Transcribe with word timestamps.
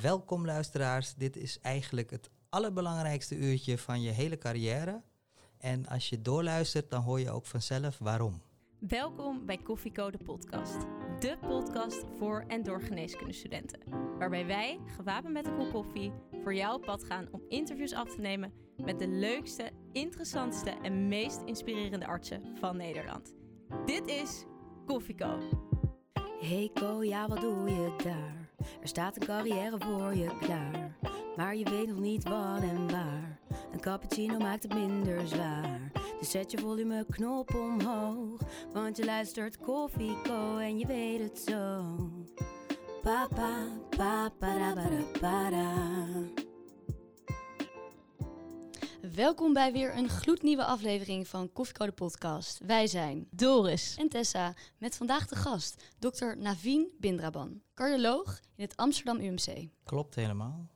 Welkom 0.00 0.46
luisteraars. 0.46 1.14
Dit 1.14 1.36
is 1.36 1.60
eigenlijk 1.60 2.10
het 2.10 2.30
allerbelangrijkste 2.48 3.36
uurtje 3.36 3.78
van 3.78 4.02
je 4.02 4.10
hele 4.10 4.38
carrière. 4.38 5.02
En 5.58 5.86
als 5.86 6.08
je 6.08 6.22
doorluistert, 6.22 6.90
dan 6.90 7.02
hoor 7.02 7.20
je 7.20 7.30
ook 7.30 7.46
vanzelf 7.46 7.98
waarom. 7.98 8.42
Welkom 8.78 9.46
bij 9.46 9.56
Koffiecode 9.56 10.18
podcast. 10.18 10.76
De 11.18 11.36
podcast 11.40 12.04
voor 12.18 12.44
en 12.48 12.62
door 12.62 12.82
geneeskundestudenten. 12.82 13.80
Waarbij 14.18 14.46
wij, 14.46 14.80
gewapend 14.96 15.32
met 15.32 15.46
een 15.46 15.56
kop 15.56 15.72
koffie, 15.72 16.12
voor 16.42 16.54
jou 16.54 16.74
op 16.74 16.82
pad 16.82 17.04
gaan 17.04 17.28
om 17.30 17.42
interviews 17.48 17.92
af 17.92 18.14
te 18.14 18.20
nemen 18.20 18.52
met 18.76 18.98
de 18.98 19.08
leukste, 19.08 19.70
interessantste 19.92 20.70
en 20.70 21.08
meest 21.08 21.40
inspirerende 21.44 22.06
artsen 22.06 22.42
van 22.58 22.76
Nederland. 22.76 23.34
Dit 23.86 24.06
is 24.06 24.44
Koffieco. 24.86 25.38
Hey 26.40 26.70
Ko, 26.74 27.02
ja 27.04 27.28
wat 27.28 27.40
doe 27.40 27.70
je 27.70 27.94
daar? 28.04 28.41
Er 28.80 28.88
staat 28.88 29.16
een 29.16 29.26
carrière 29.26 29.76
voor 29.78 30.14
je 30.14 30.38
klaar. 30.40 30.96
Maar 31.36 31.56
je 31.56 31.70
weet 31.70 31.88
nog 31.88 31.98
niet 31.98 32.24
wat 32.24 32.60
en 32.62 32.90
waar. 32.90 33.38
Een 33.72 33.80
cappuccino 33.80 34.38
maakt 34.38 34.62
het 34.62 34.74
minder 34.74 35.28
zwaar. 35.28 35.90
Dus 36.18 36.30
zet 36.30 36.50
je 36.50 36.58
volumeknop 36.58 37.54
omhoog. 37.54 38.40
Want 38.72 38.96
je 38.96 39.04
luistert 39.04 39.58
Koffieko 39.58 40.58
en 40.58 40.78
je 40.78 40.86
weet 40.86 41.20
het 41.20 41.38
zo. 41.38 41.82
Papa, 43.02 43.68
papa, 43.90 44.30
para, 44.38 44.74
para. 45.20 46.41
Welkom 49.14 49.52
bij 49.52 49.72
weer 49.72 49.96
een 49.96 50.08
gloednieuwe 50.08 50.64
aflevering 50.64 51.28
van 51.28 51.52
Koffiecode 51.52 51.92
Podcast. 51.92 52.60
Wij 52.66 52.86
zijn 52.86 53.26
Doris. 53.30 53.96
en 53.98 54.08
Tessa 54.08 54.54
met 54.78 54.96
vandaag 54.96 55.26
de 55.26 55.36
gast, 55.36 55.84
dokter 55.98 56.38
Naveen 56.38 56.88
Bindraban, 56.98 57.60
cardioloog 57.74 58.40
in 58.56 58.64
het 58.64 58.76
Amsterdam 58.76 59.18
UMC. 59.20 59.68
Klopt 59.84 60.14
helemaal. 60.14 60.66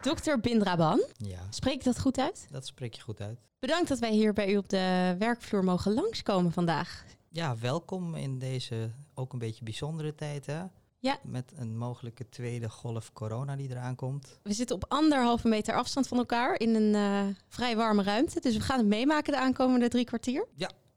Dokter 0.00 0.40
Bindraban. 0.40 1.04
Ja, 1.16 1.40
Spreek 1.50 1.74
ik 1.74 1.84
dat 1.84 2.00
goed 2.00 2.18
uit? 2.18 2.46
dat 2.50 2.66
spreek 2.66 2.94
je 2.94 3.00
goed 3.00 3.20
uit. 3.20 3.40
Bedankt 3.58 3.88
dat 3.88 3.98
wij 3.98 4.12
hier 4.12 4.32
bij 4.32 4.52
u 4.52 4.56
op 4.56 4.68
de 4.68 5.14
werkvloer 5.18 5.64
mogen 5.64 5.92
langskomen 5.94 6.52
vandaag. 6.52 7.04
Ja, 7.28 7.56
welkom 7.58 8.14
in 8.14 8.38
deze 8.38 8.90
ook 9.14 9.32
een 9.32 9.38
beetje 9.38 9.64
bijzondere 9.64 10.14
tijd, 10.14 10.46
hè? 10.46 10.62
Ja. 11.00 11.18
Met 11.22 11.52
een 11.56 11.76
mogelijke 11.76 12.28
tweede 12.28 12.70
golf 12.70 13.12
corona 13.12 13.56
die 13.56 13.70
eraan 13.70 13.94
komt. 13.94 14.38
We 14.42 14.52
zitten 14.52 14.76
op 14.76 14.84
anderhalve 14.88 15.48
meter 15.48 15.74
afstand 15.74 16.08
van 16.08 16.18
elkaar 16.18 16.60
in 16.60 16.74
een 16.74 16.94
eh, 16.94 17.34
vrij 17.48 17.76
warme 17.76 18.02
ruimte. 18.02 18.40
Dus 18.40 18.56
we 18.56 18.60
gaan 18.62 18.78
het 18.78 18.86
meemaken 18.86 19.32
de 19.32 19.38
aankomende 19.38 19.88
drie 19.88 20.04
kwartier. 20.04 20.46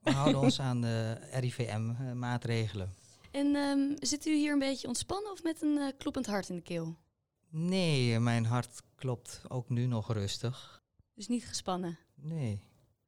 We 0.03 0.11
houden 0.11 0.41
ons 0.41 0.59
aan 0.59 0.81
de 0.81 1.17
RIVM-maatregelen. 1.31 2.93
En 3.31 3.55
ehm, 3.55 3.95
zit 3.99 4.25
u 4.25 4.35
hier 4.35 4.53
een 4.53 4.59
beetje 4.59 4.87
ontspannen 4.87 5.31
of 5.31 5.43
met 5.43 5.61
een 5.61 5.77
eh, 5.77 5.87
kloppend 5.97 6.25
hart 6.25 6.49
in 6.49 6.55
de 6.55 6.61
keel? 6.61 6.97
Nee, 7.49 8.19
mijn 8.19 8.45
hart 8.45 8.81
klopt 8.95 9.41
ook 9.47 9.69
nu 9.69 9.85
nog 9.85 10.13
rustig. 10.13 10.83
Dus 11.15 11.27
niet 11.27 11.45
gespannen. 11.45 11.97
Nee, 12.15 12.61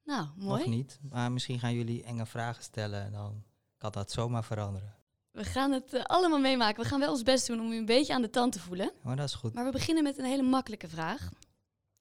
Nou, 0.03 0.27
mooi. 0.35 0.59
nog 0.59 0.69
niet. 0.75 0.99
Maar 1.09 1.31
misschien 1.31 1.59
gaan 1.59 1.73
jullie 1.73 2.03
enge 2.03 2.25
vragen 2.25 2.63
stellen 2.63 3.03
en 3.03 3.11
dan 3.11 3.43
kan 3.77 3.91
dat 3.91 4.11
zomaar 4.11 4.43
veranderen. 4.43 4.95
We 5.33 5.43
gaan 5.43 5.71
het 5.71 5.93
eh, 5.93 6.03
allemaal 6.03 6.39
meemaken. 6.39 6.83
We 6.83 6.89
gaan 6.89 6.99
wel 6.99 7.11
ons 7.11 7.23
best 7.23 7.47
doen 7.47 7.59
om 7.59 7.71
u 7.71 7.77
een 7.77 7.85
beetje 7.85 8.13
aan 8.13 8.21
de 8.21 8.29
tand 8.29 8.51
te 8.51 8.59
voelen. 8.59 8.91
Maar 9.01 9.15
dat 9.15 9.27
is 9.27 9.33
goed. 9.33 9.53
Maar 9.53 9.65
we 9.65 9.71
beginnen 9.71 10.03
met 10.03 10.17
een 10.17 10.25
hele 10.25 10.43
makkelijke 10.43 10.87
vraag. 10.87 11.29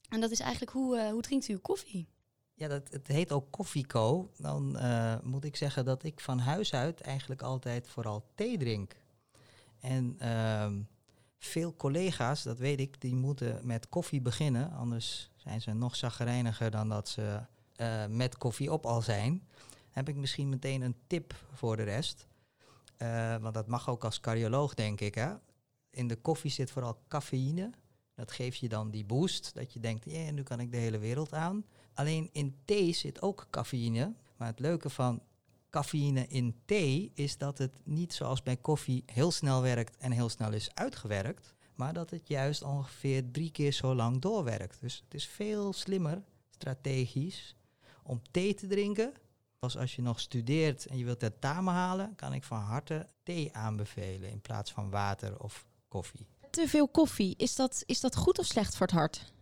En 0.08 0.20
dat 0.20 0.30
is 0.30 0.40
eigenlijk, 0.40 0.72
hoe, 0.72 0.98
eh, 0.98 1.10
hoe 1.10 1.22
drinkt 1.22 1.48
u 1.48 1.52
uw 1.52 1.60
koffie? 1.60 2.08
Ja, 2.54 2.68
dat, 2.68 2.88
het 2.90 3.06
heet 3.06 3.32
ook 3.32 3.50
Koffieco. 3.50 4.30
Dan 4.36 4.78
eh, 4.78 5.14
moet 5.22 5.44
ik 5.44 5.56
zeggen 5.56 5.84
dat 5.84 6.02
ik 6.02 6.20
van 6.20 6.38
huis 6.38 6.74
uit 6.74 7.00
eigenlijk 7.00 7.42
altijd 7.42 7.88
vooral 7.88 8.24
thee 8.34 8.58
drink. 8.58 8.96
En 9.80 10.14
ehm, 10.18 10.80
veel 11.38 11.76
collega's, 11.76 12.42
dat 12.42 12.58
weet 12.58 12.80
ik, 12.80 13.00
die 13.00 13.14
moeten 13.14 13.60
met 13.62 13.88
koffie 13.88 14.20
beginnen. 14.20 14.72
Anders 14.72 15.30
zijn 15.36 15.60
ze 15.60 15.72
nog 15.72 15.96
zagrijniger 15.96 16.70
dan 16.70 16.88
dat 16.88 17.08
ze 17.08 17.40
met 18.08 18.38
koffie 18.38 18.72
op 18.72 18.86
al 18.86 19.02
zijn. 19.02 19.48
Heb 19.90 20.08
ik 20.08 20.16
misschien 20.16 20.48
meteen 20.48 20.82
een 20.82 20.96
tip 21.06 21.34
voor 21.52 21.76
de 21.76 21.82
rest. 21.82 22.26
Eh, 23.02 23.36
want 23.36 23.54
dat 23.54 23.66
mag 23.66 23.88
ook 23.88 24.04
als 24.04 24.20
cardioloog, 24.20 24.74
denk 24.74 25.00
ik. 25.00 25.14
Hè? 25.14 25.34
In 25.90 26.08
de 26.08 26.16
koffie 26.16 26.50
zit 26.50 26.70
vooral 26.70 26.98
cafeïne. 27.08 27.70
Dat 28.14 28.32
geeft 28.32 28.58
je 28.58 28.68
dan 28.68 28.90
die 28.90 29.04
boost, 29.04 29.54
dat 29.54 29.72
je 29.72 29.80
denkt, 29.80 30.04
ja, 30.04 30.30
nu 30.30 30.42
kan 30.42 30.60
ik 30.60 30.70
de 30.70 30.76
hele 30.76 30.98
wereld 30.98 31.32
aan. 31.32 31.64
Alleen 31.94 32.28
in 32.32 32.56
thee 32.64 32.92
zit 32.92 33.22
ook 33.22 33.46
cafeïne. 33.50 34.14
Maar 34.36 34.48
het 34.48 34.58
leuke 34.58 34.90
van 34.90 35.22
cafeïne 35.70 36.26
in 36.26 36.54
thee 36.64 37.10
is 37.14 37.38
dat 37.38 37.58
het 37.58 37.72
niet 37.84 38.12
zoals 38.12 38.42
bij 38.42 38.56
koffie 38.56 39.02
heel 39.06 39.30
snel 39.30 39.62
werkt 39.62 39.96
en 39.96 40.12
heel 40.12 40.28
snel 40.28 40.52
is 40.52 40.74
uitgewerkt. 40.74 41.54
Maar 41.74 41.92
dat 41.92 42.10
het 42.10 42.28
juist 42.28 42.62
ongeveer 42.62 43.30
drie 43.30 43.50
keer 43.50 43.72
zo 43.72 43.94
lang 43.94 44.20
doorwerkt. 44.20 44.80
Dus 44.80 45.02
het 45.04 45.14
is 45.14 45.26
veel 45.26 45.72
slimmer, 45.72 46.22
strategisch, 46.50 47.56
om 48.02 48.20
thee 48.30 48.54
te 48.54 48.66
drinken. 48.66 49.12
Als 49.62 49.76
als 49.76 49.94
je 49.94 50.02
nog 50.02 50.20
studeert 50.20 50.86
en 50.86 50.98
je 50.98 51.04
wilt 51.04 51.18
tentamen 51.18 51.74
halen, 51.74 52.14
kan 52.14 52.32
ik 52.32 52.42
van 52.42 52.60
harte 52.60 53.06
thee 53.22 53.54
aanbevelen 53.56 54.30
in 54.30 54.40
plaats 54.40 54.72
van 54.72 54.90
water 54.90 55.40
of 55.40 55.66
koffie. 55.88 56.26
Te 56.50 56.68
veel 56.68 56.88
koffie, 56.88 57.34
is 57.36 57.54
dat, 57.54 57.82
is 57.86 58.00
dat 58.00 58.16
goed 58.16 58.38
of 58.38 58.46
slecht 58.46 58.76
voor 58.76 58.86
het 58.86 58.94
hart? 58.94 59.32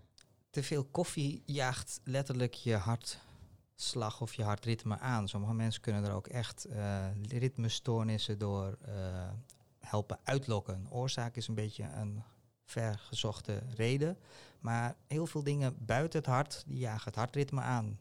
te 0.50 0.62
veel 0.62 0.84
koffie 0.84 1.42
jaagt 1.46 2.00
letterlijk 2.04 2.54
je 2.54 2.74
hartslag 2.74 4.20
of 4.20 4.34
je 4.34 4.42
hartritme 4.42 4.98
aan. 4.98 5.28
Sommige 5.28 5.54
mensen 5.54 5.80
kunnen 5.80 6.04
er 6.04 6.12
ook 6.12 6.26
echt 6.26 6.64
eh 6.64 7.06
ritmestoornissen 7.28 8.38
door 8.38 8.78
eh, 8.80 9.30
helpen 9.78 10.18
uitlokken. 10.24 10.86
Oorzaak 10.90 11.36
is 11.36 11.48
een 11.48 11.54
beetje 11.54 11.84
een 11.84 12.22
vergezochte 12.64 13.62
reden. 13.74 14.18
Maar 14.60 14.96
heel 15.06 15.26
veel 15.26 15.42
dingen 15.42 15.76
buiten 15.78 16.18
het 16.18 16.28
hart, 16.28 16.64
die 16.66 16.78
jagen 16.78 17.04
het 17.04 17.14
hartritme 17.14 17.60
aan. 17.60 17.98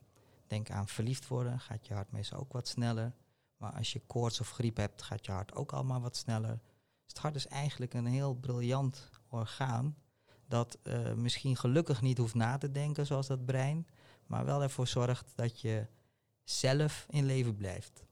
Denk 0.50 0.70
aan 0.70 0.88
verliefd 0.88 1.28
worden, 1.28 1.60
gaat 1.60 1.86
je 1.86 1.94
hart 1.94 2.12
meestal 2.12 2.38
ook 2.38 2.52
wat 2.52 2.68
sneller. 2.68 3.12
Maar 3.56 3.72
als 3.72 3.92
je 3.92 4.02
koorts 4.06 4.40
of 4.40 4.50
griep 4.50 4.76
hebt, 4.76 5.02
gaat 5.02 5.26
je 5.26 5.32
hart 5.32 5.54
ook 5.54 5.72
allemaal 5.72 6.00
wat 6.00 6.16
sneller. 6.16 6.58
Dus 7.04 7.12
het 7.12 7.18
hart 7.18 7.34
is 7.34 7.46
eigenlijk 7.46 7.94
een 7.94 8.06
heel 8.06 8.34
briljant 8.34 9.10
orgaan 9.28 9.96
dat 10.48 10.78
eh, 10.82 11.12
misschien 11.12 11.56
gelukkig 11.56 12.00
niet 12.02 12.18
hoeft 12.18 12.34
na 12.34 12.58
te 12.58 12.70
denken 12.70 13.06
zoals 13.06 13.26
dat 13.26 13.44
brein, 13.44 13.86
maar 14.26 14.44
wel 14.44 14.62
ervoor 14.62 14.86
zorgt 14.86 15.32
dat 15.34 15.60
je 15.60 15.86
zelf 16.44 17.06
in 17.08 17.26
leven 17.26 17.56
blijft. 17.56 18.04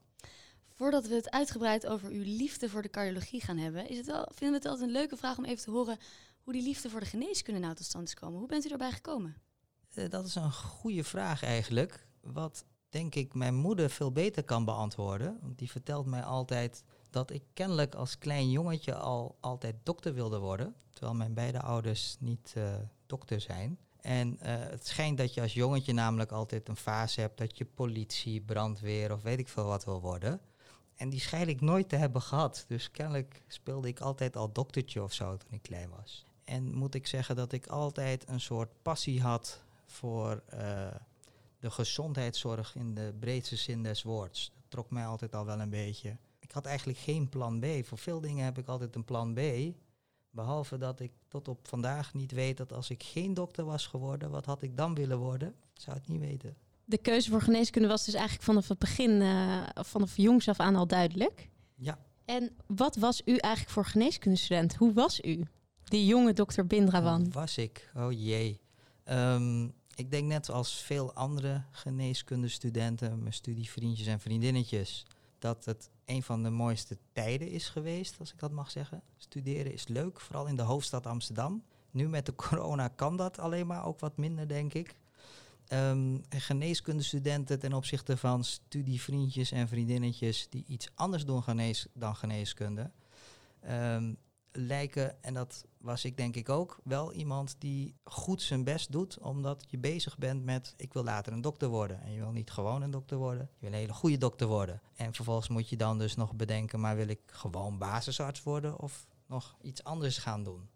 Voordat 0.68 1.06
we 1.06 1.14
het 1.14 1.30
uitgebreid 1.30 1.86
over 1.86 2.10
uw 2.10 2.22
liefde 2.24 2.68
voor 2.68 2.82
de 2.82 2.90
cardiologie 2.90 3.40
gaan 3.40 3.58
hebben, 3.58 3.88
is 3.88 3.96
het 3.96 4.06
wel, 4.06 4.28
vinden 4.34 4.50
we 4.50 4.56
het 4.56 4.66
altijd 4.66 4.86
een 4.86 4.96
leuke 5.00 5.16
vraag 5.16 5.38
om 5.38 5.44
even 5.44 5.64
te 5.64 5.70
horen 5.70 5.98
hoe 6.42 6.52
die 6.52 6.62
liefde 6.62 6.90
voor 6.90 7.00
de 7.00 7.06
geneeskunde 7.06 7.60
nou 7.60 7.74
tot 7.74 7.86
stand 7.86 8.06
is 8.06 8.14
gekomen. 8.14 8.38
Hoe 8.38 8.48
bent 8.48 8.64
u 8.64 8.68
daarbij 8.68 8.92
gekomen? 8.92 9.36
Eh, 9.94 10.08
dat 10.10 10.26
is 10.26 10.34
een 10.34 10.52
goede 10.52 11.04
vraag 11.04 11.42
eigenlijk, 11.42 12.07
wat 12.32 12.64
denk 12.88 13.14
ik 13.14 13.34
mijn 13.34 13.54
moeder 13.54 13.90
veel 13.90 14.12
beter 14.12 14.44
kan 14.44 14.64
beantwoorden. 14.64 15.38
Want 15.42 15.58
die 15.58 15.70
vertelt 15.70 16.06
mij 16.06 16.22
altijd 16.22 16.84
dat 17.10 17.30
ik 17.30 17.42
kennelijk 17.52 17.94
als 17.94 18.18
klein 18.18 18.50
jongetje 18.50 18.94
al 18.94 19.36
altijd 19.40 19.74
dokter 19.82 20.14
wilde 20.14 20.38
worden, 20.38 20.74
terwijl 20.90 21.14
mijn 21.14 21.34
beide 21.34 21.60
ouders 21.60 22.16
niet 22.20 22.52
eh, 22.56 22.74
dokter 23.06 23.40
zijn. 23.40 23.78
En 24.00 24.40
eh, 24.40 24.54
het 24.58 24.86
schijnt 24.86 25.18
dat 25.18 25.34
je 25.34 25.40
als 25.40 25.54
jongetje 25.54 25.92
namelijk 25.92 26.32
altijd 26.32 26.68
een 26.68 26.76
fase 26.76 27.20
hebt 27.20 27.38
dat 27.38 27.58
je 27.58 27.64
politie, 27.64 28.40
brandweer 28.40 29.12
of 29.12 29.22
weet 29.22 29.38
ik 29.38 29.48
veel 29.48 29.66
wat 29.66 29.84
wil 29.84 30.00
worden. 30.00 30.40
En 30.94 31.08
die 31.08 31.20
schijn 31.20 31.48
ik 31.48 31.60
nooit 31.60 31.88
te 31.88 31.96
hebben 31.96 32.22
gehad. 32.22 32.64
Dus 32.68 32.90
kennelijk 32.90 33.42
speelde 33.48 33.88
ik 33.88 34.00
altijd 34.00 34.36
al 34.36 34.52
doktertje 34.52 35.02
of 35.02 35.12
zo 35.12 35.36
toen 35.36 35.52
ik 35.52 35.62
klein 35.62 35.90
was. 35.90 36.26
En 36.44 36.74
moet 36.74 36.94
ik 36.94 37.06
zeggen 37.06 37.36
dat 37.36 37.52
ik 37.52 37.66
altijd 37.66 38.28
een 38.28 38.40
soort 38.40 38.70
passie 38.82 39.22
had 39.22 39.62
voor 39.84 40.42
eh, 40.46 40.86
de 41.58 41.70
gezondheidszorg 41.70 42.74
in 42.74 42.94
de 42.94 43.14
breedste 43.20 43.56
zin 43.56 43.82
des 43.82 44.02
woords. 44.02 44.50
Dat 44.54 44.64
trok 44.68 44.90
mij 44.90 45.06
altijd 45.06 45.34
al 45.34 45.44
wel 45.44 45.60
een 45.60 45.70
beetje. 45.70 46.16
Ik 46.38 46.50
had 46.52 46.66
eigenlijk 46.66 46.98
geen 46.98 47.28
plan 47.28 47.60
B. 47.60 47.66
Voor 47.82 47.98
veel 47.98 48.20
dingen 48.20 48.44
heb 48.44 48.58
ik 48.58 48.68
altijd 48.68 48.94
een 48.94 49.04
plan 49.04 49.34
B. 49.34 49.40
Behalve 50.30 50.78
dat 50.78 51.00
ik 51.00 51.12
tot 51.28 51.48
op 51.48 51.68
vandaag 51.68 52.14
niet 52.14 52.32
weet 52.32 52.56
dat 52.56 52.72
als 52.72 52.90
ik 52.90 53.02
geen 53.02 53.34
dokter 53.34 53.64
was 53.64 53.86
geworden, 53.86 54.30
wat 54.30 54.44
had 54.44 54.62
ik 54.62 54.76
dan 54.76 54.94
willen 54.94 55.18
worden? 55.18 55.48
Ik 55.48 55.80
zou 55.80 55.96
het 55.96 56.08
niet 56.08 56.20
weten. 56.20 56.56
De 56.84 56.98
keuze 56.98 57.30
voor 57.30 57.42
geneeskunde 57.42 57.88
was 57.88 58.04
dus 58.04 58.14
eigenlijk 58.14 58.44
vanaf 58.44 58.68
het 58.68 58.78
begin, 58.78 59.22
eh, 59.22 59.62
vanaf 59.74 60.16
jongs 60.16 60.48
af 60.48 60.60
aan 60.60 60.76
al 60.76 60.86
duidelijk. 60.86 61.48
Ja, 61.74 61.98
En 62.24 62.56
wat 62.66 62.96
was 62.96 63.22
u 63.24 63.36
eigenlijk 63.36 63.74
voor 63.74 63.84
geneeskundestudent? 63.84 64.74
Hoe 64.76 64.92
was 64.92 65.20
u? 65.20 65.44
Die 65.84 66.06
jonge 66.06 66.32
dokter 66.32 66.66
Bindrawan. 66.66 67.20
Hoe 67.20 67.32
was 67.32 67.58
ik? 67.58 67.90
Oh 67.96 68.12
jee. 68.12 68.60
Ehm, 69.04 69.68
ik 69.98 70.10
denk 70.10 70.28
net 70.28 70.50
als 70.50 70.82
veel 70.82 71.12
andere 71.14 71.62
geneeskundestudenten, 71.70 73.18
mijn 73.20 73.32
studievriendjes 73.32 74.06
en 74.06 74.20
vriendinnetjes, 74.20 75.06
dat 75.38 75.64
het 75.64 75.90
een 76.04 76.22
van 76.22 76.42
de 76.42 76.50
mooiste 76.50 76.98
tijden 77.12 77.50
is 77.50 77.68
geweest, 77.68 78.16
als 78.18 78.32
ik 78.32 78.38
dat 78.38 78.52
mag 78.52 78.70
zeggen. 78.70 79.02
Studeren 79.16 79.72
is 79.72 79.88
leuk, 79.88 80.20
vooral 80.20 80.46
in 80.46 80.56
de 80.56 80.62
hoofdstad 80.62 81.06
Amsterdam. 81.06 81.62
Nu 81.90 82.08
met 82.08 82.26
de 82.26 82.34
corona 82.44 82.88
kan 82.88 83.16
dat 83.16 83.38
alleen 83.38 83.66
maar 83.66 83.84
ook 83.84 84.00
wat 84.00 84.16
minder, 84.16 84.48
denk 84.48 84.74
ik. 84.74 84.94
En 85.66 86.24
geneeskundestudenten 86.28 87.58
ten 87.58 87.72
opzichte 87.72 88.16
van 88.16 88.44
studievriendjes 88.44 89.52
en 89.52 89.68
vriendinnetjes 89.68 90.48
die 90.48 90.64
iets 90.66 90.88
anders 90.94 91.24
doen 91.24 91.42
genees, 91.42 91.86
dan 91.92 92.16
geneeskunde, 92.16 92.90
ehm, 93.60 94.14
lijken, 94.58 95.22
en 95.22 95.34
dat 95.34 95.64
was 95.78 96.04
ik 96.04 96.16
denk 96.16 96.36
ik 96.36 96.48
ook, 96.48 96.80
wel 96.84 97.12
iemand 97.12 97.56
die 97.58 97.94
goed 98.04 98.42
zijn 98.42 98.64
best 98.64 98.92
doet, 98.92 99.18
omdat 99.18 99.64
je 99.68 99.78
bezig 99.78 100.18
bent 100.18 100.44
met, 100.44 100.74
ik 100.76 100.92
wil 100.92 101.04
later 101.04 101.32
een 101.32 101.40
dokter 101.40 101.68
worden. 101.68 102.02
En 102.02 102.12
je 102.12 102.18
wil 102.18 102.32
niet 102.32 102.50
gewoon 102.50 102.82
een 102.82 102.90
dokter 102.90 103.16
worden, 103.16 103.50
je 103.52 103.60
wil 103.60 103.72
een 103.72 103.78
hele 103.78 103.92
goede 103.92 104.18
dokter 104.18 104.46
worden. 104.46 104.80
En 104.96 105.14
vervolgens 105.14 105.48
moet 105.48 105.68
je 105.68 105.76
dan 105.76 105.98
dus 105.98 106.14
nog 106.14 106.34
bedenken, 106.34 106.80
maar 106.80 106.96
wil 106.96 107.08
ik 107.08 107.20
gewoon 107.26 107.78
basisarts 107.78 108.42
worden 108.42 108.78
of 108.78 109.06
nog 109.26 109.56
iets 109.60 109.84
anders 109.84 110.18
gaan 110.18 110.42
doen? 110.42 110.68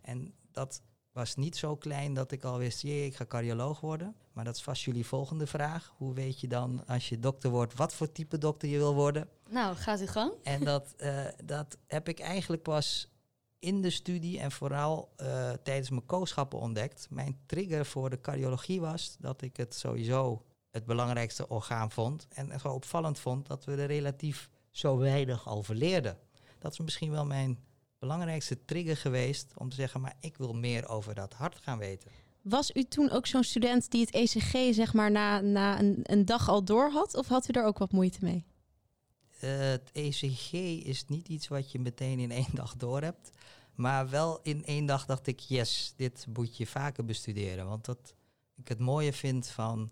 En 0.00 0.34
dat 0.50 0.82
was 1.12 1.34
niet 1.34 1.56
zo 1.56 1.76
klein 1.76 2.14
dat 2.14 2.32
ik 2.32 2.44
al 2.44 2.58
wist, 2.58 2.82
jee, 2.82 3.06
ik 3.06 3.16
ga 3.16 3.26
cardioloog 3.26 3.80
worden. 3.80 4.16
Maar 4.32 4.44
dat 4.44 4.56
is 4.56 4.62
vast 4.62 4.82
jullie 4.82 5.06
volgende 5.06 5.46
vraag. 5.46 5.94
Hoe 5.96 6.14
weet 6.14 6.40
je 6.40 6.48
dan, 6.48 6.86
als 6.86 7.08
je 7.08 7.18
dokter 7.18 7.50
wordt, 7.50 7.74
wat 7.74 7.94
voor 7.94 8.12
type 8.12 8.38
dokter 8.38 8.68
je 8.68 8.78
wil 8.78 8.94
worden? 8.94 9.28
Nou, 9.50 9.76
gaat 9.76 10.00
u 10.00 10.06
gang. 10.06 10.32
En 10.42 10.64
dat, 10.64 10.94
uh, 10.98 11.24
dat 11.44 11.78
heb 11.86 12.08
ik 12.08 12.20
eigenlijk 12.20 12.62
pas 12.62 13.11
in 13.62 13.80
de 13.80 13.90
studie 13.90 14.40
en 14.40 14.52
vooral 14.52 15.12
uh, 15.16 15.50
tijdens 15.62 15.90
mijn 15.90 16.06
kooschappen 16.06 16.58
ontdekt. 16.58 17.06
Mijn 17.10 17.38
trigger 17.46 17.86
voor 17.86 18.10
de 18.10 18.20
cardiologie 18.20 18.80
was 18.80 19.16
dat 19.18 19.42
ik 19.42 19.56
het 19.56 19.74
sowieso 19.74 20.42
het 20.70 20.84
belangrijkste 20.84 21.48
orgaan 21.48 21.90
vond. 21.90 22.26
En 22.28 22.60
zo 22.60 22.68
opvallend 22.68 23.18
vond 23.18 23.46
dat 23.46 23.64
we 23.64 23.72
er 23.72 23.86
relatief 23.86 24.50
zo 24.70 24.98
weinig 24.98 25.48
over 25.48 25.74
leerden. 25.74 26.18
Dat 26.58 26.72
is 26.72 26.78
misschien 26.78 27.10
wel 27.10 27.26
mijn 27.26 27.58
belangrijkste 27.98 28.64
trigger 28.64 28.96
geweest 28.96 29.52
om 29.56 29.68
te 29.68 29.76
zeggen, 29.76 30.00
maar 30.00 30.16
ik 30.20 30.36
wil 30.36 30.52
meer 30.52 30.88
over 30.88 31.14
dat 31.14 31.32
hart 31.32 31.58
gaan 31.62 31.78
weten. 31.78 32.10
Was 32.42 32.70
u 32.70 32.84
toen 32.84 33.10
ook 33.10 33.26
zo'n 33.26 33.44
student 33.44 33.90
die 33.90 34.00
het 34.00 34.14
ECG 34.14 34.74
zeg 34.74 34.92
maar 34.92 35.10
na, 35.10 35.40
na 35.40 35.78
een, 35.78 36.00
een 36.02 36.24
dag 36.24 36.48
al 36.48 36.64
door 36.64 36.90
had? 36.90 37.14
Of 37.14 37.28
had 37.28 37.48
u 37.48 37.52
er 37.52 37.64
ook 37.64 37.78
wat 37.78 37.92
moeite 37.92 38.18
mee? 38.20 38.44
Het 39.46 39.90
ECG 39.92 40.52
is 40.84 41.04
niet 41.06 41.28
iets 41.28 41.48
wat 41.48 41.72
je 41.72 41.78
meteen 41.78 42.18
in 42.18 42.30
één 42.30 42.54
dag 42.54 42.76
door 42.76 43.02
hebt. 43.02 43.30
Maar 43.74 44.10
wel 44.10 44.40
in 44.42 44.64
één 44.64 44.86
dag 44.86 45.06
dacht 45.06 45.26
ik, 45.26 45.40
yes, 45.40 45.92
dit 45.96 46.26
moet 46.32 46.56
je 46.56 46.66
vaker 46.66 47.04
bestuderen. 47.04 47.66
Want 47.66 47.86
wat 47.86 48.14
ik 48.56 48.68
het 48.68 48.78
mooie 48.78 49.12
vind 49.12 49.48
van 49.48 49.90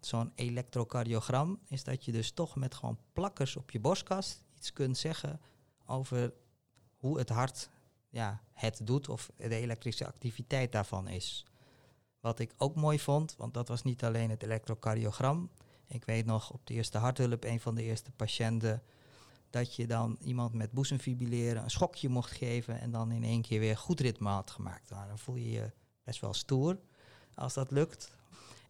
zo'n 0.00 0.32
elektrocardiogram, 0.34 1.60
is 1.68 1.84
dat 1.84 2.04
je 2.04 2.12
dus 2.12 2.30
toch 2.30 2.56
met 2.56 2.74
gewoon 2.74 2.98
plakkers 3.12 3.56
op 3.56 3.70
je 3.70 3.80
borstkast 3.80 4.44
iets 4.56 4.72
kunt 4.72 4.98
zeggen 4.98 5.40
over 5.86 6.32
hoe 6.96 7.18
het 7.18 7.28
hart 7.28 7.68
ja, 8.10 8.40
het 8.52 8.80
doet 8.82 9.08
of 9.08 9.30
de 9.36 9.54
elektrische 9.54 10.06
activiteit 10.06 10.72
daarvan 10.72 11.08
is. 11.08 11.46
Wat 12.20 12.38
ik 12.38 12.54
ook 12.56 12.74
mooi 12.74 12.98
vond, 12.98 13.36
want 13.36 13.54
dat 13.54 13.68
was 13.68 13.82
niet 13.82 14.04
alleen 14.04 14.30
het 14.30 14.42
elektrocardiogram. 14.42 15.50
Ik 15.88 16.04
weet 16.04 16.26
nog 16.26 16.50
op 16.50 16.66
de 16.66 16.74
eerste 16.74 16.98
harthulp, 16.98 17.44
een 17.44 17.60
van 17.60 17.74
de 17.74 17.82
eerste 17.82 18.10
patiënten, 18.10 18.82
dat 19.50 19.74
je 19.74 19.86
dan 19.86 20.16
iemand 20.20 20.52
met 20.52 20.72
boezemfibrilleren 20.72 21.62
een 21.62 21.70
schokje 21.70 22.08
mocht 22.08 22.30
geven 22.30 22.80
en 22.80 22.90
dan 22.90 23.12
in 23.12 23.24
één 23.24 23.42
keer 23.42 23.60
weer 23.60 23.76
goed 23.76 24.00
ritme 24.00 24.28
had 24.28 24.50
gemaakt. 24.50 24.90
Nou, 24.90 25.08
dan 25.08 25.18
voel 25.18 25.34
je 25.34 25.50
je 25.50 25.70
best 26.04 26.20
wel 26.20 26.34
stoer 26.34 26.78
als 27.34 27.54
dat 27.54 27.70
lukt. 27.70 28.16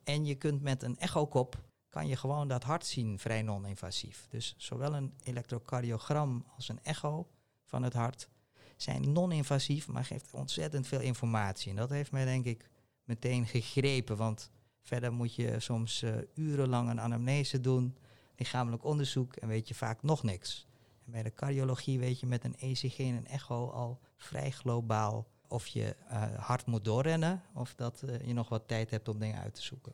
En 0.05 0.25
je 0.25 0.35
kunt 0.35 0.63
met 0.63 0.83
een 0.83 0.99
echokop 0.99 1.59
kan 1.89 2.07
je 2.07 2.17
gewoon 2.17 2.49
dat 2.49 2.63
hart 2.63 2.87
zien, 2.87 3.19
vrij 3.19 3.43
non-invasief. 3.43 4.27
Dus 4.29 4.55
zowel 4.57 4.95
een 4.95 5.15
elektrocardiogram 5.23 6.45
als 6.57 6.69
een 6.69 6.83
echo 6.83 7.29
van 7.65 7.83
het 7.83 7.93
hart 7.93 8.29
zijn 8.77 9.13
non-invasief, 9.13 9.89
maar 9.89 10.05
geeft 10.05 10.35
ontzettend 10.35 10.87
veel 10.87 11.01
informatie. 11.01 11.71
En 11.71 11.77
dat 11.77 11.91
heeft 11.91 12.13
mij 12.13 12.25
denk 12.25 12.45
ik 12.45 12.71
meteen 13.05 13.47
gegrepen, 13.47 14.17
want 14.17 14.51
verder 14.83 15.13
moet 15.13 15.35
je 15.35 15.61
soms 15.61 16.03
uh, 16.03 16.15
urenlang 16.35 16.91
een 16.91 17.01
anamnese 17.01 17.61
doen, 17.61 17.97
lichamelijk 18.37 18.85
onderzoek 18.85 19.37
en 19.37 19.49
weet 19.49 19.69
je 19.69 19.75
vaak 19.75 20.03
nog 20.03 20.23
niks. 20.23 20.67
En 21.05 21.13
bij 21.13 21.23
de 21.23 21.35
cardiologie 21.35 21.99
weet 21.99 22.21
je 22.21 22.27
met 22.27 22.45
een 22.45 22.57
ECG 22.59 22.99
en 22.99 23.15
een 23.15 23.27
echo 23.27 23.69
al 23.71 24.01
vrij 24.17 24.51
globaal 24.51 25.27
of 25.49 25.67
je 25.67 25.97
uh, 26.11 26.35
hard 26.35 26.67
moet 26.67 26.85
doorrennen 26.85 27.43
of 27.55 27.75
dat 27.75 28.03
uh, 28.05 28.27
je 28.27 28.33
nog 28.33 28.49
wat 28.49 28.69
tijd 28.69 28.91
hebt 28.91 29.09
om 29.09 29.19
dingen 29.19 29.41
uit 29.41 29.55
te 29.55 29.63
zoeken. 29.63 29.93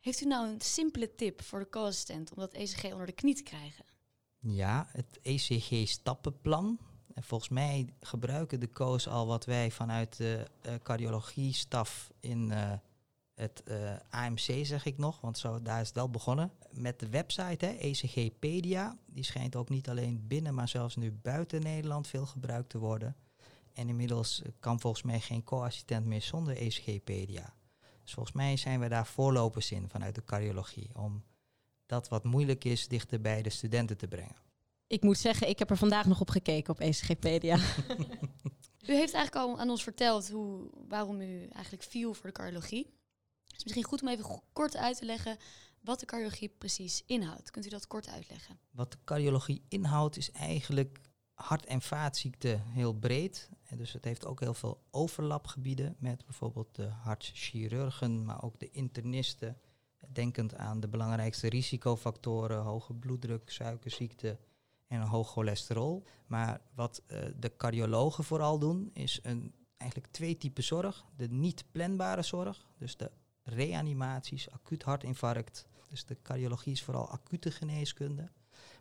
Heeft 0.00 0.20
u 0.20 0.26
nou 0.26 0.48
een 0.48 0.60
simpele 0.60 1.14
tip 1.14 1.42
voor 1.42 1.58
de 1.58 1.68
co-assistent 1.68 2.30
om 2.30 2.38
dat 2.38 2.52
ECG 2.52 2.84
onder 2.84 3.06
de 3.06 3.12
knie 3.12 3.34
te 3.34 3.42
krijgen? 3.42 3.84
Ja, 4.38 4.88
het 4.92 5.18
ECG-stappenplan. 5.22 6.78
En 7.14 7.22
volgens 7.22 7.50
mij 7.50 7.94
gebruiken 8.00 8.60
de 8.60 8.70
co's 8.70 9.08
al 9.08 9.26
wat 9.26 9.44
wij 9.44 9.70
vanuit 9.70 10.16
de 10.16 10.46
cardiologie-staf 10.82 12.12
in 12.20 12.52
het 13.34 13.62
uh, 13.68 13.96
AMC, 14.10 14.66
zeg 14.66 14.84
ik 14.84 14.98
nog, 14.98 15.20
want 15.20 15.38
zo, 15.38 15.62
daar 15.62 15.80
is 15.80 15.86
het 15.86 15.96
wel 15.96 16.10
begonnen. 16.10 16.52
Met 16.70 17.00
de 17.00 17.08
website, 17.08 17.66
hè, 17.66 17.72
ECGpedia. 17.72 18.98
Die 19.06 19.24
schijnt 19.24 19.56
ook 19.56 19.68
niet 19.68 19.88
alleen 19.88 20.26
binnen, 20.26 20.54
maar 20.54 20.68
zelfs 20.68 20.96
nu 20.96 21.12
buiten 21.12 21.62
Nederland 21.62 22.06
veel 22.06 22.26
gebruikt 22.26 22.68
te 22.68 22.78
worden. 22.78 23.16
En 23.72 23.88
inmiddels 23.88 24.42
kan 24.60 24.80
volgens 24.80 25.02
mij 25.02 25.20
geen 25.20 25.44
co-assistent 25.44 26.06
meer 26.06 26.22
zonder 26.22 26.56
ECGpedia. 26.56 27.54
Dus 28.02 28.12
volgens 28.12 28.36
mij 28.36 28.56
zijn 28.56 28.80
we 28.80 28.88
daar 28.88 29.06
voorlopers 29.06 29.70
in 29.70 29.88
vanuit 29.88 30.14
de 30.14 30.24
cardiologie. 30.24 30.90
Om 30.94 31.24
dat 31.86 32.08
wat 32.08 32.24
moeilijk 32.24 32.64
is 32.64 32.88
dichter 32.88 33.20
bij 33.20 33.42
de 33.42 33.50
studenten 33.50 33.96
te 33.96 34.08
brengen. 34.08 34.36
Ik 34.86 35.02
moet 35.02 35.18
zeggen, 35.18 35.48
ik 35.48 35.58
heb 35.58 35.70
er 35.70 35.76
vandaag 35.76 36.06
nog 36.06 36.20
op 36.20 36.30
gekeken 36.30 36.72
op 36.72 36.80
ECGpedia. 36.80 37.56
u 38.88 38.92
heeft 38.94 39.14
eigenlijk 39.14 39.36
al 39.36 39.58
aan 39.58 39.70
ons 39.70 39.82
verteld 39.82 40.30
hoe, 40.30 40.70
waarom 40.88 41.20
u 41.20 41.46
eigenlijk 41.46 41.82
viel 41.82 42.14
voor 42.14 42.26
de 42.26 42.32
cardiologie. 42.32 43.00
Het 43.52 43.60
is 43.60 43.64
misschien 43.64 43.84
goed 43.84 44.02
om 44.02 44.08
even 44.08 44.42
kort 44.52 44.76
uit 44.76 44.98
te 44.98 45.04
leggen 45.04 45.36
wat 45.80 46.00
de 46.00 46.06
cardiologie 46.06 46.48
precies 46.48 47.02
inhoudt. 47.06 47.50
Kunt 47.50 47.66
u 47.66 47.68
dat 47.68 47.86
kort 47.86 48.08
uitleggen? 48.08 48.58
Wat 48.70 48.92
de 48.92 48.98
cardiologie 49.04 49.62
inhoudt 49.68 50.16
is 50.16 50.30
eigenlijk 50.30 51.00
hart- 51.34 51.66
en 51.66 51.82
vaatziekten 51.82 52.62
heel 52.62 52.92
breed. 52.92 53.48
En 53.62 53.76
dus 53.76 53.92
het 53.92 54.04
heeft 54.04 54.26
ook 54.26 54.40
heel 54.40 54.54
veel 54.54 54.82
overlapgebieden 54.90 55.96
met 55.98 56.24
bijvoorbeeld 56.24 56.74
de 56.74 56.86
hartchirurgen, 56.86 58.24
maar 58.24 58.42
ook 58.42 58.58
de 58.58 58.70
internisten. 58.70 59.58
Denkend 60.08 60.54
aan 60.54 60.80
de 60.80 60.88
belangrijkste 60.88 61.48
risicofactoren, 61.48 62.62
hoge 62.62 62.94
bloeddruk, 62.94 63.50
suikerziekte, 63.50 64.38
en 64.86 65.00
hoog 65.00 65.30
cholesterol. 65.30 66.04
Maar 66.26 66.60
wat 66.74 67.02
uh, 67.06 67.18
de 67.36 67.56
cardiologen 67.56 68.24
vooral 68.24 68.58
doen, 68.58 68.90
is 68.92 69.20
een, 69.22 69.54
eigenlijk 69.76 70.12
twee 70.12 70.36
typen 70.36 70.62
zorg. 70.62 71.04
De 71.16 71.28
niet 71.28 71.64
planbare 71.70 72.22
zorg, 72.22 72.66
dus 72.78 72.96
de 72.96 73.10
reanimaties, 73.42 74.50
acuut 74.50 74.82
hartinfarct. 74.82 75.66
Dus 75.88 76.04
de 76.04 76.16
cardiologie 76.22 76.72
is 76.72 76.82
vooral 76.82 77.08
acute 77.08 77.50
geneeskunde. 77.50 78.30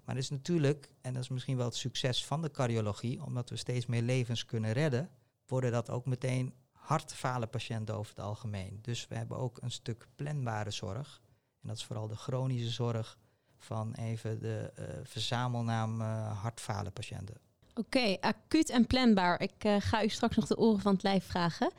Maar 0.05 0.15
het 0.15 0.23
is 0.23 0.29
natuurlijk, 0.29 0.89
en 1.01 1.13
dat 1.13 1.23
is 1.23 1.29
misschien 1.29 1.57
wel 1.57 1.65
het 1.65 1.75
succes 1.75 2.25
van 2.25 2.41
de 2.41 2.51
cardiologie, 2.51 3.23
omdat 3.23 3.49
we 3.49 3.55
steeds 3.55 3.85
meer 3.85 4.01
levens 4.01 4.45
kunnen 4.45 4.71
redden, 4.71 5.09
worden 5.47 5.71
dat 5.71 5.89
ook 5.89 6.05
meteen 6.05 6.53
hartfalen 6.71 7.49
patiënten 7.49 7.95
over 7.95 8.15
het 8.15 8.25
algemeen. 8.25 8.79
Dus 8.81 9.07
we 9.07 9.15
hebben 9.15 9.37
ook 9.37 9.57
een 9.61 9.71
stuk 9.71 10.07
planbare 10.15 10.71
zorg. 10.71 11.21
En 11.61 11.67
dat 11.67 11.77
is 11.77 11.83
vooral 11.83 12.07
de 12.07 12.15
chronische 12.15 12.69
zorg 12.69 13.17
van 13.57 13.93
even 13.93 14.39
de 14.39 14.73
uh, 14.79 14.85
verzamelnaam 15.03 16.01
uh, 16.01 16.41
hartfalenpatiënten. 16.41 17.35
Oké, 17.69 17.79
okay, 17.79 18.17
acuut 18.21 18.69
en 18.69 18.87
planbaar. 18.87 19.41
Ik 19.41 19.63
uh, 19.63 19.75
ga 19.79 20.03
u 20.03 20.09
straks 20.09 20.35
nog 20.35 20.47
de 20.47 20.57
oren 20.57 20.81
van 20.81 20.93
het 20.93 21.03
lijf 21.03 21.25
vragen. 21.25 21.71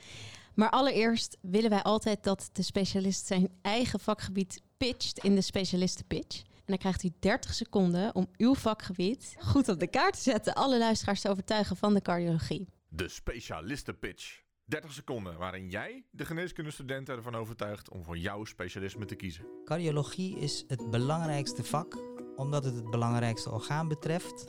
Maar 0.55 0.71
allereerst 0.71 1.39
willen 1.41 1.71
wij 1.71 1.83
altijd 1.83 2.25
dat 2.25 2.51
de 2.53 2.63
specialist 2.63 3.27
zijn 3.27 3.49
eigen 3.63 4.01
vakgebied 4.01 4.63
pitcht 4.77 5.19
in 5.19 5.35
de 5.35 5.41
specialistenpitch. 5.41 6.39
En 6.39 6.63
dan 6.65 6.79
krijgt 6.79 7.03
u 7.03 7.11
30 7.19 7.55
seconden 7.55 8.15
om 8.15 8.29
uw 8.37 8.55
vakgebied 8.55 9.37
goed 9.39 9.69
op 9.69 9.81
de 9.81 9.87
kaart 9.87 10.15
te 10.15 10.21
zetten. 10.21 10.55
Alle 10.55 10.79
luisteraars 10.79 11.21
te 11.21 11.29
overtuigen 11.29 11.77
van 11.77 11.95
de 11.95 12.03
cardiologie. 12.03 12.69
De 12.89 13.09
specialistenpitch. 13.09 14.41
30 14.65 14.93
seconden 14.93 15.39
waarin 15.39 15.69
jij 15.69 16.05
de 16.11 16.25
geneeskundestudenten 16.25 17.17
ervan 17.17 17.35
overtuigt 17.35 17.91
om 17.91 18.05
voor 18.05 18.19
jouw 18.19 18.45
specialisme 18.45 19.05
te 19.05 19.15
kiezen. 19.15 19.45
Cardiologie 19.65 20.39
is 20.39 20.65
het 20.69 20.91
belangrijkste 20.91 21.65
vak 21.65 21.99
omdat 22.37 22.65
het 22.65 22.75
het 22.75 22.91
belangrijkste 22.91 23.51
orgaan 23.51 23.89
betreft. 23.89 24.45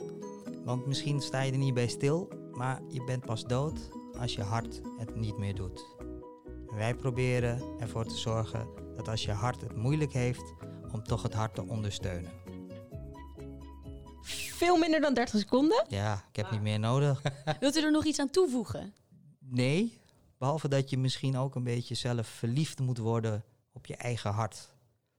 Want 0.64 0.86
misschien 0.86 1.20
sta 1.20 1.40
je 1.40 1.52
er 1.52 1.58
niet 1.58 1.74
bij 1.74 1.88
stil, 1.88 2.32
maar 2.52 2.80
je 2.88 3.04
bent 3.04 3.24
pas 3.24 3.44
dood 3.44 3.90
als 4.18 4.34
je 4.34 4.42
hart 4.42 4.80
het 4.98 5.16
niet 5.16 5.38
meer 5.38 5.54
doet. 5.54 5.84
En 6.70 6.76
wij 6.76 6.94
proberen 6.94 7.62
ervoor 7.80 8.04
te 8.04 8.16
zorgen 8.16 8.68
dat 8.96 9.08
als 9.08 9.24
je 9.24 9.32
hart 9.32 9.60
het 9.60 9.76
moeilijk 9.76 10.12
heeft, 10.12 10.54
om 10.92 11.02
toch 11.02 11.22
het 11.22 11.34
hart 11.34 11.54
te 11.54 11.66
ondersteunen. 11.66 12.30
Veel 14.52 14.76
minder 14.76 15.00
dan 15.00 15.14
30 15.14 15.40
seconden? 15.40 15.84
Ja, 15.88 16.24
ik 16.28 16.36
heb 16.36 16.50
niet 16.50 16.62
meer 16.62 16.78
nodig. 16.78 17.22
Wilt 17.60 17.76
u 17.76 17.82
er 17.82 17.90
nog 17.90 18.04
iets 18.04 18.20
aan 18.20 18.30
toevoegen? 18.30 18.94
Nee, 19.38 19.98
Behalve 20.44 20.68
dat 20.68 20.90
je 20.90 20.98
misschien 20.98 21.36
ook 21.36 21.54
een 21.54 21.64
beetje 21.64 21.94
zelf 21.94 22.26
verliefd 22.26 22.80
moet 22.80 22.98
worden 22.98 23.44
op 23.72 23.86
je 23.86 23.96
eigen 23.96 24.30
hart. 24.30 24.70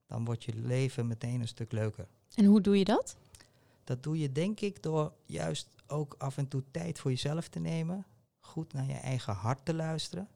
Dan 0.08 0.26
wordt 0.26 0.44
je 0.44 0.54
leven 0.56 1.08
meteen 1.08 1.42
een 1.42 1.48
stuk 1.48 1.72
leuker. 1.72 2.08
En 2.34 2.46
hoe 2.46 2.62
doe 2.62 2.78
je 2.78 2.86
dat? 2.86 3.16
Dat 3.84 4.04
doe 4.04 4.20
je 4.20 4.32
denk 4.32 4.60
ik 4.60 4.84
door 4.84 5.14
juist 5.26 5.68
ook 5.88 6.16
af 6.18 6.38
en 6.38 6.48
toe 6.48 6.64
tijd 6.72 7.00
voor 7.00 7.12
jezelf 7.12 7.48
te 7.48 7.60
nemen. 7.60 8.06
Goed 8.46 8.74
naar 8.74 8.88
je 8.88 8.94
eigen 8.94 9.34
hart 9.34 9.66
te 9.66 9.74
luisteren. 9.74 10.28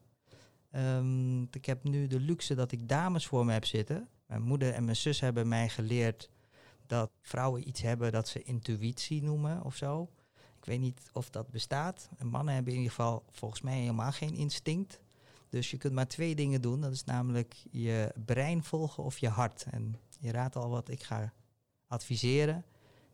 Um, 0.72 1.42
ik 1.50 1.64
heb 1.64 1.84
nu 1.84 2.06
de 2.06 2.20
luxe 2.20 2.54
dat 2.54 2.72
ik 2.72 2.88
dames 2.88 3.26
voor 3.26 3.44
me 3.44 3.52
heb 3.52 3.64
zitten. 3.64 4.08
Mijn 4.26 4.42
moeder 4.42 4.72
en 4.72 4.84
mijn 4.84 4.96
zus 4.96 5.20
hebben 5.20 5.48
mij 5.48 5.68
geleerd 5.68 6.30
dat 6.86 7.10
vrouwen 7.22 7.68
iets 7.68 7.80
hebben 7.80 8.12
dat 8.12 8.28
ze 8.28 8.42
intuïtie 8.42 9.22
noemen 9.22 9.62
of 9.62 9.76
zo. 9.76 10.10
Ik 10.58 10.64
weet 10.64 10.80
niet 10.80 11.10
of 11.12 11.30
dat 11.30 11.50
bestaat. 11.50 12.08
En 12.18 12.26
mannen 12.26 12.54
hebben 12.54 12.72
in 12.72 12.78
ieder 12.78 12.94
geval 12.94 13.24
volgens 13.30 13.60
mij 13.60 13.78
helemaal 13.78 14.12
geen 14.12 14.34
instinct. 14.34 15.00
Dus 15.48 15.70
je 15.70 15.76
kunt 15.76 15.94
maar 15.94 16.08
twee 16.08 16.34
dingen 16.34 16.60
doen. 16.60 16.80
Dat 16.80 16.92
is 16.92 17.04
namelijk 17.04 17.54
je 17.70 18.14
brein 18.24 18.64
volgen 18.64 19.04
of 19.04 19.18
je 19.18 19.28
hart. 19.28 19.66
En 19.70 19.96
je 20.18 20.32
raadt 20.32 20.56
al 20.56 20.70
wat 20.70 20.88
ik 20.88 21.02
ga 21.02 21.32
adviseren. 21.86 22.64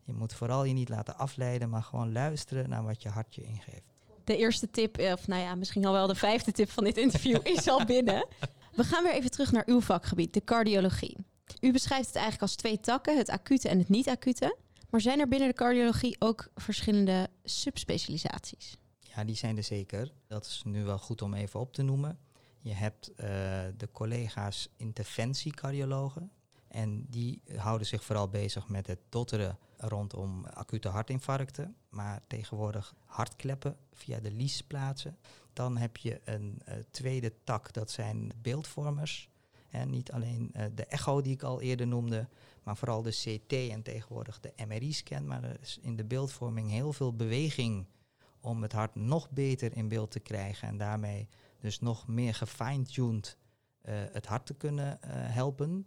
Je 0.05 0.13
moet 0.13 0.35
vooral 0.35 0.65
je 0.65 0.73
niet 0.73 0.89
laten 0.89 1.17
afleiden, 1.17 1.71
maar 1.71 1.83
gewoon 1.83 2.13
luisteren 2.13 2.69
naar 2.69 2.85
wat 2.85 3.03
je 3.03 3.09
hart 3.09 3.35
je 3.35 3.43
ingeeft. 3.43 3.96
De 4.27 4.37
eerste 4.37 4.71
tip, 4.71 4.99
eh, 4.99 5.13
of 5.13 5.27
nou 5.27 5.43
ja, 5.43 5.55
misschien 5.55 5.85
al 5.85 5.93
wel 5.93 6.07
de 6.07 6.15
vijfde 6.15 6.53
tip 6.53 6.71
van 6.71 6.85
dit 6.85 6.97
interview 6.97 7.47
is 7.47 7.69
al 7.69 7.85
binnen. 7.85 8.27
We 8.73 8.85
gaan 8.85 9.03
weer 9.03 9.13
even 9.13 9.31
terug 9.31 9.53
naar 9.53 9.63
uw 9.67 9.81
vakgebied, 9.81 10.35
de 10.35 10.45
cardiologie. 10.45 11.17
U 11.61 11.73
beschrijft 11.73 12.07
het 12.07 12.15
eigenlijk 12.15 12.43
als 12.43 12.55
twee 12.55 12.81
takken, 12.81 13.17
het 13.17 13.29
acute 13.29 13.69
en 13.69 13.79
het 13.79 13.89
niet-acute. 13.89 14.57
Maar 14.91 15.01
zijn 15.01 15.21
er 15.21 15.29
binnen 15.29 15.49
de 15.49 15.55
cardiologie 15.55 16.17
ook 16.19 16.49
verschillende 16.55 17.29
subspecialisaties? 17.45 18.77
Ja, 18.99 19.25
die 19.25 19.37
zijn 19.37 19.57
er 19.57 19.63
zeker. 19.63 20.13
Dat 20.27 20.47
is 20.47 20.63
nu 20.65 20.85
wel 20.85 20.99
goed 20.99 21.23
om 21.23 21.35
even 21.35 21.61
op 21.61 21.73
te 21.73 21.83
noemen. 21.83 22.19
Je 22.61 22.73
hebt 22.73 23.11
uh, 23.11 23.17
de 23.77 23.89
collega's 23.93 24.69
interventiecardiologen. 24.77 26.31
En 26.77 27.07
die 27.09 27.43
houden 27.57 27.87
zich 27.87 28.05
vooral 28.05 28.29
bezig 28.29 28.69
met 28.69 28.87
het 28.87 28.99
dotteren 29.09 29.59
rondom 29.77 30.45
acute 30.45 30.89
hartinfarcten. 30.89 31.77
Maar 31.89 32.23
tegenwoordig 32.27 32.95
hartkleppen 33.05 33.77
via 33.93 34.21
de 34.21 34.31
liesplaatsen. 34.31 35.19
Dan 35.53 35.77
heb 35.77 35.97
je 35.97 36.21
een 36.25 36.61
uh, 36.69 36.75
tweede 36.91 37.33
tak, 37.45 37.73
dat 37.73 37.91
zijn 37.91 38.33
beeldvormers. 38.43 39.31
En 39.71 39.91
niet 39.91 40.13
alleen 40.13 40.53
uh, 40.57 40.65
de 40.75 40.87
echo 40.87 41.21
die 41.21 41.33
ik 41.33 41.43
al 41.43 41.61
eerder 41.61 41.87
noemde, 41.87 42.29
maar 42.63 42.77
vooral 42.77 43.03
de 43.03 43.11
CT 43.11 43.53
en 43.53 43.83
tegenwoordig 43.83 44.41
de 44.41 44.53
MRI-scan. 44.67 45.27
Maar 45.27 45.45
er 45.45 45.61
is 45.61 45.79
in 45.83 45.97
de 45.97 46.05
beeldvorming 46.05 46.71
heel 46.71 46.93
veel 46.93 47.15
beweging 47.15 47.87
om 48.41 48.63
het 48.63 48.73
hart 48.73 48.95
nog 48.95 49.31
beter 49.31 49.77
in 49.77 49.89
beeld 49.89 50.11
te 50.11 50.21
krijgen. 50.21 50.69
En 50.69 50.77
daarmee 50.77 51.29
dus 51.61 51.81
nog 51.81 52.07
meer 52.07 52.35
gefine-tuned 52.35 53.37
uh, 53.83 53.95
het 54.13 54.27
hart 54.27 54.47
te 54.47 54.55
kunnen 54.55 54.99
helpen. 55.11 55.87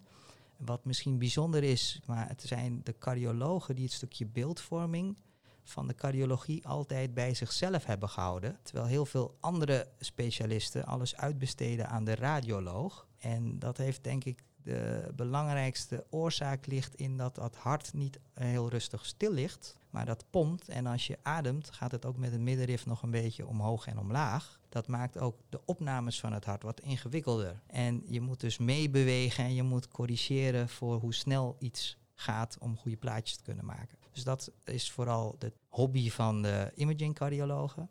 Wat 0.66 0.86
misschien 0.86 1.18
bijzonder 1.18 1.64
is, 1.64 2.00
maar 2.06 2.28
het 2.28 2.42
zijn 2.42 2.82
de 2.84 2.98
cardiologen 2.98 3.76
die 3.76 3.84
het 3.84 3.94
stukje 3.94 4.26
beeldvorming 4.26 5.18
van 5.64 5.88
de 5.88 5.96
cardiologie 5.96 6.68
altijd 6.68 7.14
bij 7.14 7.34
zichzelf 7.34 7.86
hebben 7.86 8.10
gehouden. 8.10 8.60
Terwijl 8.64 8.88
heel 8.88 9.06
veel 9.06 9.38
andere 9.40 9.88
specialisten 10.00 10.86
alles 10.86 11.16
uitbesteden 11.16 11.90
aan 11.90 12.04
de 12.04 12.16
radioloog. 12.16 13.08
En 13.18 13.60
dat 13.60 13.78
heeft 13.78 14.04
denk 14.04 14.24
ik 14.24 14.44
de 14.70 15.12
belangrijkste 15.16 16.06
oorzaak 16.10 16.66
ligt 16.66 16.96
in 16.96 17.18
dat 17.18 17.36
dat 17.36 17.56
hart 17.56 17.94
niet 17.94 18.20
heel 18.34 18.70
rustig 18.70 19.06
stil 19.06 19.32
ligt, 19.32 19.78
maar 19.90 20.06
dat 20.06 20.26
pompt. 20.30 20.70
En 20.70 20.86
als 20.86 21.08
je 21.08 21.18
ademt, 21.22 21.70
gaat 21.72 21.92
het 21.92 22.06
ook 22.06 22.18
met 22.18 22.32
het 22.32 22.42
middenrif 22.42 22.86
nog 22.86 23.04
een 23.04 23.12
beetje 23.12 23.48
omhoog 23.48 23.88
en 23.88 24.00
omlaag. 24.00 24.60
Dat 24.70 24.88
maakt 24.88 25.18
ook 25.18 25.36
de 25.50 25.62
opnames 25.66 26.20
van 26.20 26.34
het 26.34 26.46
hart 26.46 26.64
wat 26.64 26.80
ingewikkelder. 26.80 27.62
En 27.68 28.04
je 28.06 28.22
moet 28.22 28.40
dus 28.40 28.58
meebewegen 28.58 29.44
en 29.44 29.54
je 29.54 29.64
moet 29.64 29.88
corrigeren 29.88 30.70
voor 30.70 31.00
hoe 31.00 31.14
snel 31.14 31.56
iets 31.60 31.98
gaat 32.16 32.58
om 32.60 32.78
goede 32.78 32.98
plaatjes 32.98 33.38
te 33.38 33.44
kunnen 33.44 33.66
maken. 33.66 33.98
Dus 34.12 34.24
dat 34.24 34.52
is 34.64 34.92
vooral 34.92 35.36
de 35.40 35.54
hobby 35.68 36.10
van 36.10 36.42
de 36.42 36.72
imaging 36.76 37.16
cardiologen. 37.16 37.90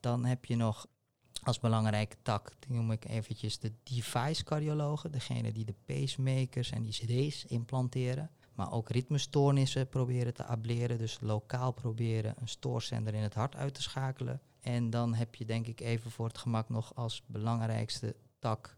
Dan 0.00 0.24
heb 0.24 0.44
je 0.44 0.56
nog 0.56 0.86
als 1.46 1.60
belangrijke 1.60 2.16
tak, 2.22 2.52
die 2.58 2.76
noem 2.76 2.90
ik 2.92 3.04
eventjes 3.04 3.58
de 3.58 3.72
device 3.82 4.44
cardiologen. 4.44 5.12
Degene 5.12 5.52
die 5.52 5.64
de 5.64 5.74
pacemakers 5.84 6.70
en 6.70 6.82
die 6.82 6.92
CD's 6.92 7.44
implanteren. 7.44 8.30
Maar 8.54 8.72
ook 8.72 8.88
ritmestoornissen 8.88 9.88
proberen 9.88 10.34
te 10.34 10.44
ableren. 10.44 10.98
Dus 10.98 11.18
lokaal 11.20 11.72
proberen 11.72 12.34
een 12.40 12.48
stoorzender 12.48 13.14
in 13.14 13.22
het 13.22 13.34
hart 13.34 13.56
uit 13.56 13.74
te 13.74 13.82
schakelen. 13.82 14.40
En 14.60 14.90
dan 14.90 15.14
heb 15.14 15.34
je 15.34 15.44
denk 15.44 15.66
ik 15.66 15.80
even 15.80 16.10
voor 16.10 16.26
het 16.26 16.38
gemak 16.38 16.68
nog 16.68 16.94
als 16.94 17.22
belangrijkste 17.26 18.16
tak 18.38 18.76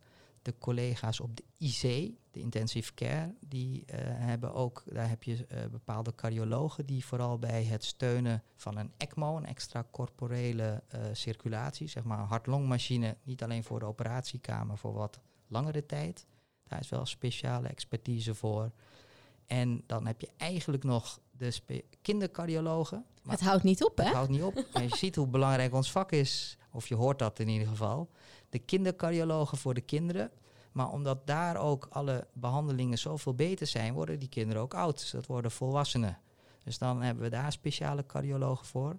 de 0.49 0.59
collega's 0.59 1.21
op 1.21 1.37
de 1.37 1.45
IC, 1.57 1.83
de 2.31 2.40
intensive 2.40 2.95
care, 2.95 3.35
die 3.40 3.85
uh, 3.87 3.97
hebben 4.00 4.55
ook, 4.55 4.83
daar 4.87 5.09
heb 5.09 5.23
je 5.23 5.35
uh, 5.35 5.67
bepaalde 5.71 6.14
cardiologen 6.14 6.87
die 6.87 7.05
vooral 7.05 7.38
bij 7.38 7.64
het 7.64 7.85
steunen 7.85 8.43
van 8.57 8.76
een 8.76 8.93
ECMO, 8.97 9.37
een 9.37 9.47
extracorporele 9.47 10.83
uh, 10.95 11.00
circulatie, 11.12 11.88
zeg 11.88 12.05
maar 12.05 12.19
een 12.19 12.26
hart-longmachine, 12.26 13.17
niet 13.23 13.43
alleen 13.43 13.64
voor 13.64 13.78
de 13.78 13.85
operatiekamer, 13.85 14.78
voor 14.78 14.93
wat 14.93 15.21
langere 15.47 15.87
tijd. 15.87 16.26
Daar 16.67 16.81
is 16.81 16.88
wel 16.88 17.07
speciale 17.07 17.69
expertise 17.69 18.35
voor. 18.35 18.71
En 19.47 19.83
dan 19.87 20.07
heb 20.07 20.21
je 20.21 20.31
eigenlijk 20.37 20.85
nog 20.85 21.21
de 21.31 21.85
kindercardiologen. 22.02 23.05
het 23.26 23.40
houdt 23.40 23.62
niet 23.62 23.85
op, 23.85 23.97
hè? 23.97 24.05
Het 24.05 24.14
houdt 24.14 24.31
niet 24.31 24.43
op. 24.43 24.57
en 24.73 24.83
je 24.83 24.97
ziet 24.97 25.17
hoe 25.17 25.26
belangrijk 25.26 25.75
ons 25.75 25.90
vak 25.90 26.12
is, 26.12 26.59
of 26.73 26.88
je 26.88 26.95
hoort 26.95 27.19
dat 27.19 27.38
in 27.38 27.49
ieder 27.49 27.69
geval 27.69 28.11
de 28.49 28.59
kindercardiologen 28.59 29.59
voor 29.59 29.75
de 29.75 29.81
kinderen. 29.81 30.31
Maar 30.73 30.90
omdat 30.90 31.26
daar 31.26 31.57
ook 31.57 31.87
alle 31.90 32.26
behandelingen 32.33 32.99
zoveel 32.99 33.35
beter 33.35 33.67
zijn, 33.67 33.95
worden 33.95 34.19
die 34.19 34.28
kinderen 34.28 34.62
ook 34.62 34.75
oud. 34.75 34.99
Dus 34.99 35.11
dat 35.11 35.26
worden 35.26 35.50
volwassenen. 35.50 36.19
Dus 36.64 36.78
dan 36.78 37.02
hebben 37.02 37.23
we 37.23 37.31
daar 37.31 37.52
speciale 37.52 38.07
cardiologen 38.07 38.67
voor. 38.67 38.97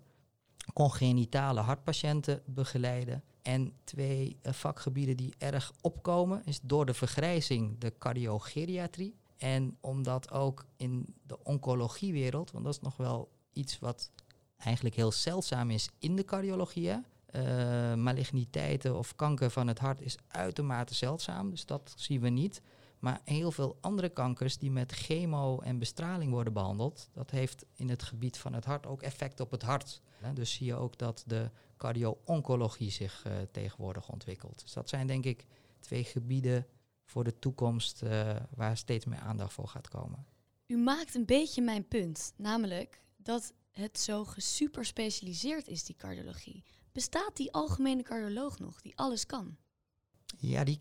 Congenitale 0.73 1.59
hartpatiënten 1.59 2.41
begeleiden. 2.45 3.23
En 3.41 3.73
twee 3.83 4.37
uh, 4.41 4.53
vakgebieden 4.53 5.17
die 5.17 5.33
erg 5.37 5.73
opkomen, 5.81 6.41
is 6.45 6.59
door 6.61 6.85
de 6.85 6.93
vergrijzing 6.93 7.77
de 7.77 7.93
cardiogeriatrie. 7.97 9.15
En 9.37 9.77
omdat 9.81 10.31
ook 10.31 10.65
in 10.77 11.15
de 11.27 11.43
oncologiewereld, 11.43 12.51
want 12.51 12.65
dat 12.65 12.73
is 12.73 12.81
nog 12.81 12.97
wel 12.97 13.29
iets 13.53 13.79
wat 13.79 14.11
eigenlijk 14.57 14.95
heel 14.95 15.11
zeldzaam 15.11 15.69
is 15.69 15.89
in 15.99 16.15
de 16.15 16.25
cardiologie. 16.25 16.91
Uh, 17.35 17.93
maligniteiten 17.93 18.97
of 18.97 19.15
kanker 19.15 19.49
van 19.49 19.67
het 19.67 19.79
hart 19.79 20.01
is 20.01 20.17
uitermate 20.27 20.93
zeldzaam, 20.93 21.49
dus 21.49 21.65
dat 21.65 21.93
zien 21.95 22.21
we 22.21 22.29
niet. 22.29 22.61
Maar 22.99 23.21
heel 23.23 23.51
veel 23.51 23.77
andere 23.81 24.09
kankers 24.09 24.57
die 24.57 24.71
met 24.71 24.91
chemo 24.91 25.59
en 25.59 25.79
bestraling 25.79 26.31
worden 26.31 26.53
behandeld, 26.53 27.09
dat 27.13 27.31
heeft 27.31 27.65
in 27.73 27.89
het 27.89 28.03
gebied 28.03 28.37
van 28.37 28.53
het 28.53 28.65
hart 28.65 28.85
ook 28.85 29.01
effect 29.01 29.39
op 29.39 29.51
het 29.51 29.61
hart. 29.61 30.01
Dus 30.33 30.53
zie 30.53 30.65
je 30.65 30.75
ook 30.75 30.97
dat 30.97 31.23
de 31.27 31.49
cardio-oncologie 31.77 32.91
zich 32.91 33.23
uh, 33.27 33.33
tegenwoordig 33.51 34.09
ontwikkelt. 34.09 34.61
Dus 34.61 34.73
dat 34.73 34.89
zijn 34.89 35.07
denk 35.07 35.25
ik 35.25 35.45
twee 35.79 36.03
gebieden 36.03 36.67
voor 37.03 37.23
de 37.23 37.39
toekomst 37.39 38.03
uh, 38.03 38.35
waar 38.55 38.77
steeds 38.77 39.05
meer 39.05 39.19
aandacht 39.19 39.53
voor 39.53 39.67
gaat 39.67 39.87
komen. 39.87 40.25
U 40.67 40.77
maakt 40.77 41.15
een 41.15 41.25
beetje 41.25 41.61
mijn 41.61 41.87
punt, 41.87 42.33
namelijk 42.35 43.01
dat 43.17 43.53
het 43.71 43.99
zo 43.99 44.25
gesuper 44.25 44.85
specialiseerd 44.85 45.67
is, 45.67 45.83
die 45.83 45.95
cardiologie. 45.95 46.63
Bestaat 46.91 47.35
die 47.35 47.53
algemene 47.53 48.03
cardioloog 48.03 48.59
nog, 48.59 48.81
die 48.81 48.97
alles 48.97 49.25
kan? 49.25 49.57
Ja, 50.37 50.63
die 50.63 50.79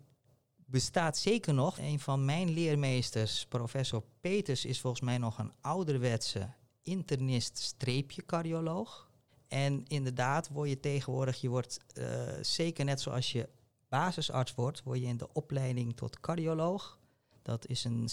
bestaat 0.66 1.18
zeker 1.18 1.54
nog. 1.54 1.78
Een 1.78 2.00
van 2.00 2.24
mijn 2.24 2.50
leermeesters, 2.50 3.46
professor 3.46 4.04
Peters, 4.20 4.64
is 4.64 4.80
volgens 4.80 5.02
mij 5.02 5.18
nog 5.18 5.38
een 5.38 5.52
ouderwetse 5.60 6.54
internist-cardioloog. 6.82 9.10
En 9.48 9.84
inderdaad 9.86 10.48
word 10.48 10.68
je 10.68 10.80
tegenwoordig, 10.80 11.40
je 11.40 11.48
wordt 11.48 11.78
uh, 11.94 12.04
zeker 12.40 12.84
net 12.84 13.00
zoals 13.00 13.32
je 13.32 13.48
basisarts 13.88 14.54
wordt, 14.54 14.82
word 14.82 14.98
je 14.98 15.06
in 15.06 15.16
de 15.16 15.32
opleiding 15.32 15.96
tot 15.96 16.20
cardioloog. 16.20 16.98
Dat 17.42 17.66
is 17.66 17.84
een 17.84 18.08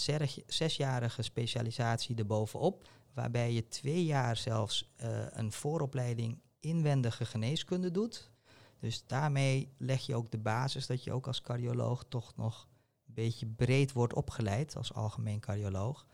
zesjarige 0.47 1.21
specialisatie 1.21 2.15
erbovenop, 2.15 2.87
waarbij 3.13 3.53
je 3.53 3.67
twee 3.67 4.05
jaar 4.05 4.37
zelfs 4.37 4.93
uh, 5.03 5.25
een 5.29 5.51
vooropleiding 5.51 6.39
inwendige 6.65 7.25
geneeskunde 7.25 7.91
doet. 7.91 8.31
Dus 8.79 9.03
daarmee 9.07 9.73
leg 9.77 10.05
je 10.05 10.15
ook 10.15 10.31
de 10.31 10.37
basis 10.37 10.87
dat 10.87 11.03
je 11.03 11.11
ook 11.11 11.27
als 11.27 11.41
cardioloog 11.41 12.05
toch 12.09 12.35
nog 12.35 12.67
een 13.07 13.13
beetje 13.13 13.45
breed 13.45 13.91
wordt 13.91 14.13
opgeleid 14.13 14.75
als 14.75 14.93
algemeen 14.93 15.39
cardioloog. 15.39 16.05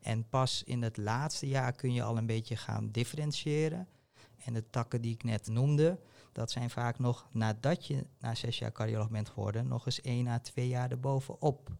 En 0.00 0.28
pas 0.28 0.62
in 0.64 0.82
het 0.82 0.96
laatste 0.96 1.48
jaar 1.48 1.72
kun 1.72 1.92
je 1.92 2.02
al 2.02 2.16
een 2.16 2.26
beetje 2.26 2.56
gaan 2.56 2.90
differentiëren. 2.90 3.88
En 4.36 4.52
de 4.52 4.70
takken 4.70 5.00
die 5.00 5.14
ik 5.14 5.24
net 5.24 5.46
noemde, 5.46 6.00
dat 6.32 6.50
zijn 6.50 6.70
vaak 6.70 6.98
nog 6.98 7.28
nadat 7.32 7.86
je 7.86 8.06
na 8.18 8.34
zes 8.34 8.58
jaar 8.58 8.72
cardioloog 8.72 9.10
bent 9.10 9.28
geworden, 9.28 9.68
nog 9.68 9.86
eens 9.86 10.00
één 10.00 10.26
à 10.26 10.38
twee 10.38 10.68
jaar 10.68 10.90
erbovenop. 10.90 11.70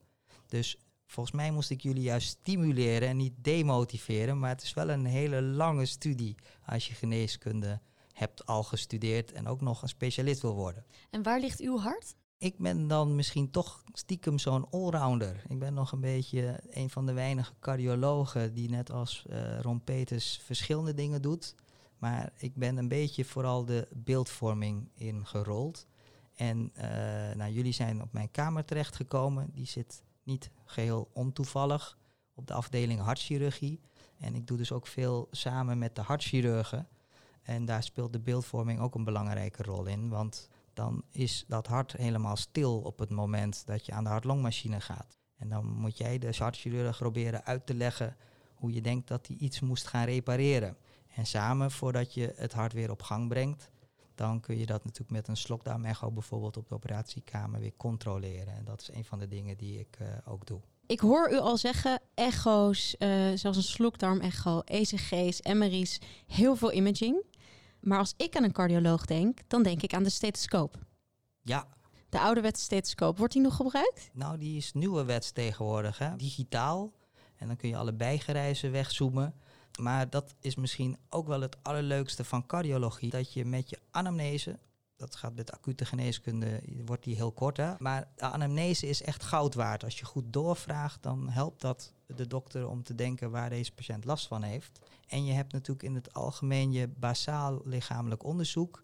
Dus 0.47 0.79
volgens 1.07 1.37
mij 1.37 1.51
moest 1.51 1.71
ik 1.71 1.81
jullie 1.81 2.03
juist 2.03 2.29
stimuleren 2.29 3.09
en 3.09 3.17
niet 3.17 3.35
demotiveren. 3.37 4.39
Maar 4.39 4.51
het 4.51 4.63
is 4.63 4.75
wel 4.75 4.91
een 4.91 5.05
hele 5.05 5.43
lange 5.43 5.87
studie 5.87 6.35
als 6.67 6.89
je 6.89 6.95
geneeskunde 6.95 7.81
hebt 8.21 8.47
al 8.47 8.63
gestudeerd 8.63 9.33
en 9.33 9.47
ook 9.47 9.61
nog 9.61 9.83
een 9.83 9.89
specialist 9.89 10.43
wil 10.43 10.55
worden. 10.55 10.85
En 11.11 11.23
waar 11.23 11.41
ligt 11.41 11.61
uw 11.61 11.79
hart? 11.79 12.15
Ik 12.39 12.59
ben 12.59 12.89
dan 12.89 13.15
misschien 13.15 13.51
toch 13.51 13.83
stiekem 13.93 14.39
zo'n 14.39 14.71
allrounder. 14.71 15.43
Ik 15.49 15.59
ben 15.59 15.75
nog 15.75 15.93
een 15.93 16.01
beetje 16.01 16.61
een 16.71 16.91
van 16.91 17.07
de 17.07 17.13
weinige 17.13 17.53
cardiologen 17.61 18.55
die 18.55 18.71
net 18.71 18.91
als 18.91 19.25
uh, 19.31 19.61
Ron 19.61 19.85
Peters 19.85 20.41
verschillende 20.43 20.95
dingen 20.95 21.23
doet. 21.23 21.55
Maar 21.99 22.33
ik 22.37 22.55
ben 22.55 22.77
een 22.77 22.89
beetje 22.89 23.25
vooral 23.25 23.65
de 23.65 23.89
beeldvorming 23.93 24.91
ingerold. 24.95 25.87
En 26.35 26.73
uh, 26.77 26.83
nou, 27.35 27.53
jullie 27.53 27.73
zijn 27.73 28.03
op 28.03 28.13
mijn 28.13 28.31
kamer 28.31 28.65
terechtgekomen. 28.65 29.51
Die 29.53 29.67
zit 29.67 30.03
niet 30.23 30.51
geheel 30.65 31.11
ontoevallig 31.13 31.99
op 32.35 32.47
de 32.47 32.55
afdeling 32.55 33.01
hartchirurgie. 33.01 33.81
En 34.19 34.35
ik 34.35 34.47
doe 34.47 34.57
dus 34.57 34.73
ook 34.73 34.87
veel 34.87 35.29
samen 35.31 35.79
met 35.79 35.95
de 35.95 36.03
hartchirurgen. 36.03 36.89
En 37.51 37.65
daar 37.65 37.83
speelt 37.83 38.13
de 38.13 38.21
beeldvorming 38.21 38.81
ook 38.81 38.95
een 38.95 39.05
belangrijke 39.05 39.63
rol 39.63 39.87
in. 39.87 40.09
Want 40.09 40.49
dan 40.73 41.03
is 41.11 41.45
dat 41.49 41.67
hart 41.67 41.93
helemaal 41.93 42.37
stil 42.37 42.79
op 42.79 42.99
het 42.99 43.11
moment 43.11 43.67
dat 43.67 43.87
je 43.87 43.93
aan 43.93 44.05
de 44.05 44.11
hartlongmachine 44.11 44.81
gaat. 44.81 45.19
En 45.37 45.49
dan 45.49 45.67
moet 45.67 45.99
jij 45.99 46.19
de 46.19 46.35
hartchirurg 46.39 46.99
proberen 46.99 47.45
uit 47.45 47.67
te 47.67 47.75
leggen 47.75 48.17
hoe 48.55 48.73
je 48.73 48.81
denkt 48.81 49.09
dat 49.09 49.27
hij 49.27 49.37
iets 49.37 49.61
moest 49.61 49.87
gaan 49.87 50.05
repareren. 50.05 50.77
En 51.15 51.27
samen, 51.27 51.71
voordat 51.71 52.15
je 52.15 52.33
het 52.37 52.53
hart 52.53 52.73
weer 52.73 52.91
op 52.91 53.03
gang 53.03 53.29
brengt, 53.29 53.71
dan 54.15 54.41
kun 54.41 54.59
je 54.59 54.67
dat 54.67 54.85
natuurlijk 54.85 55.11
met 55.11 55.29
een 55.29 55.37
slokdarmecho 55.37 56.11
bijvoorbeeld 56.11 56.57
op 56.57 56.69
de 56.69 56.75
operatiekamer 56.75 57.61
weer 57.61 57.77
controleren. 57.77 58.55
En 58.55 58.65
dat 58.65 58.81
is 58.81 58.93
een 58.93 59.05
van 59.05 59.19
de 59.19 59.29
dingen 59.29 59.57
die 59.57 59.79
ik 59.79 59.99
uh, 60.01 60.09
ook 60.25 60.47
doe. 60.47 60.61
Ik 60.87 61.01
hoor 61.01 61.33
u 61.33 61.39
al 61.39 61.57
zeggen, 61.57 62.01
echo's, 62.15 62.97
uh, 62.99 63.09
zoals 63.35 63.57
een 63.57 63.63
slokdarmecho, 63.63 64.61
ECG's, 64.61 65.43
MRI's, 65.43 66.01
heel 66.27 66.57
veel 66.57 66.73
imaging. 66.73 67.25
Maar 67.81 67.99
als 67.99 68.15
ik 68.17 68.37
aan 68.37 68.45
een 68.45 68.53
cardioloog 68.53 69.05
denk, 69.05 69.39
dan 69.47 69.63
denk 69.63 69.83
ik 69.83 69.95
aan 69.95 70.03
de 70.03 70.11
stethoscoop. 70.11 70.79
Ja. 71.43 71.67
De 72.09 72.21
ouderwetse 72.21 72.65
stethoscoop, 72.65 73.19
wordt 73.19 73.33
die 73.33 73.43
nog 73.43 73.57
gebruikt? 73.57 74.11
Nou, 74.13 74.39
die 74.39 74.57
is 74.57 74.73
nieuwe 74.73 75.05
wets 75.05 75.31
tegenwoordig, 75.31 75.99
hè? 75.99 76.17
digitaal. 76.17 76.93
En 77.37 77.47
dan 77.47 77.57
kun 77.57 77.69
je 77.69 77.77
alle 77.77 77.93
bijgereizen 77.93 78.73
wegzoomen. 78.73 79.35
Maar 79.81 80.11
dat 80.11 80.35
is 80.41 80.55
misschien 80.55 80.97
ook 81.09 81.27
wel 81.27 81.41
het 81.41 81.57
allerleukste 81.63 82.25
van 82.25 82.47
cardiologie. 82.47 83.11
Dat 83.11 83.33
je 83.33 83.45
met 83.45 83.71
je 83.71 83.79
anamnese, 83.91 84.59
dat 84.97 85.17
gaat 85.17 85.35
met 85.35 85.53
acute 85.53 85.85
geneeskunde, 85.85 86.63
wordt 86.85 87.05
die 87.05 87.15
heel 87.15 87.33
kort 87.33 87.57
hè. 87.57 87.73
Maar 87.79 88.09
de 88.17 88.23
anamnese 88.23 88.87
is 88.89 89.03
echt 89.03 89.23
goud 89.23 89.55
waard. 89.55 89.85
Als 89.85 89.99
je 89.99 90.05
goed 90.05 90.33
doorvraagt, 90.33 91.03
dan 91.03 91.29
helpt 91.29 91.61
dat 91.61 91.93
de 92.07 92.27
dokter 92.27 92.69
om 92.69 92.83
te 92.83 92.95
denken 92.95 93.31
waar 93.31 93.51
deze 93.51 93.73
patiënt 93.73 94.05
last 94.05 94.27
van 94.27 94.43
heeft. 94.43 94.81
En 95.11 95.25
je 95.25 95.33
hebt 95.33 95.53
natuurlijk 95.53 95.83
in 95.83 95.95
het 95.95 96.15
algemeen 96.15 96.73
je 96.73 96.89
basaal 96.89 97.61
lichamelijk 97.65 98.25
onderzoek. 98.25 98.83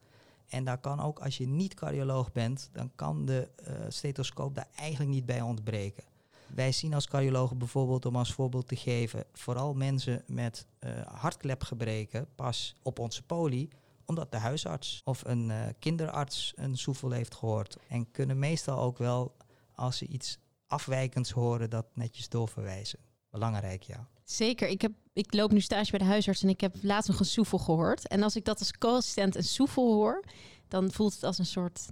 En 0.48 0.64
daar 0.64 0.78
kan 0.78 1.00
ook, 1.00 1.18
als 1.18 1.36
je 1.36 1.46
niet 1.46 1.74
cardioloog 1.74 2.32
bent, 2.32 2.68
dan 2.72 2.90
kan 2.94 3.24
de 3.24 3.48
uh, 3.68 3.74
stethoscoop 3.88 4.54
daar 4.54 4.68
eigenlijk 4.74 5.10
niet 5.10 5.26
bij 5.26 5.40
ontbreken. 5.40 6.04
Wij 6.46 6.72
zien 6.72 6.94
als 6.94 7.06
cardiologen 7.06 7.58
bijvoorbeeld, 7.58 8.06
om 8.06 8.16
als 8.16 8.32
voorbeeld 8.32 8.68
te 8.68 8.76
geven, 8.76 9.24
vooral 9.32 9.74
mensen 9.74 10.22
met 10.26 10.66
uh, 10.80 10.90
hartklepgebreken 11.06 12.26
pas 12.34 12.76
op 12.82 12.98
onze 12.98 13.22
poli, 13.22 13.68
omdat 14.04 14.30
de 14.30 14.38
huisarts 14.38 15.00
of 15.04 15.24
een 15.24 15.48
uh, 15.48 15.66
kinderarts 15.78 16.52
een 16.56 16.76
soefel 16.76 17.10
heeft 17.10 17.34
gehoord. 17.34 17.76
En 17.88 18.10
kunnen 18.10 18.38
meestal 18.38 18.78
ook 18.78 18.98
wel, 18.98 19.36
als 19.74 19.96
ze 19.96 20.06
iets 20.06 20.38
afwijkends 20.66 21.30
horen, 21.30 21.70
dat 21.70 21.86
netjes 21.94 22.28
doorverwijzen. 22.28 22.98
Belangrijk, 23.30 23.82
ja. 23.82 24.08
Zeker. 24.26 24.68
Ik, 24.68 24.82
heb, 24.82 24.92
ik 25.12 25.34
loop 25.34 25.52
nu 25.52 25.60
stage 25.60 25.90
bij 25.90 25.98
de 25.98 26.04
huisarts 26.04 26.42
en 26.42 26.48
ik 26.48 26.60
heb 26.60 26.74
laatst 26.80 27.08
nog 27.08 27.18
een 27.18 27.24
soefel 27.24 27.58
gehoord. 27.58 28.08
En 28.08 28.22
als 28.22 28.36
ik 28.36 28.44
dat 28.44 28.58
als 28.58 28.78
co-assistent 28.78 29.36
een 29.36 29.44
soefel 29.44 29.94
hoor, 29.94 30.24
dan 30.68 30.92
voelt 30.92 31.14
het 31.14 31.22
als 31.22 31.38
een 31.38 31.46
soort 31.46 31.88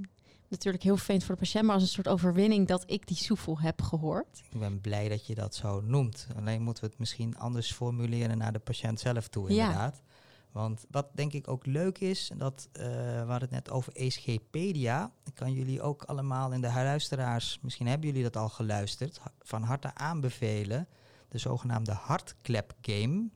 natuurlijk 0.49 0.85
heel 0.85 0.97
vervelend 0.97 1.25
voor 1.25 1.35
de 1.35 1.41
patiënt, 1.41 1.65
maar 1.65 1.75
als 1.75 1.83
een 1.83 1.89
soort 1.89 2.09
overwinning 2.09 2.69
dat 2.69 2.83
ik 2.87 3.07
die 3.07 3.17
soefel 3.17 3.59
heb 3.61 3.83
gehoord. 3.83 4.43
Ik 4.51 4.59
ben 4.59 4.81
blij 4.81 5.09
dat 5.09 5.27
je 5.27 5.35
dat 5.35 5.55
zo 5.55 5.81
noemt. 5.81 6.27
Alleen 6.37 6.63
moeten 6.63 6.85
we 6.85 6.91
het 6.91 6.99
misschien 6.99 7.39
anders 7.39 7.73
formuleren 7.73 8.39
naar 8.39 8.53
de 8.53 8.59
patiënt 8.59 9.01
zelf 9.01 9.29
toe, 9.29 9.49
inderdaad. 9.49 9.95
Ja. 9.97 10.13
Want 10.53 10.85
wat 10.91 11.07
denk 11.15 11.33
ik 11.33 11.49
ook 11.49 11.67
leuk 11.67 11.99
is, 11.99 12.31
dat 12.37 12.69
uh, 12.73 12.83
we 12.83 13.25
hadden 13.27 13.41
het 13.41 13.51
net 13.51 13.71
over 13.71 13.93
ECGpedia. 13.93 15.13
Ik 15.25 15.35
kan 15.35 15.53
jullie 15.53 15.83
ook 15.83 16.03
allemaal 16.03 16.53
in 16.53 16.61
de 16.61 16.67
luisteraars, 16.75 17.59
misschien 17.63 17.87
hebben 17.87 18.07
jullie 18.07 18.23
dat 18.23 18.37
al 18.37 18.49
geluisterd, 18.49 19.21
van 19.41 19.63
harte 19.63 19.95
aanbevelen. 19.95 20.89
De 21.35 21.41
zogenaamde 21.41 21.93
hartklep 21.93 22.75
game. 22.81 23.29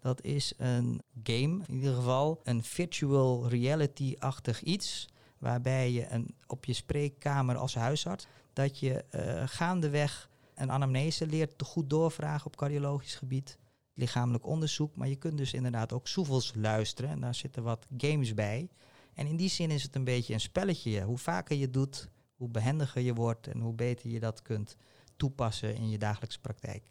Dat 0.00 0.22
is 0.22 0.52
een 0.56 1.02
game, 1.22 1.64
in 1.66 1.74
ieder 1.74 1.94
geval 1.94 2.40
een 2.44 2.62
virtual 2.62 3.48
reality-achtig 3.48 4.62
iets 4.62 5.08
waarbij 5.38 5.92
je 5.92 6.10
een, 6.10 6.34
op 6.46 6.64
je 6.64 6.72
spreekkamer 6.72 7.56
als 7.56 7.74
huisarts, 7.74 8.26
dat 8.52 8.78
je 8.78 9.04
uh, 9.10 9.42
gaandeweg 9.46 10.30
een 10.54 10.70
anamnese 10.70 11.26
leert 11.26 11.58
te 11.58 11.64
goed 11.64 11.90
doorvragen 11.90 12.46
op 12.46 12.56
cardiologisch 12.56 13.14
gebied, 13.14 13.58
lichamelijk 13.94 14.46
onderzoek, 14.46 14.96
maar 14.96 15.08
je 15.08 15.16
kunt 15.16 15.38
dus 15.38 15.52
inderdaad 15.52 15.92
ook 15.92 16.08
soevels 16.08 16.52
luisteren 16.54 17.10
en 17.10 17.20
daar 17.20 17.34
zitten 17.34 17.62
wat 17.62 17.86
games 17.96 18.34
bij. 18.34 18.68
En 19.14 19.26
in 19.26 19.36
die 19.36 19.50
zin 19.50 19.70
is 19.70 19.82
het 19.82 19.96
een 19.96 20.04
beetje 20.04 20.34
een 20.34 20.40
spelletje. 20.40 21.02
Hoe 21.02 21.18
vaker 21.18 21.56
je 21.56 21.70
doet, 21.70 22.08
hoe 22.34 22.48
behendiger 22.48 23.02
je 23.02 23.14
wordt 23.14 23.46
en 23.46 23.60
hoe 23.60 23.74
beter 23.74 24.10
je 24.10 24.20
dat 24.20 24.42
kunt 24.42 24.76
toepassen 25.16 25.74
in 25.74 25.90
je 25.90 25.98
dagelijkse 25.98 26.40
praktijk. 26.40 26.82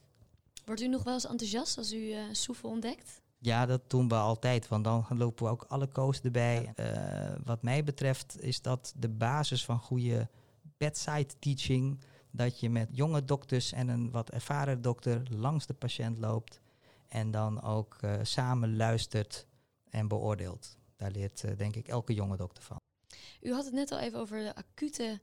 Wordt 0.71 0.85
u 0.85 0.89
nog 0.89 1.03
wel 1.03 1.13
eens 1.13 1.27
enthousiast 1.27 1.77
als 1.77 1.93
u 1.93 1.97
uh, 1.97 2.23
soevel 2.31 2.69
ontdekt? 2.69 3.21
Ja, 3.37 3.65
dat 3.65 3.89
doen 3.89 4.07
we 4.07 4.15
altijd, 4.15 4.67
want 4.67 4.83
dan 4.83 5.05
lopen 5.09 5.45
we 5.45 5.51
ook 5.51 5.63
alle 5.67 5.87
co's 5.87 6.21
erbij. 6.21 6.73
Uh, 6.75 7.35
wat 7.43 7.63
mij 7.63 7.83
betreft 7.83 8.41
is 8.41 8.61
dat 8.61 8.93
de 8.97 9.09
basis 9.09 9.65
van 9.65 9.79
goede 9.79 10.29
bedside 10.77 11.29
teaching. 11.39 11.99
Dat 12.29 12.59
je 12.59 12.69
met 12.69 12.89
jonge 12.91 13.25
dokters 13.25 13.71
en 13.71 13.87
een 13.87 14.11
wat 14.11 14.29
ervaren 14.29 14.81
dokter 14.81 15.23
langs 15.29 15.65
de 15.65 15.73
patiënt 15.73 16.17
loopt. 16.17 16.61
En 17.07 17.31
dan 17.31 17.61
ook 17.61 17.97
uh, 18.01 18.19
samen 18.21 18.75
luistert 18.75 19.47
en 19.89 20.07
beoordeelt. 20.07 20.77
Daar 20.95 21.11
leert 21.11 21.43
uh, 21.43 21.57
denk 21.57 21.75
ik 21.75 21.87
elke 21.87 22.13
jonge 22.13 22.37
dokter 22.37 22.63
van. 22.63 22.77
U 23.41 23.53
had 23.53 23.65
het 23.65 23.73
net 23.73 23.91
al 23.91 23.99
even 23.99 24.19
over 24.19 24.39
de 24.39 24.55
acute 24.55 25.19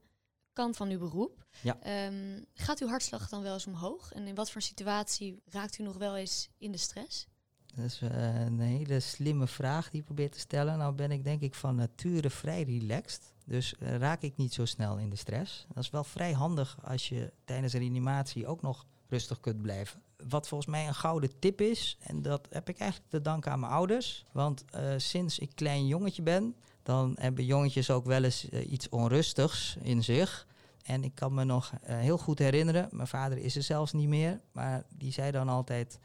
kant 0.59 0.77
van 0.77 0.89
uw 0.89 0.99
beroep. 0.99 1.45
Ja. 1.61 2.05
Um, 2.07 2.45
gaat 2.53 2.79
uw 2.79 2.87
hartslag 2.87 3.29
dan 3.29 3.41
wel 3.41 3.53
eens 3.53 3.67
omhoog? 3.67 4.11
En 4.11 4.27
in 4.27 4.35
wat 4.35 4.51
voor 4.51 4.61
situatie 4.61 5.41
raakt 5.45 5.79
u 5.79 5.83
nog 5.83 5.97
wel 5.97 6.17
eens 6.17 6.49
in 6.57 6.71
de 6.71 6.77
stress? 6.77 7.27
Dat 7.75 7.85
is 7.85 8.01
uh, 8.01 8.09
een 8.39 8.59
hele 8.59 8.99
slimme 8.99 9.47
vraag 9.47 9.89
die 9.89 9.99
je 9.99 10.05
probeert 10.05 10.31
te 10.31 10.39
stellen. 10.39 10.77
Nou 10.77 10.93
ben 10.93 11.11
ik 11.11 11.23
denk 11.23 11.41
ik 11.41 11.55
van 11.55 11.75
nature 11.75 12.29
vrij 12.29 12.63
relaxed. 12.63 13.33
Dus 13.45 13.75
uh, 13.79 13.95
raak 13.95 14.21
ik 14.21 14.37
niet 14.37 14.53
zo 14.53 14.65
snel 14.65 14.97
in 14.97 15.09
de 15.09 15.15
stress. 15.15 15.65
Dat 15.73 15.83
is 15.83 15.89
wel 15.89 16.03
vrij 16.03 16.33
handig 16.33 16.77
als 16.83 17.09
je 17.09 17.33
tijdens 17.45 17.73
een 17.73 17.79
reanimatie 17.79 18.47
ook 18.47 18.61
nog 18.61 18.85
rustig 19.07 19.39
kunt 19.39 19.61
blijven. 19.61 20.01
Wat 20.27 20.47
volgens 20.47 20.69
mij 20.69 20.87
een 20.87 20.95
gouden 20.95 21.39
tip 21.39 21.61
is, 21.61 21.97
en 21.99 22.21
dat 22.21 22.47
heb 22.49 22.69
ik 22.69 22.79
eigenlijk 22.79 23.11
te 23.11 23.21
danken 23.21 23.51
aan 23.51 23.59
mijn 23.59 23.71
ouders. 23.71 24.25
Want 24.31 24.63
uh, 24.75 24.93
sinds 24.97 25.39
ik 25.39 25.51
klein 25.55 25.87
jongetje 25.87 26.21
ben, 26.21 26.55
dan 26.83 27.15
hebben 27.19 27.45
jongetjes 27.45 27.89
ook 27.89 28.05
wel 28.05 28.23
eens 28.23 28.49
iets 28.49 28.89
onrustigs 28.89 29.77
in 29.81 30.03
zich. 30.03 30.47
En 30.83 31.03
ik 31.03 31.15
kan 31.15 31.33
me 31.33 31.43
nog 31.43 31.71
heel 31.81 32.17
goed 32.17 32.39
herinneren, 32.39 32.89
mijn 32.91 33.07
vader 33.07 33.37
is 33.37 33.55
er 33.55 33.63
zelfs 33.63 33.93
niet 33.93 34.07
meer, 34.07 34.41
maar 34.51 34.83
die 34.89 35.11
zei 35.11 35.31
dan 35.31 35.49
altijd 35.49 35.99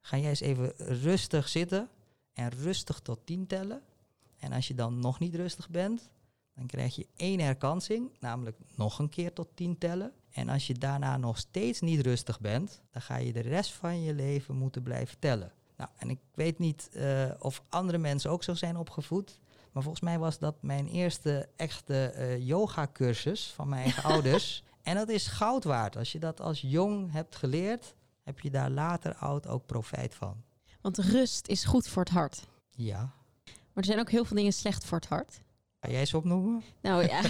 ga 0.00 0.18
jij 0.18 0.28
eens 0.28 0.40
even 0.40 0.72
rustig 0.76 1.48
zitten 1.48 1.88
en 2.32 2.50
rustig 2.50 3.00
tot 3.00 3.26
tien 3.26 3.46
tellen. 3.46 3.82
En 4.38 4.52
als 4.52 4.68
je 4.68 4.74
dan 4.74 4.98
nog 4.98 5.18
niet 5.18 5.34
rustig 5.34 5.68
bent, 5.68 6.10
dan 6.54 6.66
krijg 6.66 6.94
je 6.94 7.06
één 7.16 7.40
herkansing, 7.40 8.10
namelijk 8.20 8.56
nog 8.74 8.98
een 8.98 9.08
keer 9.08 9.32
tot 9.32 9.48
tien 9.54 9.78
tellen. 9.78 10.12
En 10.30 10.48
als 10.48 10.66
je 10.66 10.74
daarna 10.74 11.16
nog 11.16 11.38
steeds 11.38 11.80
niet 11.80 12.00
rustig 12.00 12.40
bent, 12.40 12.82
dan 12.90 13.02
ga 13.02 13.16
je 13.16 13.32
de 13.32 13.40
rest 13.40 13.72
van 13.72 14.02
je 14.02 14.14
leven 14.14 14.56
moeten 14.56 14.82
blijven 14.82 15.18
tellen. 15.18 15.52
Nou, 15.76 15.90
en 15.96 16.10
ik 16.10 16.18
weet 16.34 16.58
niet 16.58 16.90
uh, 16.92 17.30
of 17.38 17.62
andere 17.68 17.98
mensen 17.98 18.30
ook 18.30 18.42
zo 18.42 18.54
zijn 18.54 18.76
opgevoed. 18.76 19.38
Maar 19.74 19.82
volgens 19.82 20.04
mij 20.04 20.18
was 20.18 20.38
dat 20.38 20.62
mijn 20.62 20.86
eerste 20.86 21.48
echte 21.56 22.14
uh, 22.16 22.46
yoga-cursus 22.46 23.52
van 23.54 23.68
mijn 23.68 23.82
eigen 23.82 24.02
ouders. 24.12 24.62
En 24.82 24.94
dat 24.94 25.08
is 25.08 25.26
goud 25.26 25.64
waard. 25.64 25.96
Als 25.96 26.12
je 26.12 26.18
dat 26.18 26.40
als 26.40 26.60
jong 26.60 27.12
hebt 27.12 27.36
geleerd, 27.36 27.94
heb 28.22 28.40
je 28.40 28.50
daar 28.50 28.70
later 28.70 29.14
oud 29.14 29.46
ook 29.46 29.66
profijt 29.66 30.14
van. 30.14 30.42
Want 30.80 30.98
rust 30.98 31.48
is 31.48 31.64
goed 31.64 31.88
voor 31.88 32.02
het 32.02 32.12
hart. 32.12 32.46
Ja. 32.70 32.98
Maar 33.44 33.54
er 33.74 33.84
zijn 33.84 33.98
ook 33.98 34.10
heel 34.10 34.24
veel 34.24 34.36
dingen 34.36 34.52
slecht 34.52 34.84
voor 34.84 34.98
het 34.98 35.08
hart. 35.08 35.40
Ga 35.80 35.90
jij 35.90 36.06
ze 36.06 36.16
opnoemen? 36.16 36.62
Nou 36.80 37.06
ja, 37.06 37.20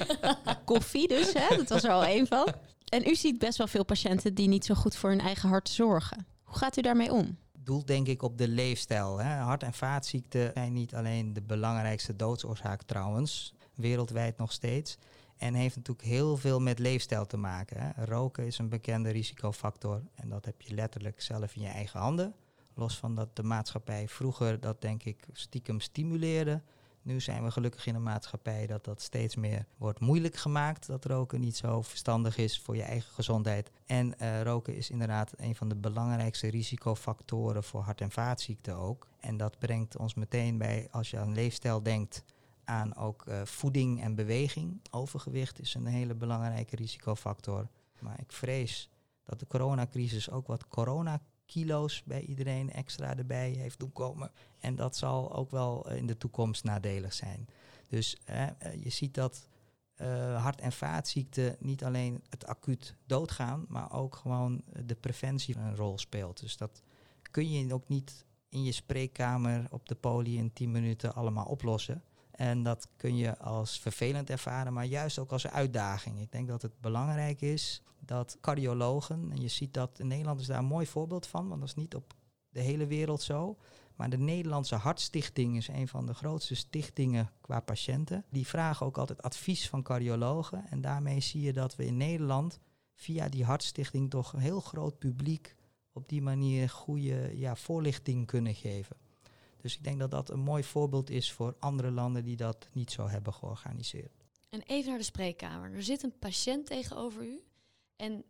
koffie 0.64 1.08
dus, 1.08 1.32
hè? 1.32 1.56
dat 1.56 1.68
was 1.68 1.84
er 1.84 1.90
al 1.90 2.04
één 2.04 2.26
van. 2.26 2.54
En 2.88 3.08
u 3.08 3.14
ziet 3.14 3.38
best 3.38 3.58
wel 3.58 3.66
veel 3.66 3.84
patiënten 3.84 4.34
die 4.34 4.48
niet 4.48 4.64
zo 4.64 4.74
goed 4.74 4.96
voor 4.96 5.10
hun 5.10 5.20
eigen 5.20 5.48
hart 5.48 5.68
zorgen. 5.68 6.26
Hoe 6.42 6.56
gaat 6.56 6.76
u 6.76 6.80
daarmee 6.80 7.12
om? 7.12 7.38
Doelt 7.66 7.86
denk 7.86 8.06
ik 8.06 8.22
op 8.22 8.38
de 8.38 8.48
leefstijl. 8.48 9.18
Hè? 9.18 9.34
Hart- 9.34 9.62
en 9.62 9.72
vaatziekten 9.72 10.50
zijn 10.54 10.72
niet 10.72 10.94
alleen 10.94 11.32
de 11.32 11.42
belangrijkste 11.42 12.16
doodsoorzaak 12.16 12.82
trouwens, 12.82 13.54
wereldwijd 13.74 14.36
nog 14.36 14.52
steeds. 14.52 14.98
En 15.36 15.54
heeft 15.54 15.76
natuurlijk 15.76 16.06
heel 16.06 16.36
veel 16.36 16.60
met 16.60 16.78
leefstijl 16.78 17.26
te 17.26 17.36
maken. 17.36 17.80
Hè. 17.80 18.04
Roken 18.04 18.46
is 18.46 18.58
een 18.58 18.68
bekende 18.68 19.10
risicofactor 19.10 20.02
en 20.14 20.28
dat 20.28 20.44
heb 20.44 20.62
je 20.62 20.74
letterlijk 20.74 21.22
zelf 21.22 21.54
in 21.54 21.62
je 21.62 21.68
eigen 21.68 22.00
handen. 22.00 22.34
Los 22.74 22.98
van 22.98 23.14
dat 23.14 23.36
de 23.36 23.42
maatschappij 23.42 24.08
vroeger 24.08 24.60
dat 24.60 24.80
denk 24.80 25.02
ik 25.02 25.26
stiekem 25.32 25.80
stimuleerde. 25.80 26.62
Nu 27.06 27.20
zijn 27.20 27.44
we 27.44 27.50
gelukkig 27.50 27.86
in 27.86 27.94
een 27.94 28.02
maatschappij 28.02 28.66
dat 28.66 28.84
dat 28.84 29.02
steeds 29.02 29.36
meer 29.36 29.66
wordt 29.76 30.00
moeilijk 30.00 30.36
gemaakt. 30.36 30.86
Dat 30.86 31.04
roken 31.04 31.40
niet 31.40 31.56
zo 31.56 31.82
verstandig 31.82 32.36
is 32.36 32.60
voor 32.60 32.76
je 32.76 32.82
eigen 32.82 33.12
gezondheid. 33.12 33.70
En 33.84 34.14
uh, 34.22 34.42
roken 34.42 34.76
is 34.76 34.90
inderdaad 34.90 35.32
een 35.36 35.54
van 35.54 35.68
de 35.68 35.74
belangrijkste 35.74 36.48
risicofactoren 36.48 37.64
voor 37.64 37.80
hart- 37.80 38.00
en 38.00 38.10
vaatziekten 38.10 38.76
ook. 38.76 39.08
En 39.20 39.36
dat 39.36 39.58
brengt 39.58 39.96
ons 39.96 40.14
meteen 40.14 40.58
bij, 40.58 40.88
als 40.90 41.10
je 41.10 41.18
aan 41.18 41.32
leefstijl 41.32 41.82
denkt, 41.82 42.24
aan 42.64 42.96
ook 42.96 43.24
uh, 43.28 43.44
voeding 43.44 44.02
en 44.02 44.14
beweging. 44.14 44.80
Overgewicht 44.90 45.60
is 45.60 45.74
een 45.74 45.86
hele 45.86 46.14
belangrijke 46.14 46.76
risicofactor. 46.76 47.68
Maar 47.98 48.20
ik 48.20 48.32
vrees 48.32 48.90
dat 49.24 49.40
de 49.40 49.46
coronacrisis 49.46 50.30
ook 50.30 50.46
wat 50.46 50.68
corona 50.68 51.20
kilo's 51.46 52.02
bij 52.04 52.20
iedereen 52.20 52.72
extra 52.72 53.16
erbij 53.16 53.50
heeft 53.50 53.78
doen 53.78 53.92
komen. 53.92 54.30
En 54.58 54.76
dat 54.76 54.96
zal 54.96 55.34
ook 55.34 55.50
wel 55.50 55.90
in 55.90 56.06
de 56.06 56.16
toekomst 56.16 56.64
nadelig 56.64 57.12
zijn. 57.12 57.48
Dus 57.88 58.16
eh, 58.24 58.46
je 58.82 58.90
ziet 58.90 59.14
dat 59.14 59.48
uh, 59.96 60.42
hart- 60.42 60.60
en 60.60 60.72
vaatziekten 60.72 61.56
niet 61.58 61.84
alleen 61.84 62.22
het 62.28 62.46
acuut 62.46 62.94
doodgaan, 63.06 63.64
maar 63.68 63.92
ook 63.92 64.16
gewoon 64.16 64.62
de 64.84 64.94
preventie 64.94 65.56
een 65.56 65.76
rol 65.76 65.98
speelt. 65.98 66.40
Dus 66.40 66.56
dat 66.56 66.82
kun 67.30 67.50
je 67.50 67.74
ook 67.74 67.88
niet 67.88 68.24
in 68.48 68.64
je 68.64 68.72
spreekkamer 68.72 69.66
op 69.70 69.88
de 69.88 69.94
poli 69.94 70.36
in 70.36 70.52
10 70.52 70.70
minuten 70.70 71.14
allemaal 71.14 71.46
oplossen. 71.46 72.02
En 72.30 72.62
dat 72.62 72.88
kun 72.96 73.16
je 73.16 73.38
als 73.38 73.80
vervelend 73.80 74.30
ervaren, 74.30 74.72
maar 74.72 74.84
juist 74.84 75.18
ook 75.18 75.32
als 75.32 75.46
uitdaging. 75.46 76.20
Ik 76.20 76.32
denk 76.32 76.48
dat 76.48 76.62
het 76.62 76.80
belangrijk 76.80 77.40
is 77.40 77.82
dat 78.06 78.36
cardiologen, 78.40 79.30
en 79.30 79.40
je 79.40 79.48
ziet 79.48 79.74
dat 79.74 79.98
in 79.98 80.06
Nederland 80.06 80.40
is 80.40 80.46
daar 80.46 80.58
een 80.58 80.64
mooi 80.64 80.86
voorbeeld 80.86 81.26
van, 81.26 81.48
want 81.48 81.60
dat 81.60 81.68
is 81.68 81.74
niet 81.74 81.94
op 81.94 82.14
de 82.48 82.60
hele 82.60 82.86
wereld 82.86 83.22
zo. 83.22 83.56
Maar 83.96 84.10
de 84.10 84.18
Nederlandse 84.18 84.74
Hartstichting 84.74 85.56
is 85.56 85.68
een 85.68 85.88
van 85.88 86.06
de 86.06 86.14
grootste 86.14 86.54
stichtingen 86.54 87.30
qua 87.40 87.60
patiënten. 87.60 88.24
Die 88.30 88.46
vragen 88.46 88.86
ook 88.86 88.98
altijd 88.98 89.22
advies 89.22 89.68
van 89.68 89.82
cardiologen. 89.82 90.66
En 90.70 90.80
daarmee 90.80 91.20
zie 91.20 91.40
je 91.40 91.52
dat 91.52 91.76
we 91.76 91.86
in 91.86 91.96
Nederland 91.96 92.60
via 92.94 93.28
die 93.28 93.44
Hartstichting 93.44 94.10
toch 94.10 94.32
een 94.32 94.40
heel 94.40 94.60
groot 94.60 94.98
publiek 94.98 95.56
op 95.92 96.08
die 96.08 96.22
manier 96.22 96.68
goede 96.68 97.38
ja, 97.38 97.56
voorlichting 97.56 98.26
kunnen 98.26 98.54
geven. 98.54 98.96
Dus 99.60 99.76
ik 99.76 99.84
denk 99.84 99.98
dat 99.98 100.10
dat 100.10 100.30
een 100.30 100.40
mooi 100.40 100.64
voorbeeld 100.64 101.10
is 101.10 101.32
voor 101.32 101.56
andere 101.58 101.90
landen 101.90 102.24
die 102.24 102.36
dat 102.36 102.68
niet 102.72 102.90
zo 102.90 103.08
hebben 103.08 103.32
georganiseerd. 103.32 104.24
En 104.48 104.62
even 104.62 104.88
naar 104.90 104.98
de 104.98 105.04
spreekkamer. 105.04 105.74
Er 105.74 105.82
zit 105.82 106.02
een 106.02 106.18
patiënt 106.18 106.66
tegenover 106.66 107.24
u 107.24 107.40
en 107.96 108.24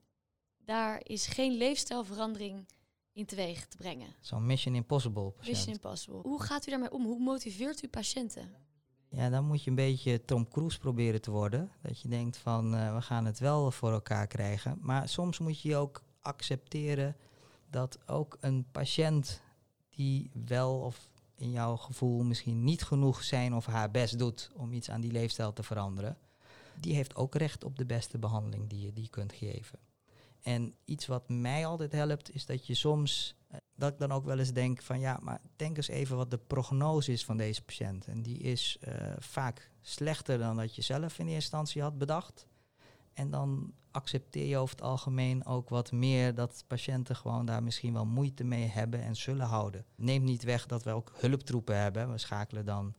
daar 0.65 1.01
is 1.03 1.27
geen 1.27 1.53
leefstijlverandering 1.53 2.67
in 3.13 3.27
teweeg 3.27 3.67
te 3.67 3.77
brengen. 3.77 4.15
Zo'n 4.21 4.47
Mission 4.47 4.75
Impossible 4.75 5.31
patiënt. 5.31 5.57
Mission 5.57 5.75
Impossible. 5.75 6.21
Hoe 6.21 6.43
gaat 6.43 6.67
u 6.67 6.71
daarmee 6.71 6.93
om? 6.93 7.05
Hoe 7.05 7.21
motiveert 7.21 7.83
u 7.83 7.89
patiënten? 7.89 8.51
Ja, 9.09 9.31
dan 9.31 9.45
moet 9.45 9.63
je 9.63 9.71
een 9.71 9.77
beetje 9.77 10.25
Tom 10.25 10.49
Cruise 10.49 10.79
proberen 10.79 11.21
te 11.21 11.31
worden. 11.31 11.71
Dat 11.83 12.01
je 12.01 12.09
denkt 12.09 12.37
van 12.37 12.75
uh, 12.75 12.95
we 12.95 13.03
gaan 13.03 13.25
het 13.25 13.39
wel 13.39 13.71
voor 13.71 13.93
elkaar 13.93 14.27
krijgen. 14.27 14.79
Maar 14.81 15.09
soms 15.09 15.39
moet 15.39 15.61
je 15.61 15.77
ook 15.77 16.03
accepteren 16.21 17.17
dat 17.71 17.99
ook 18.09 18.37
een 18.41 18.67
patiënt 18.73 19.43
die 19.91 20.31
wel 20.47 20.81
of 20.81 21.09
in 21.37 21.51
jouw 21.51 21.77
gevoel 21.77 22.23
misschien 22.23 22.65
niet 22.65 22.83
genoeg 22.83 23.23
zijn 23.23 23.55
of 23.55 23.67
haar 23.67 23.91
best 23.91 24.19
doet 24.19 24.51
om 24.55 24.73
iets 24.73 24.91
aan 24.91 25.01
die 25.01 25.13
leefstijl 25.13 25.53
te 25.53 25.63
veranderen, 25.63 26.19
die 26.81 26.95
heeft 26.95 27.15
ook 27.15 27.35
recht 27.35 27.65
op 27.65 27.79
de 27.79 27.87
beste 27.87 28.19
behandeling 28.19 28.69
die 28.69 28.81
je 28.81 28.93
die 28.93 29.09
kunt 29.09 29.33
geven. 29.33 29.79
En 30.43 30.75
iets 30.85 31.07
wat 31.07 31.29
mij 31.29 31.67
altijd 31.67 31.93
helpt, 31.93 32.35
is 32.35 32.47
dat 32.47 32.67
je 32.67 32.75
soms, 32.75 33.37
eh, 33.49 33.59
dat 33.75 33.93
ik 33.93 33.99
dan 33.99 34.13
ook 34.13 34.25
wel 34.25 34.39
eens 34.39 34.53
denk 34.53 34.83
van 34.83 35.01
ja, 35.01 35.19
maar 35.23 35.41
denk 35.57 35.77
eens 35.77 35.89
even 35.89 36.17
wat 36.17 36.31
de 36.31 36.39
prognose 36.39 37.13
is 37.13 37.25
van 37.25 37.37
deze 37.37 37.63
patiënt. 37.63 38.07
En 38.07 38.23
die 38.23 38.39
is 38.39 38.79
uh, 38.89 38.95
vaak 39.19 39.71
slechter 39.83 40.39
dan 40.39 40.57
dat 40.57 40.75
je 40.75 40.83
zelf 40.83 41.19
in 41.19 41.25
eerste 41.25 41.35
instantie 41.35 41.83
had 41.83 41.99
bedacht. 41.99 42.47
En 43.13 43.31
dan 43.31 43.73
accepteer 43.91 44.47
je 44.47 44.57
over 44.57 44.77
het 44.77 44.85
algemeen 44.85 45.47
ook 45.47 45.69
wat 45.69 45.93
meer 45.93 46.35
dat 46.35 46.65
patiënten 46.67 47.17
gewoon 47.17 47.47
daar 47.47 47.63
misschien 47.63 47.93
wel 47.93 48.07
moeite 48.07 48.45
mee 48.45 48.67
hebben 48.67 49.03
en 49.03 49.17
zullen 49.17 49.47
houden. 49.47 49.85
Neemt 49.95 50.25
niet 50.25 50.43
weg 50.43 50.67
dat 50.67 50.83
we 50.83 50.91
ook 50.91 51.13
hulptroepen 51.17 51.81
hebben. 51.81 52.11
We 52.11 52.19
schakelen 52.19 52.65
dan 52.65 52.95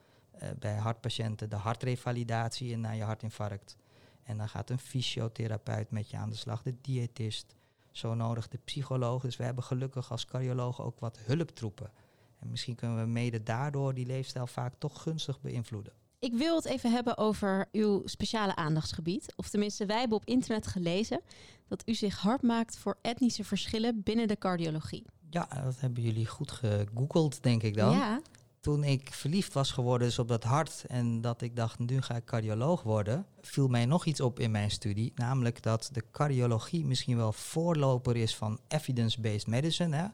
bij 0.59 0.75
hartpatiënten 0.75 1.49
de 1.49 1.55
hartrevalidatie 1.55 2.71
in 2.71 2.79
na 2.79 2.91
je 2.91 3.03
hartinfarct. 3.03 3.75
En 4.23 4.37
dan 4.37 4.49
gaat 4.49 4.69
een 4.69 4.79
fysiotherapeut 4.79 5.91
met 5.91 6.09
je 6.09 6.17
aan 6.17 6.29
de 6.29 6.35
slag, 6.35 6.61
de 6.61 6.75
diëtist, 6.81 7.55
zo 7.91 8.13
nodig 8.13 8.47
de 8.47 8.59
psycholoog. 8.63 9.21
Dus 9.21 9.37
we 9.37 9.43
hebben 9.43 9.63
gelukkig 9.63 10.11
als 10.11 10.25
cardioloog 10.25 10.81
ook 10.81 10.99
wat 10.99 11.19
hulptroepen. 11.25 11.91
En 12.39 12.49
misschien 12.49 12.75
kunnen 12.75 12.99
we 12.99 13.05
mede 13.05 13.43
daardoor 13.43 13.93
die 13.93 14.05
leefstijl 14.05 14.47
vaak 14.47 14.73
toch 14.77 15.01
gunstig 15.01 15.41
beïnvloeden. 15.41 15.93
Ik 16.19 16.33
wil 16.33 16.55
het 16.55 16.65
even 16.65 16.91
hebben 16.91 17.17
over 17.17 17.67
uw 17.71 18.01
speciale 18.05 18.55
aandachtsgebied. 18.55 19.33
Of 19.35 19.49
tenminste, 19.49 19.85
wij 19.85 19.99
hebben 19.99 20.17
op 20.17 20.25
internet 20.25 20.67
gelezen 20.67 21.21
dat 21.67 21.83
u 21.85 21.93
zich 21.93 22.19
hard 22.19 22.41
maakt 22.41 22.77
voor 22.77 22.97
etnische 23.01 23.43
verschillen 23.43 24.03
binnen 24.03 24.27
de 24.27 24.37
cardiologie. 24.37 25.05
Ja, 25.29 25.47
dat 25.63 25.79
hebben 25.79 26.03
jullie 26.03 26.25
goed 26.25 26.51
gegoogeld, 26.51 27.43
denk 27.43 27.63
ik 27.63 27.75
dan. 27.75 27.91
Ja. 27.91 28.21
Toen 28.59 28.83
ik 28.83 29.13
verliefd 29.13 29.53
was 29.53 29.71
geworden 29.71 30.07
dus 30.07 30.19
op 30.19 30.27
dat 30.27 30.43
hart 30.43 30.85
en 30.87 31.21
dat 31.21 31.41
ik 31.41 31.55
dacht, 31.55 31.79
nu 31.79 32.01
ga 32.01 32.15
ik 32.15 32.25
cardioloog 32.25 32.83
worden, 32.83 33.25
viel 33.41 33.67
mij 33.67 33.85
nog 33.85 34.05
iets 34.05 34.21
op 34.21 34.39
in 34.39 34.51
mijn 34.51 34.71
studie. 34.71 35.11
Namelijk 35.15 35.63
dat 35.63 35.89
de 35.93 36.03
cardiologie 36.11 36.85
misschien 36.85 37.17
wel 37.17 37.33
voorloper 37.33 38.15
is 38.15 38.35
van 38.35 38.59
evidence-based 38.67 39.47
medicine. 39.47 39.95
Hè? 39.95 40.05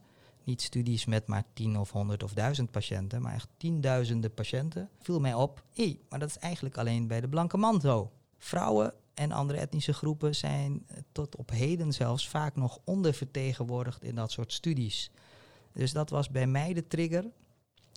Niet 0.43 0.62
studies 0.62 1.06
met 1.06 1.27
maar 1.27 1.43
10 1.53 1.77
of 1.77 1.91
100 1.91 2.23
of 2.23 2.34
1000 2.34 2.71
patiënten, 2.71 3.21
maar 3.21 3.34
echt 3.34 3.47
tienduizenden 3.58 4.34
patiënten. 4.34 4.89
Viel 4.99 5.19
mij 5.19 5.34
op, 5.34 5.63
hé, 5.73 5.99
maar 6.10 6.19
dat 6.19 6.29
is 6.29 6.38
eigenlijk 6.38 6.77
alleen 6.77 7.08
bij 7.08 7.21
de 7.21 7.27
blanke 7.27 7.58
man 7.58 7.82
zo. 7.82 8.12
Vrouwen 8.38 8.93
en 9.13 9.32
andere 9.32 9.60
etnische 9.60 9.93
groepen 9.93 10.36
zijn 10.36 10.86
tot 11.12 11.36
op 11.36 11.49
heden 11.49 11.93
zelfs 11.93 12.27
vaak 12.27 12.56
nog 12.56 12.79
ondervertegenwoordigd 12.84 14.03
in 14.03 14.15
dat 14.15 14.32
soort 14.32 14.53
studies. 14.53 15.12
Dus 15.73 15.91
dat 15.91 16.10
was 16.10 16.29
bij 16.29 16.47
mij 16.47 16.73
de 16.73 16.88
trigger 16.88 17.25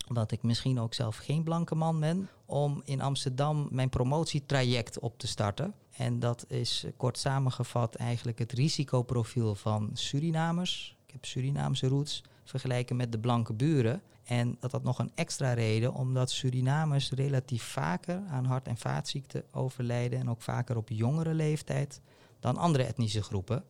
omdat 0.08 0.30
ik 0.30 0.42
misschien 0.42 0.80
ook 0.80 0.94
zelf 0.94 1.16
geen 1.16 1.42
blanke 1.42 1.74
man 1.74 2.00
ben, 2.00 2.28
om 2.46 2.82
in 2.84 3.00
Amsterdam 3.00 3.68
mijn 3.70 3.88
promotietraject 3.88 4.98
op 4.98 5.18
te 5.18 5.26
starten. 5.26 5.74
En 5.96 6.18
dat 6.18 6.44
is 6.48 6.84
kort 6.96 7.18
samengevat 7.18 7.94
eigenlijk 7.94 8.38
het 8.38 8.52
risicoprofiel 8.52 9.54
van 9.54 9.90
Surinamers. 9.92 10.96
Ik 11.06 11.12
heb 11.12 11.24
Surinaamse 11.24 11.86
roots, 11.86 12.22
vergelijken 12.44 12.96
met 12.96 13.12
de 13.12 13.18
blanke 13.18 13.52
buren. 13.52 14.02
En 14.24 14.56
dat 14.60 14.72
had 14.72 14.82
nog 14.82 14.98
een 14.98 15.12
extra 15.14 15.52
reden, 15.52 15.94
omdat 15.94 16.30
Surinamers 16.30 17.10
relatief 17.10 17.62
vaker 17.62 18.22
aan 18.30 18.44
hart- 18.44 18.68
en 18.68 18.76
vaatziekten 18.76 19.44
overlijden 19.50 20.18
en 20.18 20.30
ook 20.30 20.42
vaker 20.42 20.76
op 20.76 20.88
jongere 20.88 21.34
leeftijd 21.34 22.00
dan 22.40 22.56
andere 22.56 22.84
etnische 22.84 23.22
groepen. 23.22 23.64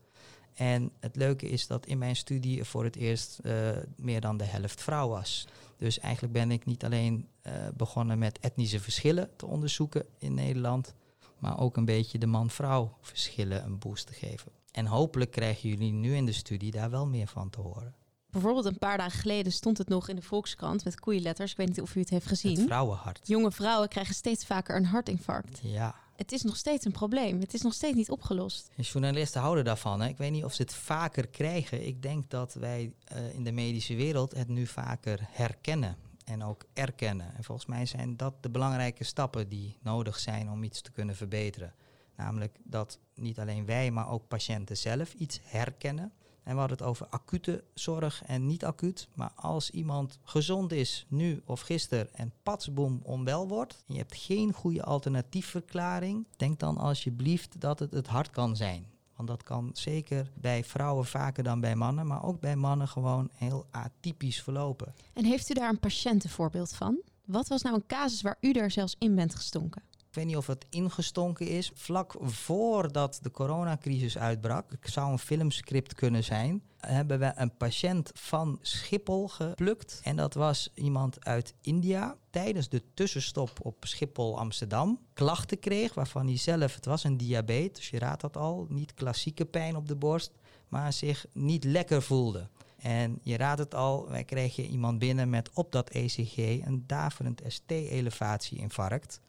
En 0.56 0.90
het 1.00 1.16
leuke 1.16 1.48
is 1.48 1.66
dat 1.66 1.86
in 1.86 1.98
mijn 1.98 2.16
studie 2.16 2.64
voor 2.64 2.84
het 2.84 2.96
eerst 2.96 3.38
uh, 3.42 3.70
meer 3.96 4.20
dan 4.20 4.36
de 4.36 4.44
helft 4.44 4.82
vrouw 4.82 5.08
was. 5.08 5.46
Dus 5.76 5.98
eigenlijk 5.98 6.32
ben 6.32 6.50
ik 6.50 6.64
niet 6.64 6.84
alleen 6.84 7.28
uh, 7.46 7.52
begonnen 7.74 8.18
met 8.18 8.38
etnische 8.38 8.80
verschillen 8.80 9.30
te 9.36 9.46
onderzoeken 9.46 10.04
in 10.18 10.34
Nederland, 10.34 10.94
maar 11.38 11.58
ook 11.58 11.76
een 11.76 11.84
beetje 11.84 12.18
de 12.18 12.26
man-vrouw 12.26 12.96
verschillen 13.00 13.64
een 13.64 13.78
boost 13.78 14.06
te 14.06 14.12
geven. 14.12 14.52
En 14.70 14.86
hopelijk 14.86 15.30
krijgen 15.30 15.68
jullie 15.68 15.92
nu 15.92 16.14
in 16.14 16.26
de 16.26 16.32
studie 16.32 16.70
daar 16.70 16.90
wel 16.90 17.06
meer 17.06 17.26
van 17.26 17.50
te 17.50 17.60
horen. 17.60 17.94
Bijvoorbeeld 18.30 18.64
een 18.64 18.78
paar 18.78 18.96
dagen 18.96 19.20
geleden 19.20 19.52
stond 19.52 19.78
het 19.78 19.88
nog 19.88 20.08
in 20.08 20.16
de 20.16 20.22
Volkskrant 20.22 20.84
met 20.84 21.00
koeienletters. 21.00 21.50
Ik 21.50 21.56
weet 21.56 21.68
niet 21.68 21.80
of 21.80 21.94
u 21.94 22.00
het 22.00 22.10
heeft 22.10 22.26
gezien. 22.26 22.56
Het 22.56 22.66
vrouwenhart. 22.66 23.20
Jonge 23.24 23.52
vrouwen 23.52 23.88
krijgen 23.88 24.14
steeds 24.14 24.44
vaker 24.46 24.76
een 24.76 24.84
hartinfarct. 24.84 25.60
Ja. 25.62 25.94
Het 26.16 26.32
is 26.32 26.42
nog 26.42 26.56
steeds 26.56 26.84
een 26.84 26.92
probleem. 26.92 27.40
Het 27.40 27.54
is 27.54 27.62
nog 27.62 27.74
steeds 27.74 27.96
niet 27.96 28.10
opgelost. 28.10 28.70
En 28.76 28.82
journalisten 28.82 29.40
houden 29.40 29.64
daarvan. 29.64 30.00
Hè. 30.00 30.08
Ik 30.08 30.16
weet 30.16 30.30
niet 30.30 30.44
of 30.44 30.52
ze 30.52 30.62
het 30.62 30.74
vaker 30.74 31.28
krijgen. 31.28 31.86
Ik 31.86 32.02
denk 32.02 32.30
dat 32.30 32.54
wij 32.54 32.92
uh, 33.12 33.34
in 33.34 33.44
de 33.44 33.52
medische 33.52 33.94
wereld 33.94 34.34
het 34.34 34.48
nu 34.48 34.66
vaker 34.66 35.18
herkennen 35.30 35.96
en 36.24 36.44
ook 36.44 36.64
erkennen. 36.72 37.34
En 37.36 37.44
volgens 37.44 37.66
mij 37.66 37.86
zijn 37.86 38.16
dat 38.16 38.42
de 38.42 38.50
belangrijke 38.50 39.04
stappen 39.04 39.48
die 39.48 39.78
nodig 39.82 40.18
zijn 40.18 40.50
om 40.50 40.62
iets 40.62 40.80
te 40.80 40.90
kunnen 40.90 41.16
verbeteren. 41.16 41.74
Namelijk 42.16 42.58
dat 42.64 42.98
niet 43.14 43.38
alleen 43.38 43.66
wij, 43.66 43.90
maar 43.90 44.08
ook 44.08 44.28
patiënten 44.28 44.76
zelf 44.76 45.14
iets 45.14 45.40
herkennen. 45.42 46.12
En 46.46 46.52
we 46.52 46.58
hadden 46.58 46.78
het 46.78 46.86
over 46.86 47.06
acute 47.06 47.64
zorg 47.74 48.22
en 48.26 48.46
niet 48.46 48.64
acuut. 48.64 49.08
Maar 49.14 49.32
als 49.34 49.70
iemand 49.70 50.18
gezond 50.22 50.72
is, 50.72 51.06
nu 51.08 51.42
of 51.44 51.60
gisteren, 51.60 52.14
en 52.14 52.32
patsboom 52.42 53.00
onwel 53.02 53.48
wordt, 53.48 53.84
en 53.86 53.94
je 53.94 54.00
hebt 54.00 54.16
geen 54.16 54.52
goede 54.52 54.84
alternatiefverklaring, 54.84 56.26
denk 56.36 56.58
dan 56.58 56.76
alsjeblieft 56.76 57.60
dat 57.60 57.78
het 57.78 57.92
het 57.92 58.06
hart 58.06 58.30
kan 58.30 58.56
zijn. 58.56 58.86
Want 59.16 59.28
dat 59.28 59.42
kan 59.42 59.70
zeker 59.72 60.30
bij 60.34 60.64
vrouwen 60.64 61.06
vaker 61.06 61.42
dan 61.42 61.60
bij 61.60 61.74
mannen, 61.74 62.06
maar 62.06 62.24
ook 62.24 62.40
bij 62.40 62.56
mannen 62.56 62.88
gewoon 62.88 63.30
heel 63.32 63.66
atypisch 63.70 64.42
verlopen. 64.42 64.94
En 65.12 65.24
heeft 65.24 65.50
u 65.50 65.54
daar 65.54 65.68
een 65.68 65.80
patiëntenvoorbeeld 65.80 66.72
van? 66.72 67.00
Wat 67.24 67.48
was 67.48 67.62
nou 67.62 67.74
een 67.74 67.86
casus 67.86 68.22
waar 68.22 68.36
u 68.40 68.52
er 68.52 68.70
zelfs 68.70 68.96
in 68.98 69.14
bent 69.14 69.34
gestonken? 69.34 69.82
Weet 70.16 70.26
niet 70.26 70.36
of 70.36 70.46
het 70.46 70.66
ingestonken 70.70 71.46
is. 71.46 71.70
Vlak 71.74 72.14
voordat 72.20 73.18
de 73.22 73.30
coronacrisis 73.30 74.18
uitbrak, 74.18 74.70
het 74.70 74.92
zou 74.92 75.12
een 75.12 75.18
filmscript 75.18 75.94
kunnen 75.94 76.24
zijn, 76.24 76.62
hebben 76.78 77.18
we 77.18 77.32
een 77.34 77.56
patiënt 77.56 78.10
van 78.14 78.58
Schiphol 78.62 79.28
geplukt. 79.28 80.00
En 80.02 80.16
dat 80.16 80.34
was 80.34 80.70
iemand 80.74 81.24
uit 81.24 81.54
India. 81.60 82.16
Tijdens 82.30 82.68
de 82.68 82.82
tussenstop 82.94 83.50
op 83.62 83.76
Schiphol-Amsterdam 83.80 85.00
klachten 85.12 85.58
kreeg, 85.58 85.94
waarvan 85.94 86.26
hij 86.26 86.36
zelf, 86.36 86.74
het 86.74 86.84
was 86.84 87.04
een 87.04 87.16
diabetes, 87.16 87.78
dus 87.78 87.90
je 87.90 87.98
raadt 87.98 88.20
dat 88.20 88.36
al, 88.36 88.66
niet 88.68 88.94
klassieke 88.94 89.44
pijn 89.44 89.76
op 89.76 89.88
de 89.88 89.96
borst, 89.96 90.32
maar 90.68 90.92
zich 90.92 91.26
niet 91.32 91.64
lekker 91.64 92.02
voelde. 92.02 92.48
En 92.76 93.18
je 93.22 93.36
raadt 93.36 93.58
het 93.60 93.74
al, 93.74 94.08
wij 94.08 94.24
kregen 94.24 94.64
iemand 94.64 94.98
binnen 94.98 95.30
met 95.30 95.50
op 95.54 95.72
dat 95.72 95.90
ECG 95.90 96.36
een 96.36 96.84
daverend 96.86 97.42
ST-elevatie-infarct. 97.46 99.20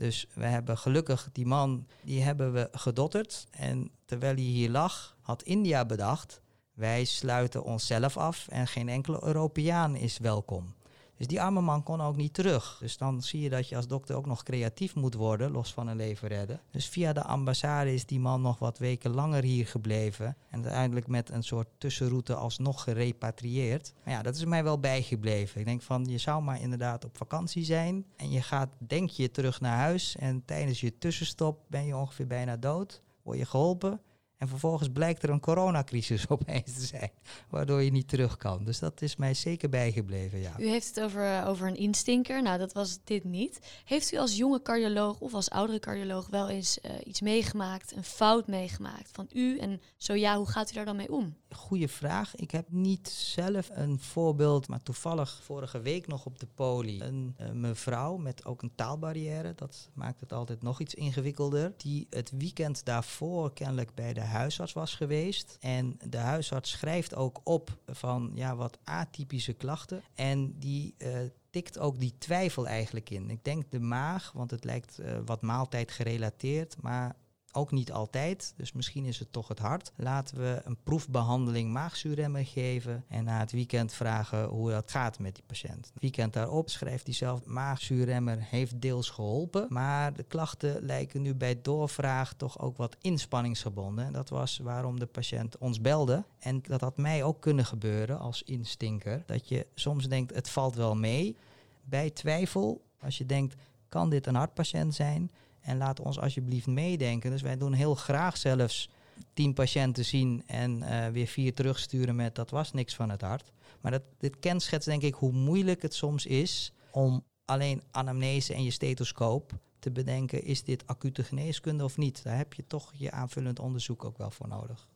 Dus 0.00 0.26
we 0.34 0.44
hebben 0.44 0.78
gelukkig 0.78 1.28
die 1.32 1.46
man, 1.46 1.86
die 2.02 2.22
hebben 2.22 2.52
we 2.52 2.68
gedotterd. 2.72 3.46
En 3.50 3.90
terwijl 4.04 4.34
hij 4.34 4.42
hier 4.42 4.70
lag, 4.70 5.16
had 5.20 5.42
India 5.42 5.84
bedacht, 5.84 6.40
Wij 6.80 7.04
sluiten 7.04 7.62
onszelf 7.62 8.16
af 8.16 8.48
en 8.48 8.66
geen 8.66 8.88
enkele 8.88 9.24
Europeaan 9.24 9.96
is 9.96 10.18
welkom. 10.18 10.74
Dus 11.20 11.28
die 11.28 11.42
arme 11.42 11.60
man 11.60 11.82
kon 11.82 12.00
ook 12.00 12.16
niet 12.16 12.34
terug. 12.34 12.76
Dus 12.80 12.96
dan 12.96 13.22
zie 13.22 13.40
je 13.40 13.50
dat 13.50 13.68
je 13.68 13.76
als 13.76 13.86
dokter 13.86 14.16
ook 14.16 14.26
nog 14.26 14.42
creatief 14.42 14.94
moet 14.94 15.14
worden, 15.14 15.50
los 15.50 15.72
van 15.72 15.88
een 15.88 15.96
leven 15.96 16.28
redden. 16.28 16.60
Dus 16.70 16.88
via 16.88 17.12
de 17.12 17.22
ambassade 17.22 17.94
is 17.94 18.06
die 18.06 18.20
man 18.20 18.42
nog 18.42 18.58
wat 18.58 18.78
weken 18.78 19.10
langer 19.10 19.42
hier 19.42 19.66
gebleven. 19.66 20.36
En 20.50 20.62
uiteindelijk 20.62 21.06
met 21.06 21.30
een 21.30 21.42
soort 21.42 21.68
tussenroute 21.78 22.34
alsnog 22.34 22.82
gerepatrieerd. 22.82 23.92
Maar 24.04 24.14
ja, 24.14 24.22
dat 24.22 24.36
is 24.36 24.44
mij 24.44 24.64
wel 24.64 24.78
bijgebleven. 24.78 25.60
Ik 25.60 25.66
denk 25.66 25.82
van, 25.82 26.04
je 26.04 26.18
zou 26.18 26.42
maar 26.42 26.60
inderdaad 26.60 27.04
op 27.04 27.16
vakantie 27.16 27.64
zijn. 27.64 28.04
En 28.16 28.30
je 28.30 28.42
gaat, 28.42 28.68
denk 28.78 29.10
je, 29.10 29.30
terug 29.30 29.60
naar 29.60 29.76
huis. 29.76 30.16
En 30.16 30.44
tijdens 30.44 30.80
je 30.80 30.98
tussenstop 30.98 31.60
ben 31.66 31.86
je 31.86 31.96
ongeveer 31.96 32.26
bijna 32.26 32.56
dood. 32.56 33.02
Word 33.22 33.38
je 33.38 33.46
geholpen. 33.46 34.00
En 34.40 34.48
vervolgens 34.48 34.88
blijkt 34.92 35.22
er 35.22 35.30
een 35.30 35.40
coronacrisis 35.40 36.28
opeens 36.38 36.74
te 36.74 36.86
zijn, 36.86 37.10
waardoor 37.48 37.82
je 37.82 37.90
niet 37.90 38.08
terug 38.08 38.36
kan. 38.36 38.64
Dus 38.64 38.78
dat 38.78 39.02
is 39.02 39.16
mij 39.16 39.34
zeker 39.34 39.68
bijgebleven, 39.68 40.40
ja. 40.40 40.54
U 40.58 40.68
heeft 40.68 40.86
het 40.86 41.00
over, 41.00 41.46
over 41.46 41.66
een 41.68 41.76
instinker. 41.76 42.42
Nou, 42.42 42.58
dat 42.58 42.72
was 42.72 42.98
dit 43.04 43.24
niet. 43.24 43.58
Heeft 43.84 44.12
u 44.12 44.16
als 44.16 44.36
jonge 44.36 44.62
cardioloog 44.62 45.20
of 45.20 45.34
als 45.34 45.50
oudere 45.50 45.78
cardioloog 45.78 46.28
wel 46.28 46.48
eens 46.48 46.78
uh, 46.82 46.90
iets 47.04 47.20
meegemaakt, 47.20 47.96
een 47.96 48.04
fout 48.04 48.46
meegemaakt 48.46 49.10
van 49.12 49.28
u? 49.32 49.58
En 49.58 49.80
zo 49.96 50.14
ja, 50.14 50.36
hoe 50.36 50.48
gaat 50.48 50.70
u 50.70 50.74
daar 50.74 50.84
dan 50.84 50.96
mee 50.96 51.12
om? 51.12 51.36
Goeie 51.50 51.88
vraag. 51.88 52.36
Ik 52.36 52.50
heb 52.50 52.66
niet 52.70 53.08
zelf 53.08 53.68
een 53.72 53.98
voorbeeld, 53.98 54.68
maar 54.68 54.82
toevallig 54.82 55.40
vorige 55.42 55.80
week 55.80 56.06
nog 56.06 56.26
op 56.26 56.38
de 56.38 56.46
poli 56.54 57.00
een 57.00 57.36
uh, 57.40 57.50
mevrouw 57.50 58.16
met 58.16 58.44
ook 58.44 58.62
een 58.62 58.74
taalbarrière. 58.74 59.54
Dat 59.54 59.90
maakt 59.94 60.20
het 60.20 60.32
altijd 60.32 60.62
nog 60.62 60.80
iets 60.80 60.94
ingewikkelder. 60.94 61.72
Die 61.76 62.06
het 62.10 62.30
weekend 62.38 62.84
daarvoor 62.84 63.52
kennelijk 63.52 63.94
bij 63.94 64.12
de 64.12 64.28
huisarts 64.30 64.72
was 64.72 64.94
geweest. 64.94 65.56
En 65.60 65.98
de 66.08 66.16
huisarts 66.16 66.70
schrijft 66.70 67.14
ook 67.14 67.40
op 67.44 67.78
van 67.86 68.30
ja, 68.34 68.56
wat 68.56 68.78
atypische 68.84 69.52
klachten. 69.52 70.02
En 70.14 70.58
die 70.58 70.94
uh, 70.98 71.18
tikt 71.50 71.78
ook 71.78 71.98
die 71.98 72.14
twijfel 72.18 72.66
eigenlijk 72.66 73.10
in. 73.10 73.30
Ik 73.30 73.44
denk 73.44 73.70
de 73.70 73.80
maag, 73.80 74.32
want 74.32 74.50
het 74.50 74.64
lijkt 74.64 75.00
uh, 75.00 75.18
wat 75.24 75.42
maaltijd 75.42 75.90
gerelateerd, 75.90 76.76
maar 76.80 77.16
ook 77.52 77.70
niet 77.70 77.92
altijd, 77.92 78.52
dus 78.56 78.72
misschien 78.72 79.04
is 79.04 79.18
het 79.18 79.32
toch 79.32 79.48
het 79.48 79.58
hart. 79.58 79.92
Laten 79.96 80.38
we 80.38 80.60
een 80.64 80.76
proefbehandeling 80.82 81.72
maagzuurremmen 81.72 82.44
geven 82.44 83.04
en 83.08 83.24
na 83.24 83.38
het 83.38 83.52
weekend 83.52 83.92
vragen 83.92 84.44
hoe 84.44 84.70
dat 84.70 84.90
gaat 84.90 85.18
met 85.18 85.34
die 85.34 85.44
patiënt. 85.46 85.90
Het 85.92 86.02
weekend 86.02 86.32
daarop 86.32 86.70
schrijft 86.70 87.04
hij 87.04 87.14
zelf, 87.14 87.44
maagzuurremmer 87.44 88.38
heeft 88.40 88.80
deels 88.80 89.10
geholpen, 89.10 89.66
maar 89.68 90.14
de 90.14 90.22
klachten 90.22 90.82
lijken 90.82 91.22
nu 91.22 91.34
bij 91.34 91.60
doorvraag 91.62 92.34
toch 92.34 92.58
ook 92.58 92.76
wat 92.76 92.96
inspanningsgebonden. 93.00 94.04
En 94.04 94.12
dat 94.12 94.28
was 94.28 94.58
waarom 94.58 94.98
de 94.98 95.06
patiënt 95.06 95.58
ons 95.58 95.80
belde. 95.80 96.24
En 96.38 96.62
dat 96.62 96.80
had 96.80 96.96
mij 96.96 97.22
ook 97.22 97.40
kunnen 97.40 97.66
gebeuren 97.66 98.18
als 98.18 98.42
instinker, 98.42 99.22
dat 99.26 99.48
je 99.48 99.66
soms 99.74 100.08
denkt 100.08 100.34
het 100.34 100.50
valt 100.50 100.74
wel 100.74 100.96
mee. 100.96 101.36
Bij 101.84 102.10
twijfel, 102.10 102.82
als 103.00 103.18
je 103.18 103.26
denkt, 103.26 103.54
kan 103.88 104.10
dit 104.10 104.26
een 104.26 104.34
hartpatiënt 104.34 104.94
zijn? 104.94 105.30
En 105.60 105.76
laat 105.76 106.00
ons 106.00 106.20
alsjeblieft 106.20 106.66
meedenken. 106.66 107.30
Dus 107.30 107.42
wij 107.42 107.56
doen 107.56 107.72
heel 107.72 107.94
graag 107.94 108.36
zelfs 108.36 108.90
tien 109.32 109.54
patiënten 109.54 110.04
zien 110.04 110.42
en 110.46 110.82
uh, 110.82 111.08
weer 111.08 111.26
vier 111.26 111.54
terugsturen 111.54 112.16
met 112.16 112.34
dat 112.34 112.50
was 112.50 112.72
niks 112.72 112.94
van 112.94 113.10
het 113.10 113.20
hart. 113.20 113.52
Maar 113.80 113.92
dat, 113.92 114.02
dit 114.18 114.38
kenschetst 114.38 114.88
denk 114.88 115.02
ik 115.02 115.14
hoe 115.14 115.32
moeilijk 115.32 115.82
het 115.82 115.94
soms 115.94 116.26
is 116.26 116.72
om 116.90 117.24
alleen 117.44 117.82
anamnese 117.90 118.54
en 118.54 118.64
je 118.64 118.70
stethoscoop 118.70 119.52
te 119.78 119.90
bedenken, 119.90 120.44
is 120.44 120.64
dit 120.64 120.86
acute 120.86 121.24
geneeskunde 121.24 121.84
of 121.84 121.96
niet? 121.96 122.22
Daar 122.22 122.36
heb 122.36 122.54
je 122.54 122.66
toch 122.66 122.92
je 122.94 123.10
aanvullend 123.10 123.58
onderzoek 123.58 124.04
ook 124.04 124.18
wel 124.18 124.30
voor 124.30 124.48
nodig. 124.48 124.88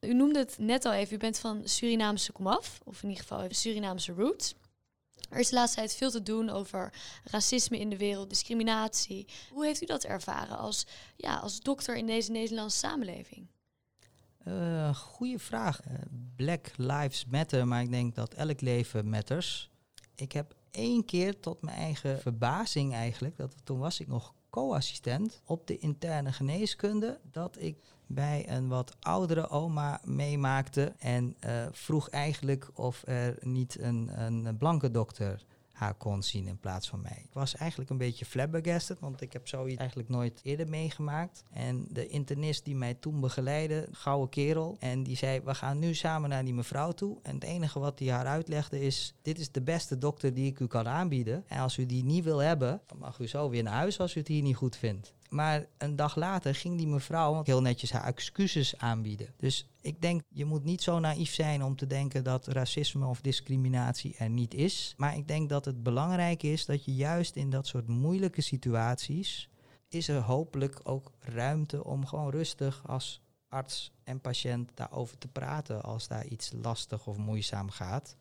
U 0.00 0.14
noemde 0.14 0.38
het 0.38 0.58
net 0.58 0.84
al 0.84 0.92
even, 0.92 1.14
u 1.14 1.18
bent 1.18 1.38
van 1.38 1.60
Surinaamse 1.64 2.32
komaf, 2.32 2.80
of 2.84 3.02
in 3.02 3.08
ieder 3.08 3.24
geval 3.24 3.46
Surinaamse 3.48 4.12
roots. 4.12 4.54
Er 5.28 5.38
is 5.38 5.48
de 5.48 5.54
laatste 5.54 5.78
tijd 5.78 5.94
veel 5.94 6.10
te 6.10 6.22
doen 6.22 6.50
over 6.50 6.92
racisme 7.24 7.78
in 7.78 7.90
de 7.90 7.96
wereld, 7.96 8.28
discriminatie. 8.28 9.26
Hoe 9.52 9.64
heeft 9.64 9.82
u 9.82 9.86
dat 9.86 10.04
ervaren 10.04 10.58
als, 10.58 10.86
ja, 11.16 11.36
als 11.36 11.60
dokter 11.60 11.96
in 11.96 12.06
deze 12.06 12.30
Nederlandse 12.30 12.78
samenleving? 12.78 13.46
Uh, 14.46 14.94
goeie 14.94 15.38
vraag. 15.38 15.80
Uh, 15.86 15.94
Black 16.36 16.70
Lives 16.76 17.24
Matter, 17.24 17.66
maar 17.66 17.82
ik 17.82 17.90
denk 17.90 18.14
dat 18.14 18.34
elk 18.34 18.60
leven 18.60 19.08
matters. 19.08 19.70
Ik 20.14 20.32
heb 20.32 20.54
één 20.70 21.04
keer 21.04 21.40
tot 21.40 21.62
mijn 21.62 21.76
eigen 21.76 22.20
verbazing 22.20 22.92
eigenlijk, 22.92 23.36
dat 23.36 23.54
toen 23.64 23.78
was 23.78 24.00
ik 24.00 24.06
nog 24.06 24.34
co-assistent 24.50 25.40
op 25.44 25.66
de 25.66 25.78
interne 25.78 26.32
geneeskunde, 26.32 27.20
dat 27.30 27.56
ik 27.60 27.76
bij 28.08 28.48
een 28.48 28.68
wat 28.68 28.96
oudere 29.00 29.48
oma 29.48 30.00
meemaakte 30.04 30.92
en 30.98 31.36
uh, 31.46 31.66
vroeg 31.72 32.08
eigenlijk 32.08 32.70
of 32.74 33.02
er 33.06 33.36
niet 33.40 33.80
een, 33.80 34.10
een 34.14 34.56
blanke 34.56 34.90
dokter 34.90 35.44
haar 35.78 35.94
kon 35.94 36.22
zien 36.22 36.46
in 36.46 36.58
plaats 36.58 36.88
van 36.88 37.00
mij. 37.00 37.22
Ik 37.24 37.32
was 37.32 37.56
eigenlijk 37.56 37.90
een 37.90 37.98
beetje 37.98 38.24
flabbergasted, 38.24 39.00
want 39.00 39.20
ik 39.20 39.32
heb 39.32 39.48
zoiets 39.48 39.78
eigenlijk 39.78 40.08
nooit 40.08 40.40
eerder 40.42 40.68
meegemaakt. 40.68 41.44
En 41.52 41.86
de 41.90 42.06
internist 42.06 42.64
die 42.64 42.76
mij 42.76 42.94
toen 42.94 43.20
begeleidde, 43.20 43.88
gouden 43.92 44.28
kerel, 44.28 44.76
en 44.80 45.02
die 45.02 45.16
zei, 45.16 45.40
we 45.40 45.54
gaan 45.54 45.78
nu 45.78 45.94
samen 45.94 46.30
naar 46.30 46.44
die 46.44 46.54
mevrouw 46.54 46.92
toe. 46.92 47.18
En 47.22 47.34
het 47.34 47.44
enige 47.44 47.78
wat 47.78 47.98
hij 47.98 48.08
haar 48.08 48.26
uitlegde 48.26 48.80
is, 48.80 49.14
dit 49.22 49.38
is 49.38 49.52
de 49.52 49.62
beste 49.62 49.98
dokter 49.98 50.34
die 50.34 50.46
ik 50.46 50.58
u 50.58 50.66
kan 50.66 50.88
aanbieden. 50.88 51.44
En 51.46 51.60
als 51.60 51.76
u 51.76 51.86
die 51.86 52.04
niet 52.04 52.24
wil 52.24 52.38
hebben, 52.38 52.80
dan 52.86 52.98
mag 52.98 53.18
u 53.18 53.26
zo 53.26 53.48
weer 53.48 53.62
naar 53.62 53.74
huis 53.74 54.00
als 54.00 54.14
u 54.14 54.18
het 54.18 54.28
hier 54.28 54.42
niet 54.42 54.56
goed 54.56 54.76
vindt. 54.76 55.14
Maar 55.28 55.66
een 55.78 55.96
dag 55.96 56.16
later 56.16 56.54
ging 56.54 56.76
die 56.76 56.86
mevrouw 56.86 57.42
heel 57.44 57.60
netjes 57.60 57.92
haar 57.92 58.04
excuses 58.04 58.78
aanbieden. 58.78 59.34
Dus 59.36 59.68
ik 59.80 60.00
denk, 60.00 60.22
je 60.28 60.44
moet 60.44 60.64
niet 60.64 60.82
zo 60.82 60.98
naïef 60.98 61.34
zijn 61.34 61.64
om 61.64 61.76
te 61.76 61.86
denken 61.86 62.24
dat 62.24 62.46
racisme 62.46 63.06
of 63.06 63.20
discriminatie 63.20 64.14
er 64.18 64.30
niet 64.30 64.54
is. 64.54 64.94
Maar 64.96 65.16
ik 65.16 65.28
denk 65.28 65.48
dat 65.48 65.64
het 65.64 65.82
belangrijk 65.82 66.42
is 66.42 66.66
dat 66.66 66.84
je 66.84 66.94
juist 66.94 67.36
in 67.36 67.50
dat 67.50 67.66
soort 67.66 67.88
moeilijke 67.88 68.40
situaties, 68.40 69.48
is 69.88 70.08
er 70.08 70.20
hopelijk 70.20 70.80
ook 70.82 71.12
ruimte 71.18 71.84
om 71.84 72.06
gewoon 72.06 72.30
rustig 72.30 72.82
als 72.86 73.22
arts 73.48 73.92
en 74.04 74.20
patiënt 74.20 74.70
daarover 74.74 75.18
te 75.18 75.28
praten 75.28 75.82
als 75.82 76.08
daar 76.08 76.26
iets 76.26 76.52
lastig 76.62 77.06
of 77.06 77.16
moeizaam 77.16 77.70
gaat. 77.70 78.16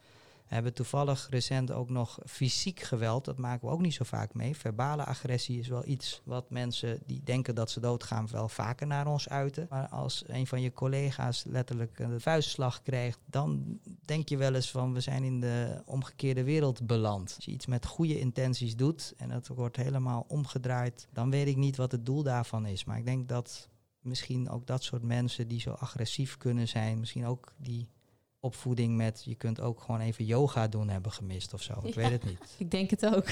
We 0.48 0.54
hebben 0.54 0.74
toevallig 0.74 1.28
recent 1.30 1.72
ook 1.72 1.90
nog 1.90 2.20
fysiek 2.26 2.80
geweld. 2.80 3.26
Dat 3.26 3.38
maken 3.38 3.68
we 3.68 3.74
ook 3.74 3.82
niet 3.82 3.94
zo 3.94 4.04
vaak 4.04 4.34
mee. 4.34 4.56
Verbale 4.56 5.06
agressie 5.06 5.60
is 5.60 5.68
wel 5.68 5.88
iets 5.88 6.22
wat 6.24 6.50
mensen 6.50 7.00
die 7.06 7.24
denken 7.24 7.56
dat 7.56 7.72
ze 7.72 7.80
doodgaan 7.80 8.28
wel 8.32 8.50
vaker 8.50 8.88
naar 8.88 9.08
ons 9.08 9.30
uiten. 9.30 9.68
Maar 9.70 9.88
als 9.88 10.24
een 10.28 10.48
van 10.48 10.62
je 10.62 10.74
collega's 10.74 11.44
letterlijk 11.44 12.00
een 12.00 12.22
vuistslag 12.22 12.82
krijgt, 12.82 13.20
dan 13.26 13.80
denk 14.06 14.30
je 14.30 14.38
wel 14.38 14.54
eens 14.54 14.72
van 14.72 14.94
we 14.94 15.00
zijn 15.00 15.24
in 15.24 15.40
de 15.40 15.82
omgekeerde 15.86 16.44
wereld 16.44 16.86
beland. 16.88 17.34
Als 17.36 17.46
je 17.46 17.52
iets 17.52 17.66
met 17.66 17.86
goede 17.86 18.20
intenties 18.20 18.76
doet 18.76 19.14
en 19.18 19.32
het 19.32 19.48
wordt 19.48 19.76
helemaal 19.76 20.26
omgedraaid, 20.28 21.08
dan 21.12 21.30
weet 21.30 21.48
ik 21.48 21.58
niet 21.58 21.76
wat 21.76 21.92
het 21.92 22.06
doel 22.06 22.24
daarvan 22.24 22.66
is. 22.66 22.84
Maar 22.86 22.98
ik 22.98 23.06
denk 23.06 23.28
dat 23.28 23.70
misschien 24.02 24.50
ook 24.50 24.68
dat 24.68 24.84
soort 24.84 25.04
mensen 25.04 25.48
die 25.48 25.60
zo 25.60 25.72
agressief 25.72 26.38
kunnen 26.38 26.68
zijn, 26.68 27.00
misschien 27.00 27.26
ook 27.26 27.54
die 27.58 27.88
opvoeding 28.40 28.96
met 28.96 29.22
je 29.26 29.36
kunt 29.36 29.62
ook 29.62 29.82
gewoon 29.82 30.00
even 30.00 30.26
yoga 30.26 30.68
doen 30.68 30.90
hebben 30.90 31.12
gemist 31.12 31.54
of 31.54 31.62
zo. 31.62 31.74
Ik 31.84 31.94
ja, 31.94 32.02
weet 32.02 32.12
het 32.12 32.24
niet. 32.24 32.56
Ik 32.58 32.72
denk 32.72 32.90
het 32.90 33.06
ook. 33.06 33.26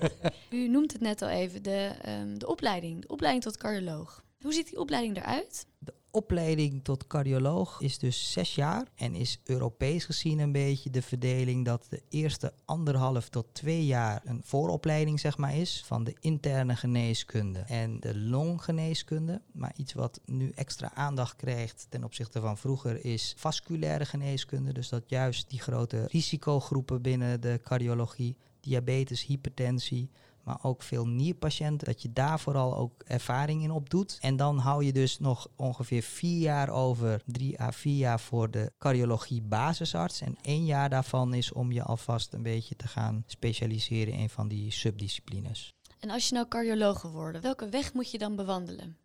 U 0.50 0.68
noemt 0.68 0.92
het 0.92 1.00
net 1.00 1.22
al 1.22 1.28
even, 1.28 1.62
de, 1.62 1.94
um, 2.08 2.38
de 2.38 2.46
opleiding, 2.46 3.00
de 3.00 3.08
opleiding 3.08 3.44
tot 3.44 3.56
cardioloog. 3.56 4.24
Hoe 4.40 4.52
ziet 4.52 4.68
die 4.68 4.78
opleiding 4.80 5.16
eruit? 5.16 5.66
De 5.78 5.94
opleiding 6.18 6.84
tot 6.84 7.06
cardioloog 7.06 7.80
is 7.80 7.98
dus 7.98 8.32
zes 8.32 8.54
jaar 8.54 8.86
en 8.94 9.14
is 9.14 9.40
Europees 9.44 10.04
gezien 10.04 10.38
een 10.38 10.52
beetje 10.52 10.90
de 10.90 11.02
verdeling 11.02 11.64
dat 11.64 11.86
de 11.88 12.02
eerste 12.08 12.52
anderhalf 12.64 13.28
tot 13.28 13.46
twee 13.52 13.86
jaar 13.86 14.22
een 14.24 14.40
vooropleiding 14.44 15.20
zeg 15.20 15.36
maar 15.36 15.56
is 15.56 15.82
van 15.86 16.04
de 16.04 16.16
interne 16.20 16.76
geneeskunde 16.76 17.58
en 17.58 18.00
de 18.00 18.18
longgeneeskunde. 18.18 19.42
Maar 19.52 19.72
iets 19.76 19.92
wat 19.92 20.20
nu 20.24 20.50
extra 20.54 20.94
aandacht 20.94 21.36
krijgt 21.36 21.86
ten 21.88 22.04
opzichte 22.04 22.40
van 22.40 22.58
vroeger 22.58 23.04
is 23.04 23.34
vasculaire 23.36 24.04
geneeskunde. 24.04 24.72
Dus 24.72 24.88
dat 24.88 25.04
juist 25.06 25.50
die 25.50 25.60
grote 25.60 26.06
risicogroepen 26.06 27.02
binnen 27.02 27.40
de 27.40 27.60
cardiologie, 27.62 28.36
diabetes, 28.60 29.26
hypertensie, 29.26 30.10
maar 30.48 30.58
ook 30.62 30.82
veel 30.82 31.06
nierpatiënten, 31.06 31.86
dat 31.86 32.02
je 32.02 32.12
daar 32.12 32.40
vooral 32.40 32.76
ook 32.76 33.02
ervaring 33.06 33.62
in 33.62 33.70
opdoet. 33.70 34.18
En 34.20 34.36
dan 34.36 34.58
hou 34.58 34.84
je 34.84 34.92
dus 34.92 35.18
nog 35.18 35.48
ongeveer 35.56 36.02
vier 36.02 36.38
jaar 36.38 36.70
over, 36.70 37.22
drie 37.26 37.60
à 37.60 37.72
vier 37.72 37.96
jaar 37.96 38.20
voor 38.20 38.50
de 38.50 38.72
cardiologie 38.78 39.42
basisarts. 39.42 40.20
En 40.20 40.36
één 40.42 40.64
jaar 40.64 40.90
daarvan 40.90 41.34
is 41.34 41.52
om 41.52 41.72
je 41.72 41.82
alvast 41.82 42.32
een 42.32 42.42
beetje 42.42 42.76
te 42.76 42.88
gaan 42.88 43.24
specialiseren 43.26 44.14
in 44.14 44.28
van 44.28 44.48
die 44.48 44.72
subdisciplines. 44.72 45.74
En 45.98 46.10
als 46.10 46.28
je 46.28 46.34
nou 46.34 46.48
cardioloog 46.48 47.02
wordt, 47.02 47.40
welke 47.40 47.68
weg 47.68 47.92
moet 47.92 48.10
je 48.10 48.18
dan 48.18 48.36
bewandelen? 48.36 48.96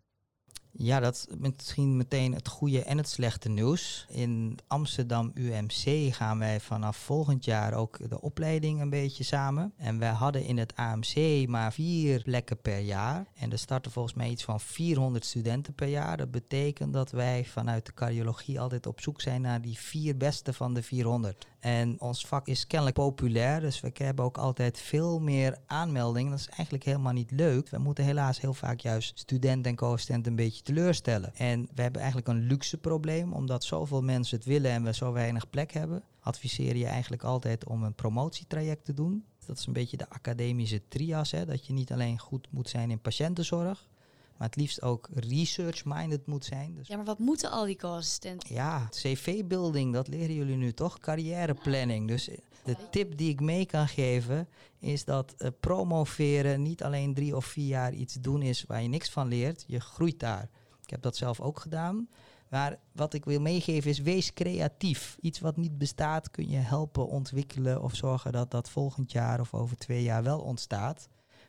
Ja, 0.76 1.00
dat 1.00 1.14
is 1.14 1.36
misschien 1.38 1.96
meteen 1.96 2.34
het 2.34 2.48
goede 2.48 2.82
en 2.82 2.96
het 2.96 3.08
slechte 3.08 3.48
nieuws. 3.48 4.06
In 4.08 4.58
Amsterdam 4.66 5.30
UMC 5.34 6.14
gaan 6.14 6.38
wij 6.38 6.60
vanaf 6.60 6.96
volgend 6.96 7.44
jaar 7.44 7.74
ook 7.74 8.08
de 8.08 8.20
opleiding 8.20 8.80
een 8.80 8.90
beetje 8.90 9.24
samen. 9.24 9.72
En 9.76 9.98
wij 9.98 10.10
hadden 10.10 10.44
in 10.44 10.58
het 10.58 10.76
AMC 10.76 11.46
maar 11.48 11.72
vier 11.72 12.22
plekken 12.22 12.60
per 12.60 12.78
jaar. 12.78 13.26
En 13.34 13.52
er 13.52 13.58
starten 13.58 13.92
volgens 13.92 14.14
mij 14.14 14.30
iets 14.30 14.44
van 14.44 14.60
400 14.60 15.24
studenten 15.24 15.74
per 15.74 15.88
jaar. 15.88 16.16
Dat 16.16 16.30
betekent 16.30 16.92
dat 16.92 17.10
wij 17.10 17.44
vanuit 17.44 17.86
de 17.86 17.94
cardiologie 17.94 18.60
altijd 18.60 18.86
op 18.86 19.00
zoek 19.00 19.20
zijn 19.20 19.40
naar 19.40 19.60
die 19.60 19.78
vier 19.78 20.16
beste 20.16 20.52
van 20.52 20.74
de 20.74 20.82
400. 20.82 21.46
En 21.60 22.00
ons 22.00 22.26
vak 22.26 22.46
is 22.46 22.66
kennelijk 22.66 22.96
populair, 22.96 23.60
dus 23.60 23.80
we 23.80 23.90
hebben 23.94 24.24
ook 24.24 24.38
altijd 24.38 24.78
veel 24.78 25.20
meer 25.20 25.58
aanmeldingen. 25.66 26.30
Dat 26.30 26.40
is 26.40 26.48
eigenlijk 26.48 26.84
helemaal 26.84 27.12
niet 27.12 27.30
leuk. 27.30 27.68
We 27.68 27.78
moeten 27.78 28.04
helaas 28.04 28.40
heel 28.40 28.54
vaak 28.54 28.80
juist 28.80 29.18
studenten 29.18 29.70
en 29.70 29.76
co-assistenten 29.76 30.30
een 30.30 30.36
beetje 30.36 30.63
teleurstellen. 30.64 31.34
En 31.34 31.68
we 31.74 31.82
hebben 31.82 32.00
eigenlijk 32.00 32.30
een 32.30 32.46
luxe 32.46 32.76
probleem, 32.78 33.32
omdat 33.32 33.64
zoveel 33.64 34.02
mensen 34.02 34.36
het 34.36 34.46
willen 34.46 34.70
en 34.70 34.82
we 34.84 34.94
zo 34.94 35.12
weinig 35.12 35.50
plek 35.50 35.72
hebben. 35.72 36.02
Adviseer 36.20 36.76
je 36.76 36.86
eigenlijk 36.86 37.22
altijd 37.22 37.66
om 37.66 37.82
een 37.82 37.94
promotietraject 37.94 38.84
te 38.84 38.94
doen. 38.94 39.24
Dat 39.46 39.58
is 39.58 39.66
een 39.66 39.72
beetje 39.72 39.96
de 39.96 40.08
academische 40.08 40.82
trias, 40.88 41.30
hè, 41.30 41.44
dat 41.46 41.66
je 41.66 41.72
niet 41.72 41.92
alleen 41.92 42.18
goed 42.18 42.46
moet 42.50 42.68
zijn 42.68 42.90
in 42.90 43.00
patiëntenzorg, 43.00 43.88
maar 44.36 44.46
het 44.48 44.56
liefst 44.56 44.82
ook 44.82 45.08
research-minded 45.14 46.26
moet 46.26 46.44
zijn. 46.44 46.74
Dus 46.74 46.88
Ja, 46.88 46.96
maar 46.96 47.04
wat 47.04 47.18
moeten 47.18 47.50
al 47.50 47.64
die 47.64 47.76
co-assistenten? 47.76 48.54
ja, 48.54 48.88
cv-building, 48.90 49.92
dat 49.92 50.08
leren 50.08 50.34
jullie 50.34 50.56
nu 50.56 50.72
toch? 50.72 50.98
Carrièreplanning. 50.98 52.08
Dus 52.08 52.28
de 52.64 52.76
tip 52.90 53.16
die 53.16 53.30
ik 53.30 53.40
mee 53.40 53.66
kan 53.66 53.88
geven 53.88 54.48
is 54.78 55.04
dat 55.04 55.34
eh, 55.38 55.50
promoveren 55.60 56.62
niet 56.62 56.82
alleen 56.82 57.14
drie 57.14 57.36
of 57.36 57.44
vier 57.44 57.66
jaar 57.66 57.92
iets 57.92 58.14
doen 58.14 58.42
is 58.42 58.64
waar 58.64 58.82
je 58.82 58.88
niks 58.88 59.10
van 59.10 59.28
leert. 59.28 59.64
Je 59.66 59.80
groeit 59.80 60.20
daar. 60.20 60.48
Ik 60.82 60.90
heb 60.90 61.02
dat 61.02 61.16
zelf 61.16 61.40
ook 61.40 61.60
gedaan. 61.60 62.08
Maar 62.48 62.78
wat 62.92 63.14
ik 63.14 63.24
wil 63.24 63.40
meegeven 63.40 63.90
is 63.90 63.98
wees 63.98 64.32
creatief. 64.32 65.16
Iets 65.20 65.40
wat 65.40 65.56
niet 65.56 65.78
bestaat 65.78 66.30
kun 66.30 66.48
je 66.48 66.56
helpen 66.56 67.08
ontwikkelen 67.08 67.82
of 67.82 67.94
zorgen 67.94 68.32
dat 68.32 68.50
dat 68.50 68.70
volgend 68.70 69.12
jaar 69.12 69.40
of 69.40 69.54
over 69.54 69.76
twee 69.76 70.02
jaar 70.02 70.22
wel 70.22 70.40
ontstaat. 70.40 71.08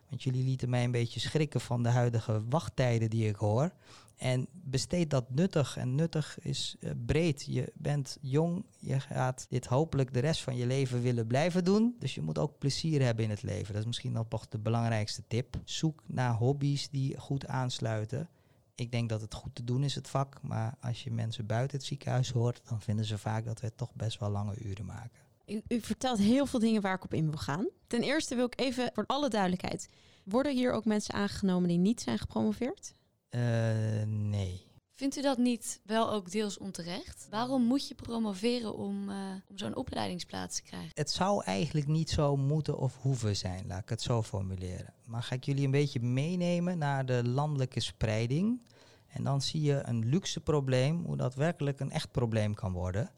Want 0.10 0.24
jullie 0.24 0.44
lieten 0.44 0.70
mij 0.70 0.84
een 0.84 0.92
beetje 0.92 1.20
schrikken 1.20 1.62
van 1.62 1.84
de 1.84 1.90
huidige 1.90 2.44
wachttijden 2.50 3.10
die 3.10 3.28
ik 3.28 3.36
hoor. 3.36 3.72
En 4.16 4.48
besteed 4.52 5.10
dat 5.10 5.30
nuttig. 5.30 5.78
En 5.78 5.96
nuttig 5.96 6.40
is 6.40 6.76
eh, 6.80 6.92
breed. 7.06 7.46
Je 7.50 7.72
bent 7.76 8.18
jong. 8.22 8.66
Je 8.80 9.00
gaat 9.00 9.46
dit 9.50 9.66
hopelijk 9.66 10.14
de 10.14 10.20
rest 10.20 10.42
van 10.42 10.56
je 10.56 10.66
leven 10.66 11.02
willen 11.02 11.28
blijven 11.28 11.64
doen. 11.64 11.96
Dus 12.00 12.16
je 12.16 12.22
moet 12.22 12.38
ook 12.38 12.58
plezier 12.58 13.02
hebben 13.02 13.24
in 13.24 13.30
het 13.30 13.44
leven. 13.44 13.74
Dat 13.74 13.82
is 13.82 13.88
misschien 13.88 14.14
dan 14.14 14.28
toch 14.28 14.48
de 14.48 14.60
belangrijkste 14.60 15.24
tip. 15.28 15.60
Zoek 15.64 16.04
naar 16.06 16.34
hobby's 16.34 16.90
die 16.90 17.18
goed 17.18 17.48
aansluiten. 17.48 18.30
Ik 18.76 18.92
denk 18.92 19.10
dat 19.10 19.22
het 19.22 19.34
goed 19.34 19.56
te 19.56 19.64
doen 19.64 19.84
is, 19.84 19.96
het 19.96 20.10
vak. 20.10 20.42
Maar 20.42 20.76
als 20.80 21.04
je 21.04 21.12
mensen 21.12 21.46
buiten 21.46 21.78
het 21.78 21.86
ziekenhuis 21.86 22.30
hoort, 22.30 22.62
dan 22.70 22.82
vinden 22.82 23.06
ze 23.06 23.18
vaak 23.18 23.46
dat 23.46 23.62
we 23.62 23.76
toch 23.76 23.94
best 23.94 24.20
wel 24.20 24.30
lange 24.30 24.58
uren 24.58 24.86
maken. 24.86 25.25
U, 25.48 25.62
u 25.68 25.82
vertelt 25.82 26.20
heel 26.20 26.46
veel 26.46 26.60
dingen 26.60 26.82
waar 26.82 26.96
ik 26.96 27.04
op 27.04 27.14
in 27.14 27.30
wil 27.30 27.40
gaan. 27.40 27.68
Ten 27.88 28.02
eerste 28.02 28.36
wil 28.36 28.46
ik 28.46 28.60
even 28.60 28.90
voor 28.94 29.04
alle 29.08 29.30
duidelijkheid. 29.30 29.90
Worden 30.24 30.56
hier 30.56 30.72
ook 30.72 30.86
mensen 30.86 31.14
aangenomen 31.14 31.70
die 31.70 31.78
niet 31.78 32.02
zijn 32.02 32.18
gepromoveerd? 32.18 32.94
Eh, 33.30 33.42
nee. 34.06 34.66
Vindt 34.94 35.18
u 35.18 35.22
dat 35.22 35.38
niet 35.38 35.80
wel 35.84 36.12
ook 36.12 36.32
deels 36.32 36.58
onterecht? 36.58 37.28
Waarom 37.30 37.64
moet 37.64 37.88
je 37.88 37.96
promoveren 37.96 38.76
om, 38.76 39.10
eh, 39.10 39.16
om 39.48 39.58
zo'n 39.58 39.76
opleidingsplaats 39.76 40.56
te 40.56 40.62
krijgen? 40.62 40.92
Het 40.94 41.12
zou 41.12 41.44
eigenlijk 41.44 41.88
niet 41.88 42.10
zo 42.10 42.36
moeten 42.36 42.78
of 42.78 42.98
hoeven 43.02 43.36
zijn, 43.36 43.68
laat 43.68 43.82
ik 43.82 43.90
het 43.90 44.02
zo 44.02 44.24
formuleren. 44.24 44.94
Maar 45.06 45.24
ga 45.24 45.36
ik 45.36 45.44
jullie 45.44 45.66
een 45.66 45.72
beetje 45.72 46.00
meenemen 46.00 46.78
naar 46.78 47.06
de 47.06 47.24
landelijke 47.24 47.80
spreiding. 47.80 48.62
En 49.08 49.24
dan 49.24 49.42
zie 49.42 49.62
je 49.62 49.82
een 49.84 50.06
luxe 50.06 50.40
probleem, 50.40 51.04
hoe 51.06 51.18
dat 51.18 51.36
werkelijk 51.36 51.80
een 51.80 51.92
echt 51.92 52.12
probleem 52.12 52.54
kan 52.54 52.72
worden. 52.72 53.12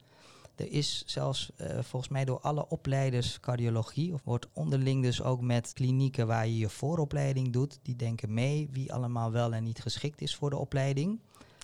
Er 0.58 0.72
is 0.72 1.02
zelfs 1.06 1.50
eh, 1.56 1.78
volgens 1.82 2.12
mij 2.12 2.24
door 2.24 2.40
alle 2.40 2.68
opleiders 2.68 3.40
cardiologie, 3.40 4.14
of 4.14 4.20
wordt 4.24 4.48
onderling 4.52 5.02
dus 5.02 5.22
ook 5.22 5.40
met 5.40 5.72
klinieken 5.72 6.26
waar 6.26 6.46
je 6.46 6.58
je 6.58 6.68
vooropleiding 6.68 7.52
doet, 7.52 7.78
die 7.82 7.96
denken 7.96 8.34
mee 8.34 8.68
wie 8.72 8.92
allemaal 8.92 9.30
wel 9.30 9.52
en 9.52 9.64
niet 9.64 9.82
geschikt 9.82 10.20
is 10.20 10.34
voor 10.34 10.50
de 10.50 10.56
opleiding. 10.56 11.20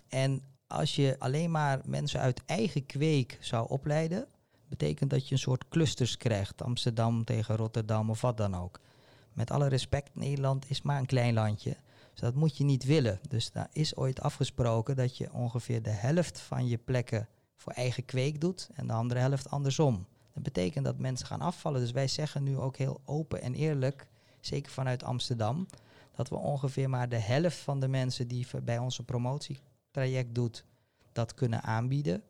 En 0.08 0.42
als 0.66 0.94
je 0.94 1.16
alleen 1.18 1.50
maar 1.50 1.80
mensen 1.84 2.20
uit 2.20 2.44
eigen 2.46 2.86
kweek 2.86 3.38
zou 3.40 3.68
opleiden, 3.68 4.26
betekent 4.68 5.10
dat 5.10 5.28
je 5.28 5.34
een 5.34 5.40
soort 5.40 5.68
clusters 5.68 6.16
krijgt. 6.16 6.62
Amsterdam 6.62 7.24
tegen 7.24 7.56
Rotterdam 7.56 8.10
of 8.10 8.20
wat 8.20 8.36
dan 8.36 8.54
ook. 8.54 8.80
Met 9.32 9.50
alle 9.50 9.68
respect, 9.68 10.14
Nederland 10.14 10.70
is 10.70 10.82
maar 10.82 10.98
een 10.98 11.06
klein 11.06 11.34
landje. 11.34 11.76
Dus 12.10 12.20
dat 12.20 12.34
moet 12.34 12.56
je 12.56 12.64
niet 12.64 12.84
willen. 12.84 13.20
Dus 13.28 13.50
daar 13.50 13.68
is 13.72 13.96
ooit 13.96 14.20
afgesproken 14.20 14.96
dat 14.96 15.16
je 15.16 15.32
ongeveer 15.32 15.82
de 15.82 15.90
helft 15.90 16.40
van 16.40 16.66
je 16.66 16.78
plekken 16.78 17.28
voor 17.64 17.72
eigen 17.72 18.04
kweek 18.04 18.40
doet 18.40 18.68
en 18.74 18.86
de 18.86 18.92
andere 18.92 19.20
helft 19.20 19.50
andersom. 19.50 20.06
Dat 20.32 20.42
betekent 20.42 20.84
dat 20.84 20.98
mensen 20.98 21.26
gaan 21.26 21.40
afvallen. 21.40 21.80
Dus 21.80 21.90
wij 21.90 22.08
zeggen 22.08 22.42
nu 22.42 22.58
ook 22.58 22.76
heel 22.76 23.00
open 23.04 23.42
en 23.42 23.54
eerlijk, 23.54 24.08
zeker 24.40 24.72
vanuit 24.72 25.02
Amsterdam, 25.02 25.66
dat 26.16 26.28
we 26.28 26.34
ongeveer 26.34 26.90
maar 26.90 27.08
de 27.08 27.18
helft 27.18 27.56
van 27.56 27.80
de 27.80 27.88
mensen 27.88 28.28
die 28.28 28.46
bij 28.62 28.78
onze 28.78 29.02
promotietraject 29.02 30.34
doet, 30.34 30.64
dat 31.12 31.34
kunnen 31.34 31.62
aanbieden. 31.62 32.22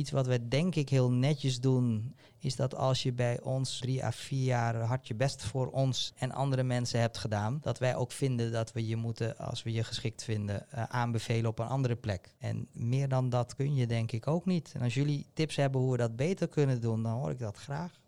Iets 0.00 0.10
wat 0.10 0.26
we 0.26 0.48
denk 0.48 0.74
ik 0.74 0.88
heel 0.88 1.10
netjes 1.10 1.60
doen, 1.60 2.14
is 2.38 2.56
dat 2.56 2.74
als 2.74 3.02
je 3.02 3.12
bij 3.12 3.40
ons 3.40 3.78
drie 3.78 4.04
à 4.04 4.12
vier 4.12 4.44
jaar 4.44 4.76
hard 4.76 5.08
je 5.08 5.14
best 5.14 5.42
voor 5.42 5.70
ons 5.70 6.12
en 6.16 6.32
andere 6.32 6.62
mensen 6.62 7.00
hebt 7.00 7.18
gedaan, 7.18 7.58
dat 7.62 7.78
wij 7.78 7.96
ook 7.96 8.12
vinden 8.12 8.52
dat 8.52 8.72
we 8.72 8.86
je 8.86 8.96
moeten, 8.96 9.38
als 9.38 9.62
we 9.62 9.72
je 9.72 9.84
geschikt 9.84 10.24
vinden, 10.24 10.66
uh, 10.74 10.82
aanbevelen 10.82 11.50
op 11.50 11.58
een 11.58 11.66
andere 11.66 11.96
plek. 11.96 12.34
En 12.38 12.68
meer 12.72 13.08
dan 13.08 13.28
dat 13.28 13.54
kun 13.54 13.74
je 13.74 13.86
denk 13.86 14.12
ik 14.12 14.26
ook 14.26 14.46
niet. 14.46 14.72
En 14.74 14.82
als 14.82 14.94
jullie 14.94 15.26
tips 15.32 15.56
hebben 15.56 15.80
hoe 15.80 15.90
we 15.90 15.96
dat 15.96 16.16
beter 16.16 16.48
kunnen 16.48 16.80
doen, 16.80 17.02
dan 17.02 17.12
hoor 17.12 17.30
ik 17.30 17.38
dat 17.38 17.56
graag. 17.56 18.00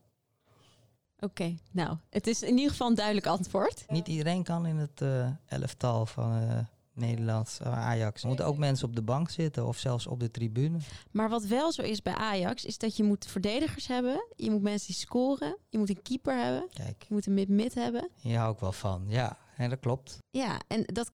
Oké, 1.16 1.24
okay, 1.24 1.58
nou, 1.70 1.96
het 2.10 2.26
is 2.26 2.42
in 2.42 2.56
ieder 2.56 2.70
geval 2.70 2.88
een 2.88 2.94
duidelijk 2.94 3.26
antwoord. 3.26 3.84
Niet 3.88 4.08
iedereen 4.08 4.42
kan 4.42 4.66
in 4.66 4.76
het 4.76 5.00
uh, 5.00 5.28
elftal 5.46 6.06
van 6.06 6.42
uh, 6.42 6.58
Nederlands 6.94 7.60
Ajax. 7.62 8.22
Er 8.22 8.28
moeten 8.28 8.46
ook 8.46 8.56
mensen 8.56 8.88
op 8.88 8.96
de 8.96 9.02
bank 9.02 9.30
zitten 9.30 9.66
of 9.66 9.78
zelfs 9.78 10.06
op 10.06 10.20
de 10.20 10.30
tribune. 10.30 10.78
Maar 11.10 11.28
wat 11.28 11.44
wel 11.44 11.72
zo 11.72 11.82
is 11.82 12.02
bij 12.02 12.14
Ajax, 12.14 12.64
is 12.64 12.78
dat 12.78 12.96
je 12.96 13.04
moet 13.04 13.26
verdedigers 13.26 13.86
hebben. 13.86 14.26
Je 14.36 14.50
moet 14.50 14.62
mensen 14.62 14.86
die 14.86 14.96
scoren. 14.96 15.56
Je 15.68 15.78
moet 15.78 15.88
een 15.88 16.02
keeper 16.02 16.38
hebben. 16.38 16.68
Kijk. 16.72 17.02
Je 17.08 17.14
moet 17.14 17.26
een 17.26 17.34
mid-mid 17.34 17.74
hebben. 17.74 18.10
Hier 18.20 18.38
hou 18.38 18.52
ik 18.54 18.60
wel 18.60 18.72
van, 18.72 19.04
ja. 19.08 19.38
En 19.56 19.70
dat 19.70 19.80
klopt. 19.80 20.18
Ja, 20.30 20.60
en 20.68 20.82
dat 20.84 21.10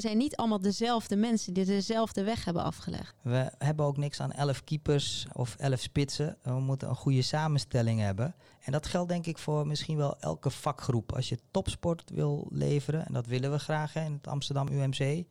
zijn 0.00 0.16
niet 0.16 0.36
allemaal 0.36 0.60
dezelfde 0.60 1.16
mensen 1.16 1.54
die 1.54 1.64
dezelfde 1.64 2.22
weg 2.22 2.44
hebben 2.44 2.62
afgelegd. 2.62 3.14
We 3.22 3.52
hebben 3.58 3.86
ook 3.86 3.96
niks 3.96 4.20
aan 4.20 4.32
elf 4.32 4.64
keepers 4.64 5.26
of 5.32 5.56
elf 5.56 5.80
spitsen. 5.80 6.36
We 6.42 6.52
moeten 6.52 6.88
een 6.88 6.94
goede 6.94 7.22
samenstelling 7.22 8.00
hebben. 8.00 8.34
En 8.60 8.72
dat 8.72 8.86
geldt 8.86 9.08
denk 9.08 9.26
ik 9.26 9.38
voor 9.38 9.66
misschien 9.66 9.96
wel 9.96 10.18
elke 10.18 10.50
vakgroep. 10.50 11.12
Als 11.12 11.28
je 11.28 11.38
topsport 11.50 12.10
wil 12.10 12.48
leveren, 12.50 13.06
en 13.06 13.12
dat 13.12 13.26
willen 13.26 13.50
we 13.50 13.58
graag 13.58 13.92
hè, 13.92 14.04
in 14.04 14.12
het 14.12 14.26
Amsterdam 14.26 14.68
UMC... 14.68 15.24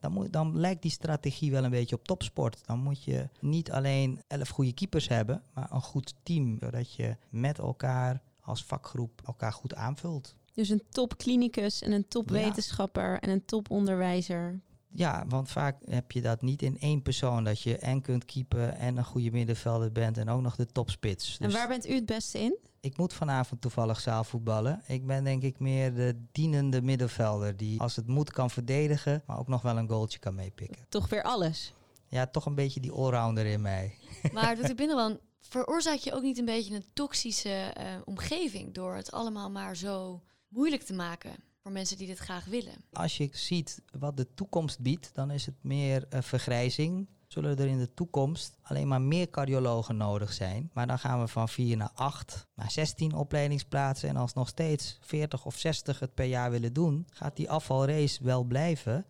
Dan, 0.00 0.12
moet, 0.12 0.32
dan 0.32 0.58
lijkt 0.58 0.82
die 0.82 0.90
strategie 0.90 1.50
wel 1.50 1.64
een 1.64 1.70
beetje 1.70 1.96
op 1.96 2.04
topsport. 2.04 2.60
Dan 2.66 2.78
moet 2.78 3.04
je 3.04 3.28
niet 3.40 3.72
alleen 3.72 4.22
elf 4.26 4.48
goede 4.48 4.72
keepers 4.72 5.08
hebben, 5.08 5.42
maar 5.54 5.68
een 5.70 5.82
goed 5.82 6.14
team. 6.22 6.56
Zodat 6.60 6.94
je 6.94 7.16
met 7.28 7.58
elkaar 7.58 8.22
als 8.40 8.64
vakgroep 8.64 9.22
elkaar 9.26 9.52
goed 9.52 9.74
aanvult. 9.74 10.34
Dus 10.54 10.68
een 10.68 10.82
topklinicus 10.90 11.82
en 11.82 11.92
een 11.92 12.08
topwetenschapper 12.08 13.18
en 13.20 13.30
een 13.30 13.44
toponderwijzer. 13.44 14.60
Ja, 14.92 15.24
want 15.28 15.50
vaak 15.50 15.76
heb 15.84 16.12
je 16.12 16.20
dat 16.20 16.42
niet 16.42 16.62
in 16.62 16.78
één 16.78 17.02
persoon. 17.02 17.44
Dat 17.44 17.60
je 17.62 17.78
en 17.78 18.02
kunt 18.02 18.24
keepen 18.24 18.76
en 18.76 18.96
een 18.96 19.04
goede 19.04 19.30
middenvelder 19.30 19.92
bent 19.92 20.18
en 20.18 20.28
ook 20.28 20.40
nog 20.40 20.56
de 20.56 20.66
topspits. 20.66 21.38
Dus 21.38 21.46
en 21.46 21.52
waar 21.52 21.68
bent 21.68 21.88
u 21.88 21.94
het 21.94 22.06
beste 22.06 22.38
in? 22.38 22.56
Ik 22.80 22.96
moet 22.96 23.12
vanavond 23.12 23.60
toevallig 23.60 24.00
zaalvoetballen. 24.00 24.82
Ik 24.86 25.06
ben 25.06 25.24
denk 25.24 25.42
ik 25.42 25.58
meer 25.58 25.94
de 25.94 26.22
dienende 26.32 26.82
middenvelder 26.82 27.56
die 27.56 27.80
als 27.80 27.96
het 27.96 28.06
moet 28.06 28.30
kan 28.30 28.50
verdedigen, 28.50 29.22
maar 29.26 29.38
ook 29.38 29.48
nog 29.48 29.62
wel 29.62 29.76
een 29.76 29.88
goaltje 29.88 30.18
kan 30.18 30.34
meepikken. 30.34 30.86
Toch 30.88 31.08
weer 31.08 31.22
alles? 31.22 31.72
Ja, 32.08 32.26
toch 32.26 32.46
een 32.46 32.54
beetje 32.54 32.80
die 32.80 32.92
allrounder 32.92 33.46
in 33.46 33.60
mij. 33.60 33.94
Maar 34.32 34.56
doet 34.56 34.70
u 34.70 34.74
binnenland 34.74 35.18
veroorzaak 35.40 35.98
je 35.98 36.12
ook 36.12 36.22
niet 36.22 36.38
een 36.38 36.44
beetje 36.44 36.74
een 36.74 36.84
toxische 36.92 37.74
uh, 37.78 37.84
omgeving 38.04 38.74
door 38.74 38.94
het 38.94 39.12
allemaal 39.12 39.50
maar 39.50 39.76
zo 39.76 40.20
moeilijk 40.50 40.82
te 40.82 40.94
maken 40.94 41.36
voor 41.62 41.72
mensen 41.72 41.96
die 41.96 42.06
dit 42.06 42.18
graag 42.18 42.44
willen. 42.44 42.84
Als 42.92 43.16
je 43.16 43.28
ziet 43.32 43.82
wat 43.98 44.16
de 44.16 44.34
toekomst 44.34 44.80
biedt, 44.80 45.10
dan 45.14 45.30
is 45.30 45.46
het 45.46 45.54
meer 45.60 46.06
uh, 46.10 46.20
vergrijzing. 46.22 47.08
Zullen 47.26 47.58
er 47.58 47.66
in 47.66 47.78
de 47.78 47.94
toekomst 47.94 48.56
alleen 48.62 48.88
maar 48.88 49.02
meer 49.02 49.30
cardiologen 49.30 49.96
nodig 49.96 50.32
zijn. 50.32 50.70
Maar 50.72 50.86
dan 50.86 50.98
gaan 50.98 51.20
we 51.20 51.28
van 51.28 51.48
4 51.48 51.76
naar 51.76 51.90
8, 51.94 52.46
naar 52.54 52.70
16 52.70 53.14
opleidingsplaatsen. 53.14 54.08
En 54.08 54.16
als 54.16 54.32
nog 54.32 54.48
steeds 54.48 54.98
40 55.00 55.46
of 55.46 55.58
60 55.58 56.00
het 56.00 56.14
per 56.14 56.24
jaar 56.24 56.50
willen 56.50 56.72
doen, 56.72 57.06
gaat 57.10 57.36
die 57.36 57.50
afvalrace 57.50 58.24
wel 58.24 58.44
blijven. 58.44 59.06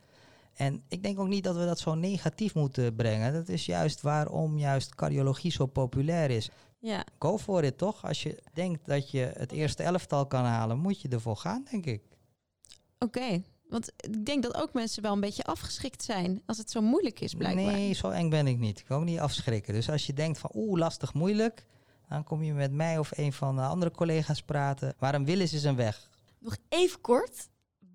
En 0.55 0.83
ik 0.89 1.03
denk 1.03 1.19
ook 1.19 1.29
niet 1.29 1.45
dat 1.45 1.57
we 1.57 1.65
dat 1.65 1.79
zo 1.79 1.95
negatief 1.95 2.55
moeten 2.55 2.95
brengen. 2.95 3.33
Dat 3.33 3.49
is 3.49 3.67
juist 3.67 4.01
waarom 4.01 4.59
juist 4.59 4.95
cardiologie 4.95 5.53
zo 5.53 5.67
populair 5.67 6.31
is. 6.31 6.51
Ja. 6.81 7.05
Go 7.19 7.39
for 7.39 7.65
it, 7.65 7.79
toch? 7.79 8.05
Als 8.05 8.23
je 8.23 8.43
denkt 8.53 8.87
dat 8.87 9.11
je 9.11 9.33
het 9.37 9.53
eerste 9.53 9.83
elftal 9.83 10.27
kan 10.27 10.45
halen, 10.45 10.79
moet 10.79 11.01
je 11.01 11.09
ervoor 11.09 11.37
gaan, 11.37 11.67
denk 11.71 11.87
ik. 11.87 12.03
Oké, 12.99 13.19
okay. 13.19 13.45
Want 13.69 13.93
ik 13.97 14.25
denk 14.25 14.43
dat 14.43 14.55
ook 14.55 14.73
mensen 14.73 15.03
wel 15.03 15.13
een 15.13 15.21
beetje 15.21 15.45
afgeschikt 15.45 16.03
zijn 16.03 16.43
als 16.47 16.59
het 16.59 16.71
zo 16.71 16.81
moeilijk 16.81 17.21
is, 17.21 17.35
blijkbaar. 17.35 17.65
Nee, 17.65 17.93
zo 17.93 18.09
eng 18.09 18.31
ben 18.31 18.47
ik 18.47 18.59
niet. 18.59 18.79
Ik 18.79 18.89
wil 18.89 18.97
ook 18.99 19.05
niet 19.05 19.19
afschrikken. 19.19 19.75
Dus 19.75 19.91
als 19.91 20.07
je 20.07 20.13
denkt 20.13 20.39
van 20.39 20.51
oeh, 20.55 20.79
lastig, 20.79 21.15
moeilijk, 21.15 21.67
dan 22.09 22.25
kom 22.25 22.43
je 22.43 22.53
met 22.53 22.73
mij 22.73 22.99
of 22.99 23.19
een 23.19 23.33
van 23.33 23.57
de 23.57 23.63
andere 23.63 23.91
collega's 23.91 24.43
praten. 24.43 24.95
Waarom 24.99 25.25
willen 25.25 25.49
ze 25.49 25.59
zijn 25.59 25.77
weg? 25.77 26.11
Nog 26.39 26.57
even 26.69 27.01
kort. 27.01 27.49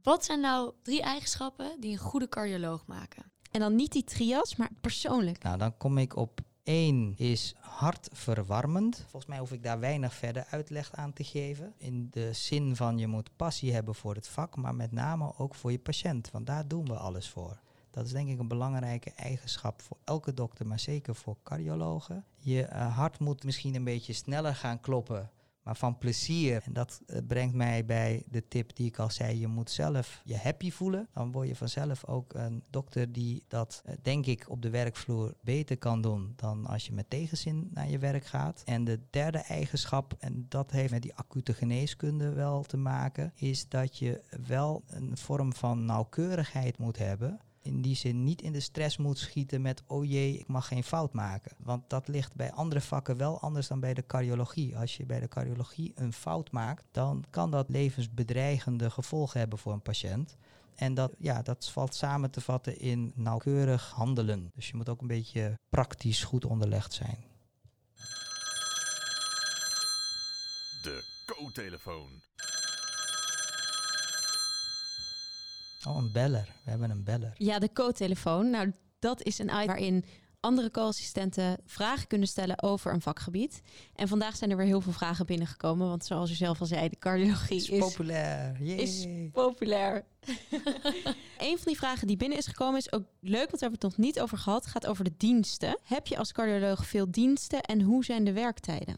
Wat 0.04 0.26
zijn 0.26 0.40
nou 0.40 0.74
drie 0.84 1.02
eigenschappen 1.02 1.78
die 1.80 1.92
een 1.92 1.98
goede 1.98 2.30
cardioloog 2.30 2.86
maken? 2.86 3.32
En 3.52 3.60
dan 3.60 3.76
niet 3.76 3.92
die 3.92 4.04
trias, 4.04 4.56
maar 4.56 4.70
persoonlijk. 4.82 5.44
Nou, 5.44 5.58
dan 5.58 5.78
kom 5.78 5.98
ik 5.98 6.16
op 6.16 6.42
één 6.66 7.14
is 7.18 7.56
hartverwarmend. 7.60 8.98
Volgens 8.98 9.26
mij 9.26 9.40
hoef 9.40 9.52
ik 9.52 9.64
daar 9.64 9.80
weinig 9.80 10.14
verder 10.14 10.46
uitleg 10.50 10.96
aan 10.96 11.14
te 11.14 11.24
geven. 11.24 11.74
In 11.78 12.08
de 12.12 12.34
zin 12.34 12.76
van 12.76 12.98
je 12.98 13.08
moet 13.08 13.36
passie 13.36 13.74
hebben 13.74 13.96
voor 13.96 14.16
het 14.16 14.28
vak, 14.28 14.56
maar 14.56 14.76
met 14.76 14.92
name 14.92 15.38
ook 15.38 15.56
voor 15.56 15.72
je 15.72 15.80
patiënt. 15.80 16.32
Want 16.32 16.46
daar 16.46 16.68
doen 16.68 16.86
we 16.86 16.98
alles 16.98 17.30
voor. 17.30 17.60
Dat 17.92 18.06
is 18.06 18.12
denk 18.12 18.30
ik 18.30 18.40
een 18.40 18.48
belangrijke 18.48 19.12
eigenschap 19.12 19.82
voor 19.82 19.98
elke 20.04 20.34
dokter, 20.34 20.68
maar 20.68 20.80
zeker 20.80 21.16
voor 21.16 21.36
cardiologen. 21.44 22.26
Je 22.38 22.64
eh, 22.64 22.96
hart 22.96 23.20
moet 23.20 23.44
misschien 23.44 23.76
een 23.76 23.84
beetje 23.84 24.14
sneller 24.14 24.56
gaan 24.56 24.80
kloppen 24.80 25.30
maar 25.66 25.76
van 25.76 25.98
plezier. 25.98 26.62
En 26.66 26.74
dat 26.74 27.02
eh, 27.06 27.20
brengt 27.28 27.56
mij 27.56 27.86
bij 27.86 28.24
de 28.30 28.48
tip 28.48 28.76
die 28.76 28.88
ik 28.88 29.00
al 29.00 29.10
zei. 29.10 29.40
Je 29.40 29.48
moet 29.48 29.70
zelf 29.70 30.22
je 30.24 30.38
happy 30.38 30.72
voelen. 30.72 31.08
Dan 31.14 31.32
word 31.32 31.48
je 31.48 31.56
vanzelf 31.56 32.06
ook 32.06 32.34
een 32.34 32.64
dokter 32.70 33.12
die 33.12 33.44
dat, 33.48 33.82
eh, 33.86 33.96
denk 34.02 34.26
ik, 34.26 34.50
op 34.50 34.62
de 34.62 34.70
werkvloer 34.70 35.34
beter 35.42 35.78
kan 35.78 36.02
doen 36.02 36.34
dan 36.36 36.66
als 36.66 36.86
je 36.86 36.94
met 36.94 37.10
tegenzin 37.10 37.70
naar 37.74 37.90
je 37.90 38.00
werk 38.00 38.26
gaat. 38.26 38.62
En 38.66 38.84
de 38.84 39.00
derde 39.10 39.38
eigenschap, 39.38 40.16
en 40.20 40.46
dat 40.50 40.72
heeft 40.72 40.92
met 40.92 41.02
die 41.02 41.16
acute 41.16 41.54
geneeskunde 41.54 42.30
wel 42.30 42.64
te 42.64 42.78
maken, 42.78 43.32
is 43.36 43.70
dat 43.70 43.98
je 43.98 44.22
wel 44.48 44.84
een 44.88 45.18
vorm 45.18 45.54
van 45.54 45.86
nauwkeurigheid 45.86 46.78
moet 46.78 46.98
hebben 46.98 47.40
in 47.66 47.82
die 47.82 47.96
zin 47.96 48.24
niet 48.24 48.42
in 48.42 48.52
de 48.52 48.60
stress 48.60 48.98
moet 48.98 49.18
schieten 49.18 49.62
met 49.62 49.84
oh 49.88 50.06
jee, 50.06 50.38
ik 50.38 50.48
mag 50.48 50.68
geen 50.68 50.84
fout 50.84 51.14
maken. 51.14 51.52
Want 51.58 51.90
dat 51.90 52.08
ligt 52.08 52.36
bij 52.36 52.52
andere 52.52 52.82
vakken 52.82 53.18
wel 53.18 53.40
anders 53.40 53.68
dan 53.68 53.80
bij 53.80 53.94
de 53.94 54.06
cardiologie. 54.06 54.78
Als 54.78 54.98
je 54.98 55.06
bij 55.06 55.20
de 55.20 55.28
cardiologie 55.28 55.92
een 55.96 56.14
fout 56.14 56.52
maakt, 56.52 56.84
dan 56.92 57.24
kan 57.30 57.52
dat 57.52 57.70
levensbedreigende 57.70 58.90
gevolgen 58.90 59.40
hebben 59.40 59.60
voor 59.60 59.74
een 59.74 59.82
patiënt. 59.82 60.38
En 60.76 60.94
dat, 60.94 61.14
ja, 61.18 61.42
dat 61.42 61.70
valt 61.70 61.96
samen 61.96 62.32
te 62.32 62.42
vatten 62.42 62.80
in 62.80 63.12
nauwkeurig 63.16 63.92
handelen. 63.92 64.52
Dus 64.56 64.68
je 64.68 64.76
moet 64.76 64.90
ook 64.90 65.02
een 65.02 65.08
beetje 65.08 65.60
praktisch 65.70 66.24
goed 66.24 66.46
onderlegd 66.46 66.94
zijn. 66.94 67.24
De 70.82 71.24
co-telefoon. 71.26 72.10
Oh, 75.88 75.96
een 75.98 76.12
beller. 76.12 76.54
We 76.64 76.70
hebben 76.70 76.90
een 76.90 77.04
beller. 77.04 77.34
Ja, 77.38 77.60
de 77.60 77.72
co-telefoon. 77.74 78.50
Nou, 78.50 78.72
dat 79.00 79.24
is 79.24 79.40
een 79.40 79.50
item 79.50 79.66
waarin 79.66 80.06
andere 80.46 80.72
co-assistenten 80.72 81.58
vragen 81.66 82.08
kunnen 82.08 82.28
stellen 82.28 82.64
over 82.64 82.94
een 82.94 83.02
vakgebied. 83.02 83.62
En 83.96 84.08
vandaag 84.08 84.36
zijn 84.36 84.52
er 84.52 84.58
weer 84.58 84.66
heel 84.66 84.82
veel 84.82 84.92
vragen 84.92 85.26
binnengekomen. 85.26 85.88
Want 85.88 86.06
zoals 86.06 86.32
u 86.32 86.34
zelf 86.34 86.60
al 86.60 86.66
zei, 86.66 86.90
de 86.90 86.98
cardiologie 86.98 87.58
is, 87.58 87.70
is 87.70 87.80
populair. 87.80 88.64
Yay. 88.64 88.78
is 88.78 89.08
populair. 89.32 90.06
een 91.38 91.58
van 91.58 91.66
die 91.66 91.78
vragen 91.78 92.08
die 92.08 92.18
binnen 92.18 92.38
is 92.38 92.48
gekomen 92.48 92.78
is 92.78 92.92
ook 92.92 93.04
leuk, 93.20 93.50
want 93.50 93.52
we 93.52 93.68
hebben 93.68 93.80
het 93.80 93.82
nog 93.82 93.98
niet 93.98 94.20
over 94.20 94.38
gehad. 94.38 94.66
gaat 94.66 94.88
over 94.88 95.04
de 95.04 95.14
diensten. 95.18 95.80
Heb 95.84 96.08
je 96.08 96.18
als 96.18 96.32
cardioloog 96.32 96.86
veel 96.86 97.12
diensten 97.12 97.62
en 97.62 97.82
hoe 97.82 98.06
zijn 98.06 98.24
de 98.24 98.34
werktijden? 98.34 98.98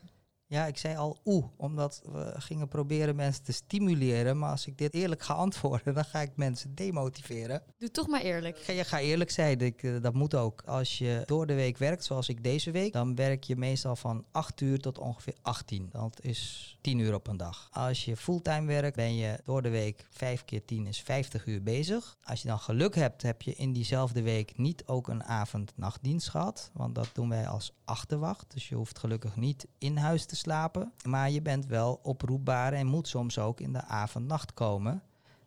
Ja, 0.49 0.65
ik 0.65 0.77
zei 0.77 0.95
al 0.95 1.17
oeh, 1.25 1.45
omdat 1.57 2.01
we 2.11 2.33
gingen 2.37 2.67
proberen 2.67 3.15
mensen 3.15 3.43
te 3.43 3.51
stimuleren. 3.51 4.37
Maar 4.37 4.51
als 4.51 4.67
ik 4.67 4.77
dit 4.77 4.93
eerlijk 4.93 5.21
ga 5.21 5.33
antwoorden, 5.33 5.93
dan 5.93 6.05
ga 6.05 6.19
ik 6.21 6.31
mensen 6.35 6.75
demotiveren. 6.75 7.63
Doe 7.77 7.91
toch 7.91 8.07
maar 8.07 8.21
eerlijk. 8.21 8.57
Ga, 8.57 8.71
je 8.71 8.83
ga 8.83 8.99
eerlijk 8.99 9.31
zijn, 9.31 9.59
ik, 9.59 9.83
eh, 9.83 10.01
dat 10.01 10.13
moet 10.13 10.35
ook. 10.35 10.61
Als 10.65 10.97
je 10.97 11.23
door 11.25 11.47
de 11.47 11.53
week 11.53 11.77
werkt, 11.77 12.03
zoals 12.05 12.29
ik 12.29 12.43
deze 12.43 12.71
week, 12.71 12.93
dan 12.93 13.15
werk 13.15 13.43
je 13.43 13.55
meestal 13.55 13.95
van 13.95 14.25
8 14.31 14.61
uur 14.61 14.79
tot 14.79 14.97
ongeveer 14.97 15.35
18. 15.41 15.89
Dat 15.91 16.19
is 16.21 16.76
10 16.88 16.99
uur 16.99 17.13
op 17.13 17.27
een 17.27 17.38
dag. 17.38 17.69
Als 17.71 18.05
je 18.05 18.17
fulltime 18.17 18.65
werkt, 18.65 18.95
ben 18.95 19.15
je 19.15 19.39
door 19.43 19.61
de 19.61 19.69
week 19.69 20.05
5 20.09 20.45
keer 20.45 20.65
10 20.65 20.88
is 20.88 21.01
50 21.01 21.45
uur 21.45 21.63
bezig. 21.63 22.17
Als 22.23 22.41
je 22.41 22.47
dan 22.47 22.59
geluk 22.59 22.95
hebt, 22.95 23.21
heb 23.21 23.41
je 23.41 23.55
in 23.55 23.73
diezelfde 23.73 24.21
week 24.21 24.57
niet 24.57 24.85
ook 24.85 25.07
een 25.07 25.23
avond-nachtdienst 25.23 26.29
gehad. 26.29 26.71
Want 26.73 26.95
dat 26.95 27.09
doen 27.13 27.29
wij 27.29 27.47
als 27.47 27.73
achterwacht. 27.85 28.53
Dus 28.53 28.69
je 28.69 28.75
hoeft 28.75 28.99
gelukkig 28.99 29.35
niet 29.35 29.67
in 29.77 29.97
huis 29.97 30.25
te 30.25 30.35
slapen. 30.35 30.91
Maar 31.05 31.29
je 31.29 31.41
bent 31.41 31.65
wel 31.65 31.99
oproepbaar 32.03 32.73
en 32.73 32.88
moet 32.88 33.07
soms 33.07 33.39
ook 33.39 33.59
in 33.59 33.73
de 33.73 33.83
avond-nacht 33.83 34.53
komen. 34.53 35.03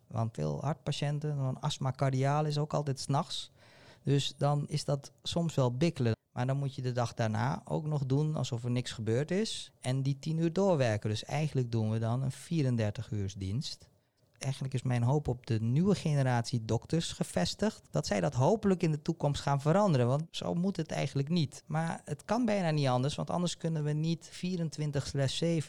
Want 0.07 0.35
veel 0.35 0.61
hartpatiënten, 0.61 1.39
een 1.39 1.61
astma 1.61 1.91
cardiaal 1.91 2.45
is 2.45 2.59
ook 2.59 2.75
altijd 2.75 3.01
s'nachts. 3.01 3.51
Dus 4.03 4.35
dan 4.37 4.69
is 4.69 4.85
dat 4.85 5.13
soms 5.23 5.55
wel 5.55 5.77
bikkelen. 5.77 6.15
Maar 6.33 6.47
dan 6.47 6.57
moet 6.57 6.75
je 6.75 6.83
de 6.83 6.93
dag 6.93 7.15
daarna 7.15 7.63
ook 7.65 7.87
nog 7.87 8.07
doen 8.07 8.37
alsof 8.37 8.65
er 8.65 8.71
niks 8.71 8.93
gebeurd 8.93 9.31
is. 9.31 9.73
En 9.81 10.03
die 10.03 10.19
10 10.19 10.39
uur 10.39 10.53
doorwerken. 10.53 11.11
Dus 11.11 11.25
eigenlijk 11.25 11.73
doen 11.73 11.91
we 11.91 11.99
dan 11.99 12.23
een 12.23 12.33
34 12.33 13.11
uur 13.11 13.35
dienst 13.37 13.90
eigenlijk 14.43 14.75
is 14.75 14.83
mijn 14.83 15.03
hoop 15.03 15.29
op 15.29 15.47
de 15.47 15.61
nieuwe 15.61 15.95
generatie 15.95 16.65
dokters 16.65 17.13
gevestigd. 17.13 17.83
Dat 17.91 18.07
zij 18.07 18.21
dat 18.21 18.35
hopelijk 18.35 18.83
in 18.83 18.91
de 18.91 19.03
toekomst 19.03 19.43
gaan 19.43 19.61
veranderen. 19.61 20.07
Want 20.07 20.23
zo 20.31 20.55
moet 20.55 20.77
het 20.77 20.91
eigenlijk 20.91 21.29
niet. 21.29 21.65
Maar 21.67 22.01
het 22.05 22.25
kan 22.25 22.45
bijna 22.45 22.71
niet 22.71 22.87
anders. 22.87 23.15
Want 23.15 23.31
anders 23.31 23.57
kunnen 23.57 23.85
we 23.85 23.93
niet 23.93 24.31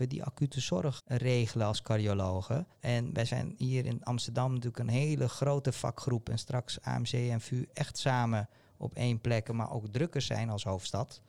24-7 0.03 0.07
die 0.07 0.23
acute 0.23 0.61
zorg 0.61 1.01
regelen 1.05 1.67
als 1.67 1.81
cardiologen. 1.81 2.67
En 2.79 3.13
wij 3.13 3.25
zijn 3.25 3.53
hier 3.57 3.85
in 3.85 4.03
Amsterdam 4.03 4.49
natuurlijk 4.49 4.79
een 4.79 4.87
hele 4.87 5.29
grote 5.29 5.71
vakgroep. 5.71 6.29
En 6.29 6.39
straks 6.39 6.81
AMC 6.81 7.11
en 7.13 7.41
VU 7.41 7.65
echt 7.73 7.97
samen 7.97 8.49
op 8.77 8.93
één 8.95 9.21
plek. 9.21 9.51
Maar 9.51 9.71
ook 9.71 9.87
drukker 9.87 10.21
zijn 10.21 10.49
als 10.49 10.63
hoofdstad. 10.63 11.21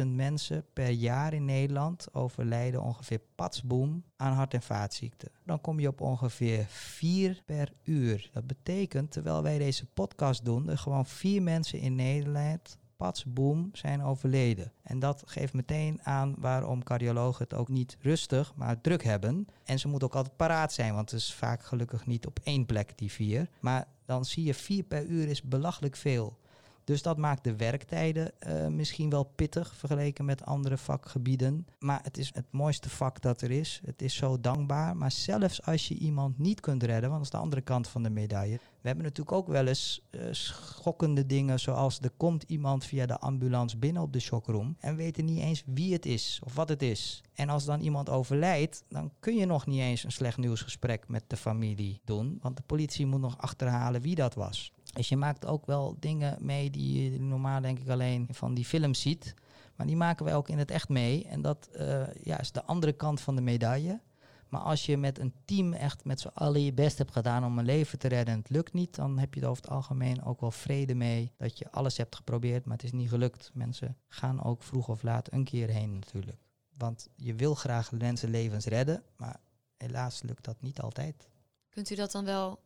36.000 0.00 0.06
mensen 0.06 0.64
per 0.72 0.88
jaar 0.88 1.34
in 1.34 1.44
Nederland 1.44 2.14
overlijden 2.14 2.82
ongeveer 2.82 3.20
patsboom 3.34 4.04
aan 4.16 4.32
hart- 4.32 4.54
en 4.54 4.62
vaatziekten. 4.62 5.30
Dan 5.44 5.60
kom 5.60 5.80
je 5.80 5.88
op 5.88 6.00
ongeveer 6.00 6.66
4 6.68 7.42
per 7.44 7.72
uur. 7.82 8.30
Dat 8.32 8.46
betekent, 8.46 9.10
terwijl 9.10 9.42
wij 9.42 9.58
deze 9.58 9.86
podcast 9.86 10.44
doen, 10.44 10.68
er 10.68 10.78
gewoon 10.78 11.06
vier 11.06 11.42
mensen 11.42 11.78
in 11.78 11.94
Nederland 11.94 12.78
patsboom 12.96 13.70
zijn 13.72 14.02
overleden. 14.02 14.72
En 14.82 14.98
dat 14.98 15.22
geeft 15.26 15.52
meteen 15.52 16.00
aan 16.02 16.34
waarom 16.38 16.82
cardiologen 16.82 17.44
het 17.44 17.54
ook 17.54 17.68
niet 17.68 17.96
rustig, 18.00 18.52
maar 18.54 18.80
druk 18.80 19.04
hebben. 19.04 19.46
En 19.64 19.78
ze 19.78 19.88
moeten 19.88 20.08
ook 20.08 20.14
altijd 20.14 20.36
paraat 20.36 20.72
zijn, 20.72 20.94
want 20.94 21.10
het 21.10 21.20
is 21.20 21.34
vaak 21.34 21.62
gelukkig 21.62 22.06
niet 22.06 22.26
op 22.26 22.40
één 22.42 22.66
plek 22.66 22.98
die 22.98 23.12
vier. 23.12 23.48
Maar 23.60 23.86
dan 24.04 24.24
zie 24.24 24.44
je 24.44 24.54
vier 24.54 24.82
per 24.82 25.04
uur 25.04 25.28
is 25.28 25.42
belachelijk 25.42 25.96
veel. 25.96 26.38
Dus 26.84 27.02
dat 27.02 27.16
maakt 27.16 27.44
de 27.44 27.56
werktijden 27.56 28.32
uh, 28.46 28.66
misschien 28.66 29.10
wel 29.10 29.24
pittig 29.24 29.74
vergeleken 29.76 30.24
met 30.24 30.44
andere 30.44 30.76
vakgebieden. 30.76 31.66
Maar 31.78 32.00
het 32.02 32.18
is 32.18 32.30
het 32.34 32.46
mooiste 32.50 32.90
vak 32.90 33.20
dat 33.20 33.40
er 33.40 33.50
is. 33.50 33.80
Het 33.84 34.02
is 34.02 34.14
zo 34.14 34.40
dankbaar. 34.40 34.96
Maar 34.96 35.12
zelfs 35.12 35.62
als 35.62 35.88
je 35.88 35.94
iemand 35.94 36.38
niet 36.38 36.60
kunt 36.60 36.82
redden, 36.82 37.10
want 37.10 37.14
dat 37.14 37.22
is 37.22 37.30
de 37.38 37.44
andere 37.44 37.62
kant 37.62 37.88
van 37.88 38.02
de 38.02 38.10
medaille. 38.10 38.56
We 38.56 38.90
hebben 38.90 39.04
natuurlijk 39.04 39.36
ook 39.36 39.48
wel 39.48 39.66
eens 39.66 40.02
uh, 40.10 40.20
schokkende 40.30 41.26
dingen, 41.26 41.60
zoals 41.60 42.00
er 42.00 42.10
komt 42.16 42.42
iemand 42.42 42.84
via 42.84 43.06
de 43.06 43.18
ambulance 43.18 43.76
binnen 43.76 44.02
op 44.02 44.12
de 44.12 44.20
shockroom 44.20 44.76
en 44.80 44.96
weten 44.96 45.24
niet 45.24 45.40
eens 45.40 45.62
wie 45.66 45.92
het 45.92 46.06
is 46.06 46.40
of 46.44 46.54
wat 46.54 46.68
het 46.68 46.82
is. 46.82 47.22
En 47.34 47.48
als 47.48 47.64
dan 47.64 47.80
iemand 47.80 48.10
overlijdt, 48.10 48.84
dan 48.88 49.12
kun 49.20 49.36
je 49.36 49.46
nog 49.46 49.66
niet 49.66 49.80
eens 49.80 50.04
een 50.04 50.12
slecht 50.12 50.38
nieuwsgesprek 50.38 51.08
met 51.08 51.24
de 51.26 51.36
familie 51.36 52.00
doen, 52.04 52.38
want 52.40 52.56
de 52.56 52.62
politie 52.66 53.06
moet 53.06 53.20
nog 53.20 53.38
achterhalen 53.38 54.00
wie 54.00 54.14
dat 54.14 54.34
was. 54.34 54.72
Dus 54.94 55.08
je 55.08 55.16
maakt 55.16 55.46
ook 55.46 55.66
wel 55.66 55.96
dingen 55.98 56.36
mee 56.40 56.70
die 56.70 57.12
je 57.12 57.20
normaal 57.20 57.60
denk 57.60 57.78
ik 57.78 57.88
alleen 57.88 58.28
van 58.30 58.54
die 58.54 58.64
films 58.64 59.00
ziet. 59.00 59.34
Maar 59.76 59.86
die 59.86 59.96
maken 59.96 60.24
wij 60.24 60.34
ook 60.34 60.48
in 60.48 60.58
het 60.58 60.70
echt 60.70 60.88
mee. 60.88 61.26
En 61.26 61.42
dat 61.42 61.68
uh, 61.76 62.02
ja, 62.22 62.40
is 62.40 62.52
de 62.52 62.64
andere 62.64 62.92
kant 62.92 63.20
van 63.20 63.36
de 63.36 63.42
medaille. 63.42 64.00
Maar 64.48 64.60
als 64.60 64.86
je 64.86 64.96
met 64.96 65.18
een 65.18 65.34
team 65.44 65.72
echt 65.72 66.04
met 66.04 66.20
z'n 66.20 66.30
allen 66.34 66.64
je 66.64 66.72
best 66.72 66.98
hebt 66.98 67.12
gedaan 67.12 67.44
om 67.44 67.58
een 67.58 67.64
leven 67.64 67.98
te 67.98 68.08
redden 68.08 68.34
en 68.34 68.40
het 68.40 68.50
lukt 68.50 68.72
niet, 68.72 68.94
dan 68.94 69.18
heb 69.18 69.34
je 69.34 69.40
er 69.40 69.48
over 69.48 69.62
het 69.62 69.72
algemeen 69.72 70.24
ook 70.24 70.40
wel 70.40 70.50
vrede 70.50 70.94
mee 70.94 71.32
dat 71.36 71.58
je 71.58 71.70
alles 71.70 71.96
hebt 71.96 72.16
geprobeerd, 72.16 72.64
maar 72.64 72.76
het 72.76 72.84
is 72.84 72.92
niet 72.92 73.08
gelukt. 73.08 73.50
Mensen 73.54 73.96
gaan 74.08 74.44
ook 74.44 74.62
vroeg 74.62 74.88
of 74.88 75.02
laat 75.02 75.32
een 75.32 75.44
keer 75.44 75.68
heen 75.68 75.94
natuurlijk. 75.94 76.38
Want 76.76 77.08
je 77.14 77.34
wil 77.34 77.54
graag 77.54 77.92
mensenlevens 77.92 78.66
redden, 78.66 79.02
maar 79.16 79.40
helaas 79.76 80.22
lukt 80.22 80.44
dat 80.44 80.60
niet 80.60 80.80
altijd. 80.80 81.28
Kunt 81.68 81.90
u 81.90 81.94
dat 81.94 82.12
dan 82.12 82.24
wel 82.24 82.63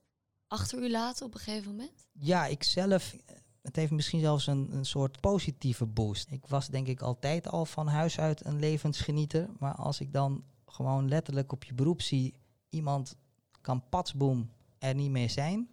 achter 0.48 0.82
u 0.82 0.90
laten 0.90 1.26
op 1.26 1.34
een 1.34 1.40
gegeven 1.40 1.70
moment? 1.70 2.06
Ja, 2.12 2.46
ik 2.46 2.62
zelf. 2.62 3.16
Het 3.62 3.76
heeft 3.76 3.90
misschien 3.90 4.20
zelfs 4.20 4.46
een, 4.46 4.68
een 4.72 4.86
soort 4.86 5.20
positieve 5.20 5.86
boost. 5.86 6.30
Ik 6.30 6.46
was 6.46 6.68
denk 6.68 6.86
ik 6.86 7.00
altijd 7.00 7.48
al 7.48 7.64
van 7.64 7.86
huis 7.86 8.18
uit 8.18 8.44
een 8.44 8.58
levensgenieter. 8.58 9.48
Maar 9.58 9.74
als 9.74 10.00
ik 10.00 10.12
dan 10.12 10.44
gewoon 10.66 11.08
letterlijk 11.08 11.52
op 11.52 11.64
je 11.64 11.74
beroep 11.74 12.02
zie, 12.02 12.34
iemand 12.68 13.16
kan 13.60 13.88
patsboom 13.88 14.50
er 14.78 14.94
niet 14.94 15.10
meer 15.10 15.30
zijn. 15.30 15.68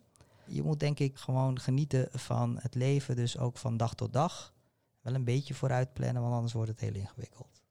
Je 0.47 0.63
moet 0.63 0.79
denk 0.79 0.99
ik 0.99 1.17
gewoon 1.17 1.59
genieten 1.59 2.07
van 2.11 2.57
het 2.59 2.75
leven, 2.75 3.15
dus 3.15 3.37
ook 3.37 3.57
van 3.57 3.77
dag 3.77 3.93
tot 3.93 4.13
dag. 4.13 4.53
Wel 5.01 5.13
een 5.13 5.23
beetje 5.23 5.53
vooruit 5.53 5.93
plannen, 5.93 6.21
want 6.21 6.33
anders 6.33 6.53
wordt 6.53 6.69
het 6.69 6.79
heel 6.79 6.93
ingewikkeld. 6.93 7.61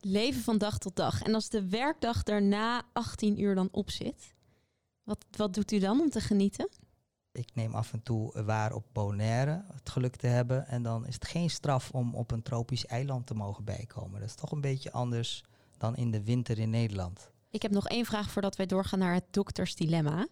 Leven 0.00 0.42
van 0.42 0.58
dag 0.58 0.78
tot 0.78 0.96
dag. 0.96 1.22
En 1.22 1.34
als 1.34 1.48
de 1.48 1.68
werkdag 1.68 2.22
daarna 2.22 2.82
18 2.92 3.40
uur 3.40 3.54
dan 3.54 3.68
op 3.70 3.90
zit, 3.90 4.34
Wat, 5.04 5.24
wat 5.30 5.54
doet 5.54 5.72
u 5.72 5.78
dan 5.78 6.00
om 6.00 6.10
te 6.10 6.20
genieten? 6.20 6.68
Ik 7.32 7.54
neem 7.54 7.74
af 7.74 7.92
en 7.92 8.02
toe 8.02 8.42
waar 8.42 8.72
op 8.72 8.86
Bonaire 8.92 9.64
het 9.72 9.90
geluk 9.90 10.16
te 10.16 10.26
hebben. 10.26 10.66
En 10.66 10.82
dan 10.82 11.06
is 11.06 11.14
het 11.14 11.26
geen 11.26 11.50
straf 11.50 11.90
om 11.90 12.14
op 12.14 12.30
een 12.30 12.42
tropisch 12.42 12.86
eiland 12.86 13.26
te 13.26 13.34
mogen 13.34 13.64
bijkomen. 13.64 14.20
Dat 14.20 14.28
is 14.28 14.34
toch 14.34 14.52
een 14.52 14.60
beetje 14.60 14.92
anders 14.92 15.44
dan 15.78 15.96
in 15.96 16.10
de 16.10 16.24
winter 16.24 16.58
in 16.58 16.70
Nederland. 16.70 17.30
Ik 17.50 17.62
heb 17.62 17.70
nog 17.70 17.88
één 17.88 18.04
vraag 18.04 18.30
voordat 18.30 18.56
wij 18.56 18.66
doorgaan 18.66 18.98
naar 18.98 19.14
het 19.14 19.24
doktersdilemma. 19.30 20.28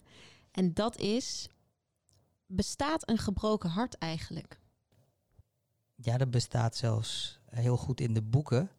En 0.51 0.75
dat 0.75 0.97
is: 0.97 1.49
bestaat 2.47 3.09
een 3.09 3.19
gebroken 3.19 3.71
hart 3.71 3.99
eigenlijk? 3.99 4.61
Ja, 5.95 6.19
dat 6.19 6.31
bestaat 6.31 6.77
zelfs 6.77 7.41
heel 7.45 7.77
goed 7.77 8.01
in 8.01 8.15
de 8.15 8.23
boeken. 8.23 8.71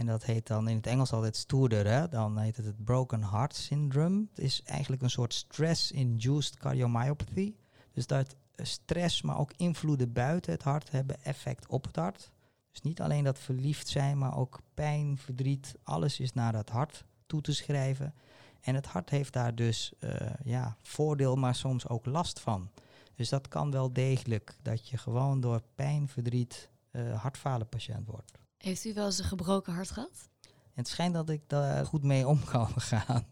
En 0.00 0.06
dat 0.06 0.24
heet 0.24 0.46
dan 0.46 0.68
in 0.68 0.76
het 0.76 0.86
Engels 0.86 1.12
altijd 1.12 1.36
stoerder. 1.36 2.10
Dan 2.10 2.38
heet 2.38 2.56
het 2.56 2.66
het 2.66 2.84
Broken 2.84 3.24
Heart 3.24 3.54
Syndrome. 3.54 4.26
Het 4.30 4.38
is 4.38 4.62
eigenlijk 4.62 5.02
een 5.02 5.10
soort 5.10 5.34
stress-induced 5.34 6.56
cardiomyopathy. 6.56 7.54
Dus 7.92 8.06
dat 8.06 8.36
stress, 8.56 9.22
maar 9.22 9.38
ook 9.38 9.52
invloeden 9.56 10.12
buiten 10.12 10.52
het 10.52 10.62
hart 10.62 10.90
hebben 10.90 11.24
effect 11.24 11.66
op 11.66 11.84
het 11.84 11.96
hart. 11.96 12.30
Dus 12.70 12.80
niet 12.80 13.00
alleen 13.00 13.24
dat 13.24 13.38
verliefd 13.38 13.88
zijn, 13.88 14.18
maar 14.18 14.36
ook 14.36 14.60
pijn, 14.74 15.18
verdriet, 15.18 15.74
alles 15.82 16.20
is 16.20 16.32
naar 16.32 16.54
het 16.54 16.70
hart 16.70 17.04
toe 17.26 17.40
te 17.40 17.54
schrijven. 17.54 18.14
En 18.60 18.74
het 18.74 18.86
hart 18.86 19.10
heeft 19.10 19.32
daar 19.32 19.54
dus 19.54 19.92
uh, 20.00 20.10
ja, 20.44 20.76
voordeel, 20.82 21.36
maar 21.36 21.54
soms 21.54 21.88
ook 21.88 22.06
last 22.06 22.40
van. 22.40 22.70
Dus 23.14 23.28
dat 23.28 23.48
kan 23.48 23.70
wel 23.70 23.92
degelijk, 23.92 24.56
dat 24.62 24.88
je 24.88 24.96
gewoon 24.98 25.40
door 25.40 25.62
pijn, 25.74 26.08
verdriet, 26.08 26.70
uh, 26.92 27.22
hartfalenpatiënt 27.22 28.06
wordt. 28.06 28.40
Heeft 28.60 28.84
u 28.84 28.94
wel 28.94 29.06
eens 29.06 29.18
een 29.18 29.24
gebroken 29.24 29.72
hart 29.72 29.90
gehad? 29.90 30.28
Het 30.74 30.88
schijnt 30.88 31.14
dat 31.14 31.30
ik 31.30 31.42
daar 31.46 31.86
goed 31.86 32.02
mee 32.02 32.26
om 32.26 32.44
kan 32.44 32.80
gaan. 32.80 33.26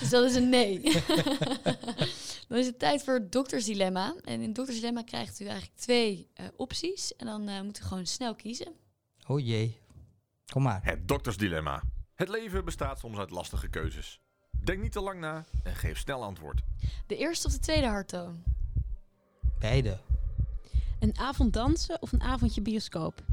dus 0.00 0.10
dat 0.10 0.24
is 0.24 0.34
een 0.34 0.48
nee. 0.48 0.82
dan 2.48 2.58
is 2.58 2.66
het 2.66 2.78
tijd 2.78 3.04
voor 3.04 3.14
het 3.14 3.32
doktersdilemma. 3.32 4.14
En 4.24 4.40
in 4.40 4.46
het 4.46 4.54
doktersdilemma 4.54 5.02
krijgt 5.02 5.40
u 5.40 5.44
eigenlijk 5.44 5.78
twee 5.78 6.30
uh, 6.40 6.46
opties. 6.56 7.16
En 7.16 7.26
dan 7.26 7.48
uh, 7.48 7.60
moet 7.60 7.80
u 7.80 7.82
gewoon 7.82 8.06
snel 8.06 8.34
kiezen. 8.34 8.72
Oh 9.26 9.40
jee. 9.40 9.80
Kom 10.46 10.62
maar. 10.62 10.80
Het 10.84 11.08
doktersdilemma. 11.08 11.82
Het 12.14 12.28
leven 12.28 12.64
bestaat 12.64 12.98
soms 12.98 13.18
uit 13.18 13.30
lastige 13.30 13.68
keuzes. 13.68 14.20
Denk 14.64 14.82
niet 14.82 14.92
te 14.92 15.00
lang 15.00 15.20
na 15.20 15.44
en 15.62 15.74
geef 15.76 15.98
snel 15.98 16.22
antwoord. 16.22 16.60
De 17.06 17.16
eerste 17.16 17.46
of 17.46 17.52
de 17.52 17.58
tweede 17.58 17.86
harttoon? 17.86 18.42
Beide. 19.58 19.98
Een 21.02 21.18
avond 21.18 21.52
dansen 21.52 22.02
of 22.02 22.12
een 22.12 22.22
avondje 22.22 22.62
bioscoop? 22.62 23.24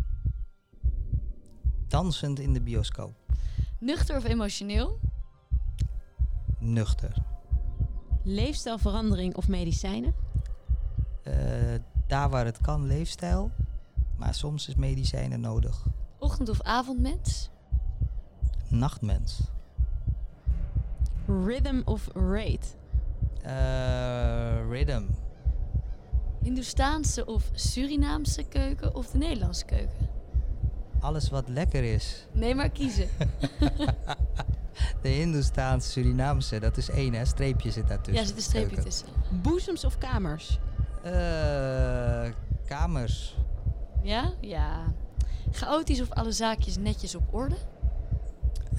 Dansend 1.88 2.40
in 2.40 2.54
de 2.54 2.62
bioscoop. 2.62 3.16
Nuchter 3.80 4.16
of 4.18 4.24
emotioneel? 4.24 5.00
Nuchter. 6.60 7.14
Leefstijlverandering 8.24 9.36
of 9.36 9.48
medicijnen? 9.48 10.16
Uh, 11.24 11.34
daar 12.08 12.30
waar 12.30 12.46
het 12.46 12.62
kan, 12.62 12.86
leefstijl. 12.86 13.52
Maar 14.18 14.34
soms 14.34 14.68
is 14.68 14.76
medicijnen 14.76 15.40
nodig. 15.40 15.86
Ochtend- 16.20 16.50
of 16.50 16.62
avondmens? 16.62 17.50
Nachtmens. 18.70 19.42
Rhythm 21.28 21.82
of 21.86 22.08
rate? 22.14 22.68
Uh, 23.46 24.70
rhythm. 24.70 25.04
Hindoestaanse 26.42 27.26
of 27.26 27.50
Surinaamse 27.54 28.44
keuken 28.44 28.96
of 28.96 29.08
de 29.08 29.18
Nederlandse 29.18 29.66
keuken? 29.66 30.10
Alles 31.00 31.30
wat 31.30 31.48
lekker 31.50 31.84
is. 31.84 32.28
Nee, 32.32 32.56
maar 32.56 32.70
kiezen. 32.70 33.08
de 35.02 35.10
Hindoestaanse, 35.10 35.90
Surinaamse, 35.90 36.60
dat 36.60 36.78
is 36.78 36.90
één 36.90 37.14
hè, 37.14 37.26
streepje 37.26 37.72
zit 37.72 37.88
daartussen. 37.88 38.14
Ja, 38.14 38.20
er 38.20 38.28
zit 38.28 38.36
een 38.36 38.42
streepje 38.42 38.68
keuken. 38.68 38.86
tussen. 38.90 39.08
Boezems 39.42 39.86
of 39.86 39.98
kamers? 39.98 40.60
Uh, 41.06 42.32
kamers. 42.66 43.38
Ja? 44.04 44.34
Ja. 44.42 44.94
Chaotisch 45.52 46.02
of 46.02 46.12
alle 46.12 46.32
zaakjes 46.32 46.78
netjes 46.78 47.16
op 47.16 47.34
orde? 47.34 47.56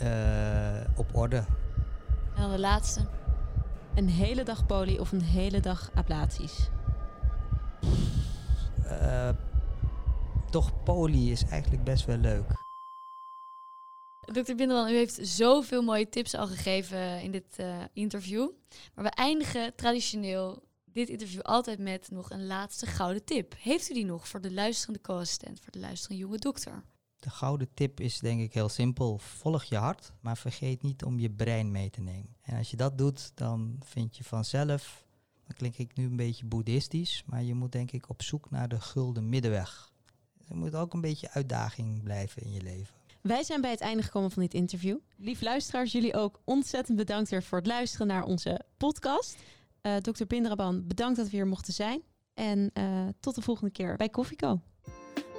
Uh, 0.02 0.98
op 0.98 1.14
orde. 1.14 1.36
En 2.34 2.42
dan 2.42 2.50
de 2.50 2.58
laatste. 2.58 3.00
Een 3.94 4.08
hele 4.08 4.42
dag 4.42 4.66
poli 4.66 4.98
of 4.98 5.12
een 5.12 5.22
hele 5.22 5.60
dag 5.60 5.90
ablaties? 5.94 6.70
Uh, 8.84 9.28
toch 10.50 10.82
poli 10.82 11.30
is 11.30 11.44
eigenlijk 11.44 11.84
best 11.84 12.04
wel 12.04 12.16
leuk. 12.16 12.58
Dokter 14.32 14.56
Binderman, 14.56 14.88
u 14.88 14.94
heeft 14.94 15.18
zoveel 15.22 15.82
mooie 15.82 16.08
tips 16.08 16.34
al 16.34 16.46
gegeven 16.46 17.22
in 17.22 17.30
dit 17.30 17.56
uh, 17.60 17.76
interview. 17.92 18.48
Maar 18.94 19.04
we 19.04 19.10
eindigen 19.10 19.74
traditioneel 19.74 20.62
dit 20.84 21.08
interview 21.08 21.40
altijd 21.40 21.78
met 21.78 22.10
nog 22.10 22.30
een 22.30 22.46
laatste 22.46 22.86
gouden 22.86 23.24
tip. 23.24 23.54
Heeft 23.58 23.90
u 23.90 23.94
die 23.94 24.04
nog 24.04 24.28
voor 24.28 24.40
de 24.40 24.52
luisterende 24.52 25.00
co-assistent, 25.00 25.60
voor 25.60 25.72
de 25.72 25.78
luisterende 25.78 26.22
jonge 26.22 26.38
dokter? 26.38 26.82
De 27.18 27.30
gouden 27.30 27.68
tip 27.74 28.00
is 28.00 28.18
denk 28.18 28.40
ik 28.40 28.54
heel 28.54 28.68
simpel. 28.68 29.18
Volg 29.18 29.64
je 29.64 29.76
hart, 29.76 30.12
maar 30.20 30.36
vergeet 30.36 30.82
niet 30.82 31.04
om 31.04 31.18
je 31.18 31.30
brein 31.30 31.70
mee 31.70 31.90
te 31.90 32.00
nemen. 32.00 32.36
En 32.42 32.56
als 32.56 32.70
je 32.70 32.76
dat 32.76 32.98
doet, 32.98 33.32
dan 33.34 33.76
vind 33.84 34.16
je 34.16 34.24
vanzelf, 34.24 35.04
dan 35.50 35.58
klink 35.58 35.76
ik 35.76 35.96
nu 35.96 36.04
een 36.04 36.16
beetje 36.16 36.46
boeddhistisch, 36.46 37.22
maar 37.26 37.42
je 37.42 37.54
moet 37.54 37.72
denk 37.72 37.90
ik 37.90 38.08
op 38.08 38.22
zoek 38.22 38.50
naar 38.50 38.68
de 38.68 38.80
gulden 38.80 39.28
middenweg. 39.28 39.92
Er 40.48 40.56
moet 40.56 40.74
ook 40.74 40.94
een 40.94 41.00
beetje 41.00 41.30
uitdaging 41.30 42.02
blijven 42.02 42.42
in 42.42 42.52
je 42.52 42.62
leven. 42.62 42.94
Wij 43.20 43.42
zijn 43.42 43.60
bij 43.60 43.70
het 43.70 43.80
einde 43.80 44.02
gekomen 44.02 44.30
van 44.30 44.42
dit 44.42 44.54
interview. 44.54 44.98
Lief 45.16 45.40
luisteraars, 45.40 45.92
jullie 45.92 46.14
ook 46.14 46.40
ontzettend 46.44 46.96
bedankt 46.96 47.30
weer 47.30 47.42
voor 47.42 47.58
het 47.58 47.66
luisteren 47.66 48.06
naar 48.06 48.24
onze 48.24 48.60
podcast. 48.76 49.36
Uh, 49.82 49.96
Dr. 49.96 50.24
Bindraban, 50.26 50.86
bedankt 50.86 51.16
dat 51.16 51.28
we 51.28 51.36
hier 51.36 51.46
mochten 51.46 51.72
zijn. 51.72 52.02
En 52.34 52.70
uh, 52.74 53.08
tot 53.20 53.34
de 53.34 53.42
volgende 53.42 53.70
keer 53.70 53.96
bij 53.96 54.08
Koffieko. 54.08 54.60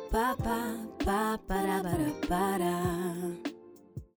Pa, 0.09 0.36
pa, 0.36 0.76
pa, 0.97 1.38
para, 1.47 1.82
para, 1.82 2.12
para. 2.28 3.59